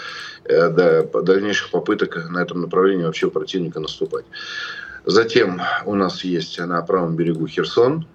э, 0.46 0.70
да, 0.70 1.04
дальнейших 1.22 1.72
попыток 1.72 2.30
на 2.30 2.40
этом 2.40 2.62
направлении 2.62 3.06
вообще 3.06 3.28
у 3.28 3.32
противника 3.32 3.80
наступать. 3.80 4.26
Затем 5.06 5.62
у 5.86 5.96
нас 5.96 6.24
есть 6.24 6.60
на 6.60 6.82
правом 6.82 7.16
берегу 7.16 7.48
Херсон, 7.48 8.06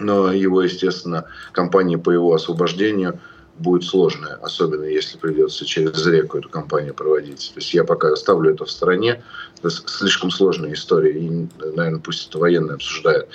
но 0.00 0.32
его, 0.32 0.62
естественно, 0.62 1.26
кампания 1.52 1.98
по 1.98 2.10
его 2.10 2.34
освобождению– 2.34 3.20
будет 3.60 3.84
сложная, 3.84 4.34
особенно 4.36 4.84
если 4.84 5.18
придется 5.18 5.64
через 5.66 6.04
реку 6.06 6.38
эту 6.38 6.48
кампанию 6.48 6.94
проводить. 6.94 7.52
То 7.54 7.60
есть 7.60 7.74
я 7.74 7.84
пока 7.84 8.12
оставлю 8.12 8.54
это 8.54 8.64
в 8.64 8.70
стороне. 8.70 9.22
Это 9.58 9.70
слишком 9.70 10.30
сложная 10.30 10.72
история, 10.72 11.12
и, 11.12 11.46
наверное, 11.58 12.00
пусть 12.00 12.28
это 12.28 12.38
военные 12.38 12.76
обсуждают. 12.76 13.28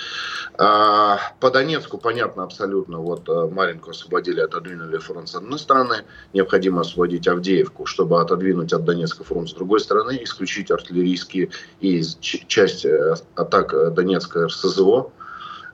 А, 0.58 1.20
по 1.38 1.50
Донецку 1.50 1.98
понятно 1.98 2.42
абсолютно. 2.42 2.98
Вот 2.98 3.28
э, 3.28 3.48
Маринку 3.52 3.90
освободили, 3.90 4.40
отодвинули 4.40 4.98
фронт 4.98 5.28
с 5.28 5.36
одной 5.36 5.60
стороны. 5.60 6.04
Необходимо 6.32 6.80
освободить 6.80 7.28
Авдеевку, 7.28 7.86
чтобы 7.86 8.20
отодвинуть 8.20 8.72
от 8.72 8.84
Донецка 8.84 9.22
фронт 9.22 9.48
с 9.48 9.52
другой 9.52 9.78
стороны, 9.78 10.18
исключить 10.22 10.70
артиллерийские 10.70 11.50
и 11.80 12.02
часть 12.20 12.84
э, 12.84 13.14
атак 13.36 13.94
Донецка 13.94 14.46
РСЗО 14.46 15.12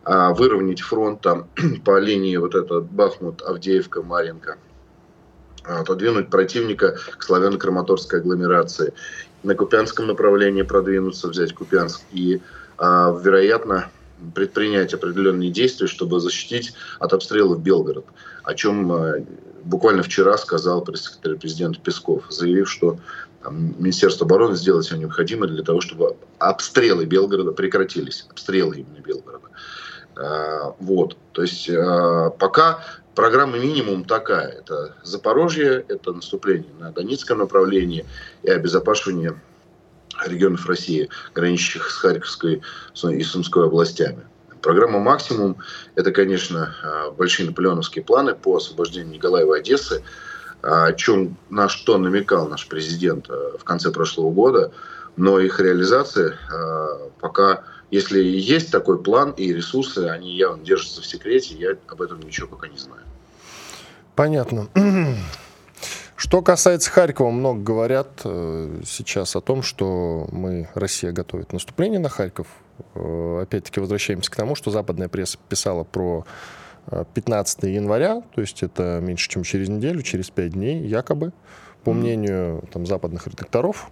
выровнять 0.05 0.81
фронт 0.81 1.21
там 1.21 1.49
по 1.85 1.99
линии 1.99 2.37
вот 2.37 2.55
этот 2.55 2.85
Бахмут, 2.91 3.43
Авдеевка, 3.43 4.03
Маренко, 4.03 4.59
отодвинуть 5.65 6.29
противника 6.29 6.97
к 7.19 7.23
славяно-краматорской 7.23 8.21
агломерации. 8.21 8.93
На 9.43 9.55
Купянском 9.55 10.07
направлении 10.07 10.63
продвинуться, 10.63 11.29
взять 11.29 11.55
Купянск 11.55 12.03
и, 12.13 12.41
а, 12.79 13.17
вероятно, 13.23 13.91
предпринять 14.35 14.95
определенные 14.95 15.51
действия, 15.51 15.89
чтобы 15.89 16.21
защитить 16.21 16.75
от 17.01 17.13
обстрелов 17.13 17.61
Белгород, 17.61 18.07
о 18.45 18.55
чем 18.55 18.93
а, 18.93 19.15
буквально 19.65 20.03
вчера 20.03 20.39
сказал 20.39 20.83
пресс-секретарь 20.83 21.37
президента 21.37 21.81
Песков, 21.81 22.25
заявив, 22.29 22.71
что 22.71 22.99
Министерство 23.51 24.25
обороны 24.25 24.55
сделать 24.55 24.87
все 24.87 24.97
необходимое 24.97 25.49
для 25.49 25.65
того, 25.65 25.81
чтобы 25.81 26.17
обстрелы 26.39 27.07
Белгорода 27.07 27.51
прекратились, 27.51 28.27
обстрелы 28.31 28.79
именно 28.79 29.03
Белгорода. 29.05 29.49
Э, 30.17 30.73
вот, 30.79 31.17
то 31.33 31.43
есть 31.43 31.69
э, 31.69 32.31
пока 32.39 32.85
программа 33.15 33.59
минимум 33.59 34.05
такая. 34.05 34.49
Это 34.49 34.95
Запорожье, 35.03 35.85
это 35.89 36.13
наступление 36.13 36.73
на 36.79 36.93
Донецком 36.93 37.39
направлении 37.39 38.05
и 38.43 38.51
обезопасивание 38.51 39.41
регионов 40.27 40.67
России, 40.67 41.09
граничащих 41.35 41.89
с 41.89 41.97
Харьковской 41.97 42.63
и 43.11 43.23
Сумской 43.23 43.67
областями. 43.67 44.27
Программа 44.61 45.01
«Максимум»– 45.01 45.57
это, 45.97 46.13
конечно, 46.13 46.75
э, 46.83 47.11
большие 47.13 47.47
наполеоновские 47.47 48.05
планы 48.05 48.35
по 48.35 48.57
освобождению 48.57 49.15
Николаева 49.15 49.57
Одессы, 49.57 50.03
о 50.61 50.93
чем, 50.93 51.37
на 51.51 51.69
что 51.69 51.99
намекал 51.99 52.47
наш 52.47 52.69
президент 52.69 53.29
в 53.29 53.65
конце 53.65 53.91
прошлого 53.91 54.31
года, 54.31 54.73
но 55.17 55.41
их 55.41 55.59
реализация 55.59 56.39
пока 57.21 57.65
если 57.93 58.23
есть 58.23 58.73
такой 58.73 59.03
план 59.03 59.33
и 59.33 59.53
ресурсы, 59.53 60.09
они 60.09 60.35
явно 60.35 60.65
держатся 60.65 61.03
в 61.03 61.07
секрете, 61.07 61.55
я 61.59 61.77
об 61.89 62.01
этом 62.01 62.21
ничего 62.21 62.49
пока 62.49 62.67
не 62.67 62.79
знаю. 62.79 63.03
Понятно. 64.17 64.69
Что 66.17 66.41
касается 66.41 66.91
Харькова, 66.91 67.31
много 67.31 67.61
говорят 67.61 68.23
э, 68.25 68.81
сейчас 68.87 69.37
о 69.37 69.43
том, 69.43 69.63
что 69.63 70.27
мы, 70.33 70.71
Россия 70.75 71.13
готовит 71.13 71.53
наступление 71.53 72.01
на 72.01 72.09
Харьков. 72.09 72.47
Э, 72.95 73.41
опять-таки 73.43 73.79
возвращаемся 73.79 74.31
к 74.31 74.37
тому, 74.37 74.55
что 74.55 74.71
западная 74.71 75.11
пресса 75.11 75.37
писала 75.51 75.85
про 75.85 76.25
15 77.13 77.65
э, 77.65 77.75
января, 77.75 78.23
то 78.35 78.41
есть 78.41 78.63
это 78.63 79.01
меньше, 79.03 79.29
чем 79.29 79.43
через 79.43 79.69
неделю, 79.69 80.01
через 80.01 80.31
5 80.31 80.53
дней, 80.53 80.81
якобы, 80.87 81.35
по 81.85 81.93
мнению 81.93 82.65
там, 82.73 82.87
западных 82.87 83.27
редакторов, 83.27 83.91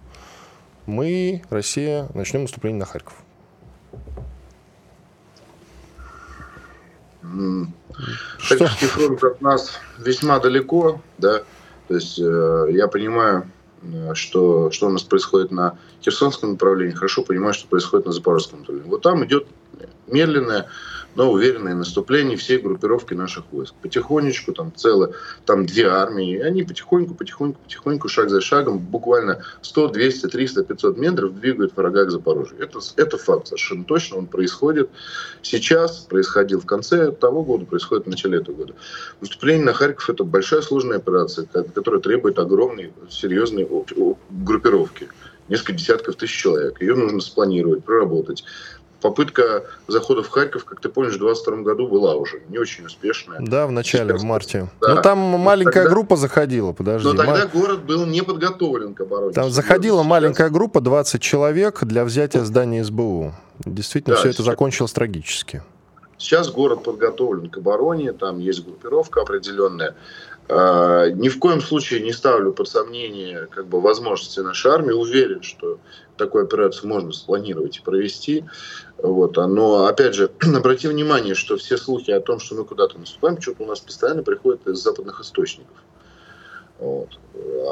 мы, 0.87 1.43
Россия, 1.51 2.07
начнем 2.15 2.43
наступление 2.43 2.79
на 2.79 2.85
Харьков. 2.85 3.13
Харьковский 8.39 8.87
фронт 8.87 9.23
от 9.23 9.41
нас 9.41 9.79
весьма 9.99 10.39
далеко, 10.39 11.01
да, 11.17 11.43
то 11.87 11.95
есть 11.95 12.19
э, 12.19 12.67
я 12.71 12.87
понимаю, 12.87 13.49
э, 13.83 14.13
что, 14.13 14.71
что 14.71 14.87
у 14.87 14.89
нас 14.89 15.03
происходит 15.03 15.51
на 15.51 15.77
Херсонском 16.03 16.51
направлении, 16.51 16.93
хорошо 16.93 17.23
понимаю, 17.23 17.53
что 17.53 17.67
происходит 17.67 18.05
на 18.05 18.11
Запорожском 18.11 18.59
направлении. 18.59 18.89
Вот 18.89 19.01
там 19.01 19.23
идет 19.25 19.47
медленное 20.07 20.67
но 21.15 21.31
уверенное 21.31 21.75
наступление 21.75 22.37
всей 22.37 22.57
группировки 22.57 23.13
наших 23.13 23.45
войск. 23.51 23.73
Потихонечку, 23.81 24.53
там 24.53 24.73
целое, 24.75 25.11
там 25.45 25.65
две 25.65 25.87
армии, 25.87 26.35
и 26.35 26.39
они 26.39 26.63
потихоньку, 26.63 27.13
потихоньку, 27.13 27.59
потихоньку, 27.61 28.07
шаг 28.07 28.29
за 28.29 28.41
шагом, 28.41 28.79
буквально 28.79 29.43
100, 29.61 29.89
200, 29.89 30.27
300, 30.27 30.63
500 30.63 30.97
метров 30.97 31.39
двигают 31.39 31.75
врага 31.75 32.05
к 32.05 32.11
Запорожью. 32.11 32.59
Это, 32.59 32.79
это 32.95 33.17
факт 33.17 33.47
совершенно 33.47 33.83
точно, 33.83 34.17
он 34.17 34.27
происходит 34.27 34.89
сейчас, 35.41 35.99
происходил 35.99 36.61
в 36.61 36.65
конце 36.65 37.11
того 37.11 37.43
года, 37.43 37.65
происходит 37.65 38.05
в 38.05 38.09
начале 38.09 38.39
этого 38.39 38.55
года. 38.55 38.75
Наступление 39.19 39.65
на 39.65 39.73
Харьков– 39.73 40.09
это 40.09 40.23
большая 40.23 40.61
сложная 40.61 40.97
операция, 40.97 41.45
которая 41.45 42.01
требует 42.01 42.39
огромной, 42.39 42.93
серьезной 43.09 43.67
группировки 44.29 45.09
несколько 45.49 45.73
десятков 45.73 46.15
тысяч 46.15 46.37
человек. 46.37 46.81
Ее 46.81 46.95
нужно 46.95 47.19
спланировать, 47.19 47.83
проработать 47.83 48.43
попытка 49.01 49.65
захода 49.87 50.23
в 50.23 50.29
Харьков, 50.29 50.65
как 50.65 50.79
ты 50.79 50.89
помнишь, 50.89 51.15
в 51.15 51.19
2022 51.19 51.63
году 51.63 51.87
была 51.87 52.15
уже 52.15 52.41
не 52.49 52.57
очень 52.57 52.85
успешная. 52.85 53.39
Да, 53.41 53.67
в 53.67 53.71
начале, 53.71 54.13
в 54.13 54.23
марте. 54.23 54.69
Да. 54.79 54.95
Ну, 54.95 55.01
там 55.01 55.17
маленькая 55.17 55.83
тогда, 55.83 55.89
группа 55.89 56.15
заходила, 56.15 56.71
подожди. 56.71 57.07
Но 57.07 57.13
тогда 57.15 57.31
Мар... 57.31 57.49
город 57.53 57.83
был 57.83 58.05
не 58.05 58.21
подготовлен 58.21 58.93
к 58.93 59.01
обороне. 59.01 59.33
Там 59.33 59.49
заходила 59.49 60.03
маленькая 60.03 60.49
группа, 60.49 60.79
20 60.81 61.21
человек, 61.21 61.83
для 61.83 62.05
взятия 62.05 62.43
здания 62.43 62.83
СБУ. 62.83 63.33
Действительно, 63.65 64.15
да, 64.15 64.21
все 64.21 64.29
это 64.29 64.43
закончилось 64.43 64.93
трагически. 64.93 65.63
Сейчас 66.17 66.51
город 66.51 66.83
подготовлен 66.83 67.49
к 67.49 67.57
обороне, 67.57 68.13
там 68.13 68.37
есть 68.39 68.63
группировка 68.63 69.21
определенная. 69.21 69.95
А, 70.49 71.09
ни 71.09 71.29
в 71.29 71.39
коем 71.39 71.61
случае 71.61 72.01
не 72.01 72.11
ставлю 72.11 72.51
под 72.51 72.67
сомнение 72.67 73.47
как 73.49 73.67
бы, 73.67 73.79
возможности 73.79 74.39
нашей 74.41 74.71
армии. 74.71 74.91
Уверен, 74.91 75.41
что 75.41 75.79
такую 76.21 76.45
операцию 76.45 76.87
можно 76.87 77.11
спланировать 77.11 77.77
и 77.77 77.81
провести. 77.81 78.45
Вот. 78.97 79.37
Но, 79.37 79.85
опять 79.85 80.13
же, 80.13 80.29
обрати 80.55 80.87
внимание, 80.87 81.33
что 81.33 81.57
все 81.57 81.77
слухи 81.77 82.11
о 82.11 82.21
том, 82.21 82.39
что 82.39 82.55
мы 82.55 82.63
куда-то 82.63 82.99
наступаем, 82.99 83.41
что-то 83.41 83.63
у 83.63 83.65
нас 83.65 83.79
постоянно 83.79 84.21
приходит 84.21 84.67
из 84.67 84.77
западных 84.77 85.19
источников. 85.19 85.77
Вот. 86.79 87.09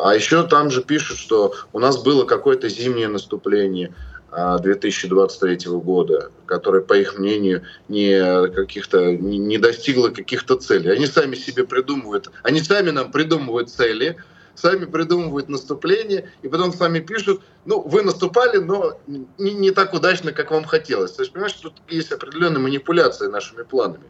А 0.04 0.16
еще 0.16 0.48
там 0.48 0.72
же 0.72 0.82
пишут, 0.82 1.18
что 1.18 1.54
у 1.74 1.80
нас 1.80 2.02
было 2.02 2.26
какое-то 2.26 2.70
зимнее 2.70 3.08
наступление 3.08 3.94
2023 4.32 5.58
а, 5.66 5.70
года, 5.72 6.32
которое, 6.46 6.82
по 6.82 6.94
их 6.94 7.18
мнению, 7.18 7.64
не, 7.88 8.48
каких-то, 8.50 9.12
не 9.12 9.58
достигло 9.58 10.10
каких-то 10.10 10.56
целей. 10.56 10.92
Они 10.92 11.08
сами 11.08 11.36
себе 11.36 11.66
придумывают, 11.66 12.30
они 12.44 12.62
сами 12.62 12.92
нам 12.92 13.12
придумывают 13.12 13.70
цели, 13.70 14.18
сами 14.60 14.86
придумывают 14.86 15.50
наступление, 15.50 16.30
и 16.42 16.48
потом 16.48 16.74
сами 16.74 17.00
пишут, 17.00 17.42
ну, 17.66 17.82
вы 17.82 18.02
наступали, 18.02 18.58
но 18.58 19.00
не, 19.08 19.54
не 19.54 19.72
так 19.72 19.94
удачно, 19.94 20.32
как 20.32 20.52
вам 20.52 20.66
хотелось. 20.66 21.12
То 21.12 21.24
есть, 21.24 21.34
понимаешь, 21.34 21.54
тут 21.54 21.74
есть 21.88 22.12
определенная 22.12 22.60
манипуляция 22.60 23.30
нашими 23.30 23.64
планами. 23.64 24.06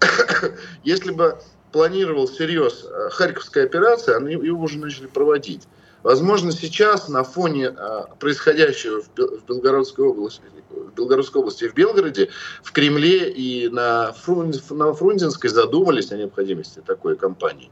Если 0.84 1.10
бы 1.12 1.38
планировал 1.72 2.26
всерьез 2.26 2.84
э, 2.84 3.10
Харьковская 3.10 3.64
операция, 3.64 4.16
они 4.16 4.32
ее 4.32 4.54
уже 4.54 4.78
начали 4.78 5.06
проводить. 5.06 5.68
Возможно, 6.02 6.50
сейчас 6.50 7.08
на 7.08 7.24
фоне 7.24 7.68
а, 7.68 8.08
происходящего 8.18 9.02
в 9.02 9.44
Белгородской 9.46 10.06
области, 10.06 10.40
в 10.70 10.94
Белгородской 10.94 11.42
области 11.42 11.68
в 11.68 11.74
Белгороде, 11.74 12.30
в 12.62 12.72
Кремле 12.72 13.30
и 13.30 13.68
на, 13.68 14.12
Фрун, 14.12 14.54
на 14.70 14.94
Фрунзенской 14.94 15.50
задумались 15.50 16.10
о 16.10 16.16
необходимости 16.16 16.82
такой 16.86 17.16
кампании. 17.16 17.70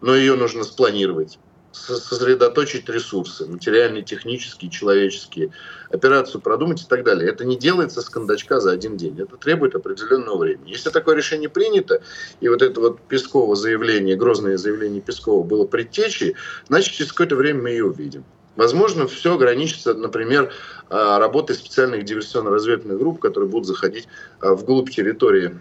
Но 0.00 0.14
ее 0.14 0.36
нужно 0.36 0.64
спланировать 0.64 1.38
сосредоточить 1.76 2.88
ресурсы, 2.88 3.46
материальные, 3.46 4.02
технические, 4.02 4.70
человеческие, 4.70 5.52
операцию 5.90 6.40
продумать 6.40 6.82
и 6.82 6.86
так 6.86 7.04
далее. 7.04 7.30
Это 7.30 7.44
не 7.44 7.56
делается 7.56 8.00
с 8.00 8.08
кондачка 8.08 8.60
за 8.60 8.72
один 8.72 8.96
день. 8.96 9.20
Это 9.20 9.36
требует 9.36 9.74
определенного 9.74 10.38
времени. 10.38 10.70
Если 10.70 10.90
такое 10.90 11.16
решение 11.16 11.48
принято, 11.48 12.02
и 12.40 12.48
вот 12.48 12.62
это 12.62 12.80
вот 12.80 13.00
Песково 13.02 13.54
заявление, 13.56 14.16
грозное 14.16 14.56
заявление 14.56 15.00
Пескова 15.00 15.44
было 15.44 15.66
предтечей, 15.66 16.34
значит, 16.68 16.94
через 16.94 17.12
какое-то 17.12 17.36
время 17.36 17.62
мы 17.62 17.70
ее 17.70 17.84
увидим. 17.84 18.24
Возможно, 18.56 19.06
все 19.06 19.34
ограничится, 19.34 19.92
например, 19.92 20.50
а, 20.88 21.18
работой 21.18 21.54
специальных 21.54 22.04
диверсионно-разведывательных 22.04 22.98
групп, 22.98 23.20
которые 23.20 23.50
будут 23.50 23.66
заходить 23.66 24.08
а, 24.40 24.54
вглубь 24.54 24.90
территории 24.90 25.60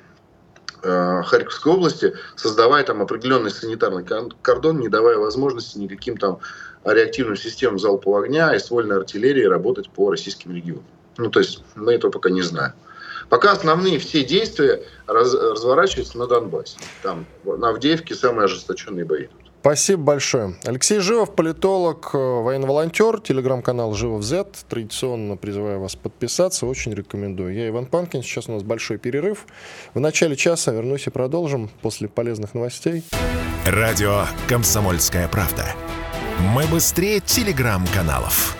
Э, 0.87 1.23
Харьковской 1.23 1.73
области, 1.73 2.13
создавая 2.35 2.83
там 2.83 3.01
определенный 3.01 3.49
санитарный 3.49 4.05
кордон, 4.43 4.79
не 4.79 4.87
давая 4.87 5.17
возможности 5.17 5.79
никаким 5.79 6.15
там 6.15 6.37
реактивным 6.83 7.35
системам 7.35 7.79
залпового 7.79 8.23
огня 8.23 8.53
и 8.53 8.59
ствольной 8.59 8.97
артиллерии 8.97 9.45
работать 9.45 9.89
по 9.89 10.11
российским 10.11 10.55
регионам. 10.55 10.85
Ну, 11.17 11.31
то 11.31 11.39
есть 11.39 11.63
мы 11.73 11.93
этого 11.93 12.11
пока 12.11 12.29
не 12.29 12.43
знаем. 12.43 12.73
Пока 13.29 13.53
основные 13.53 13.97
все 13.97 14.23
действия 14.23 14.83
раз, 15.07 15.33
разворачиваются 15.33 16.19
на 16.19 16.27
Донбассе. 16.27 16.77
Там 17.01 17.25
на 17.43 17.69
Авдеевке 17.69 18.13
самые 18.13 18.45
ожесточенные 18.45 19.05
бои 19.05 19.25
идут. 19.25 19.51
Спасибо 19.65 20.03
большое. 20.03 20.53
Алексей 20.63 20.99
Живов, 20.99 21.33
политолог, 21.33 22.11
э, 22.13 22.17
военный 22.17 22.67
волонтер, 22.67 23.19
телеграм-канал 23.19 23.95
Живов 23.95 24.21
Z. 24.21 24.45
Традиционно 24.69 25.37
призываю 25.37 25.79
вас 25.79 25.95
подписаться, 25.95 26.67
очень 26.67 26.93
рекомендую. 26.93 27.51
Я 27.55 27.69
Иван 27.69 27.87
Панкин, 27.87 28.21
сейчас 28.21 28.47
у 28.47 28.51
нас 28.51 28.61
большой 28.61 28.99
перерыв. 28.99 29.47
В 29.95 29.99
начале 29.99 30.35
часа 30.35 30.71
вернусь 30.71 31.07
и 31.07 31.09
продолжим 31.09 31.71
после 31.81 32.07
полезных 32.07 32.53
новостей. 32.53 33.01
Радио 33.65 34.25
«Комсомольская 34.47 35.27
правда». 35.29 35.65
Мы 36.53 36.67
быстрее 36.67 37.19
телеграм-каналов. 37.19 38.55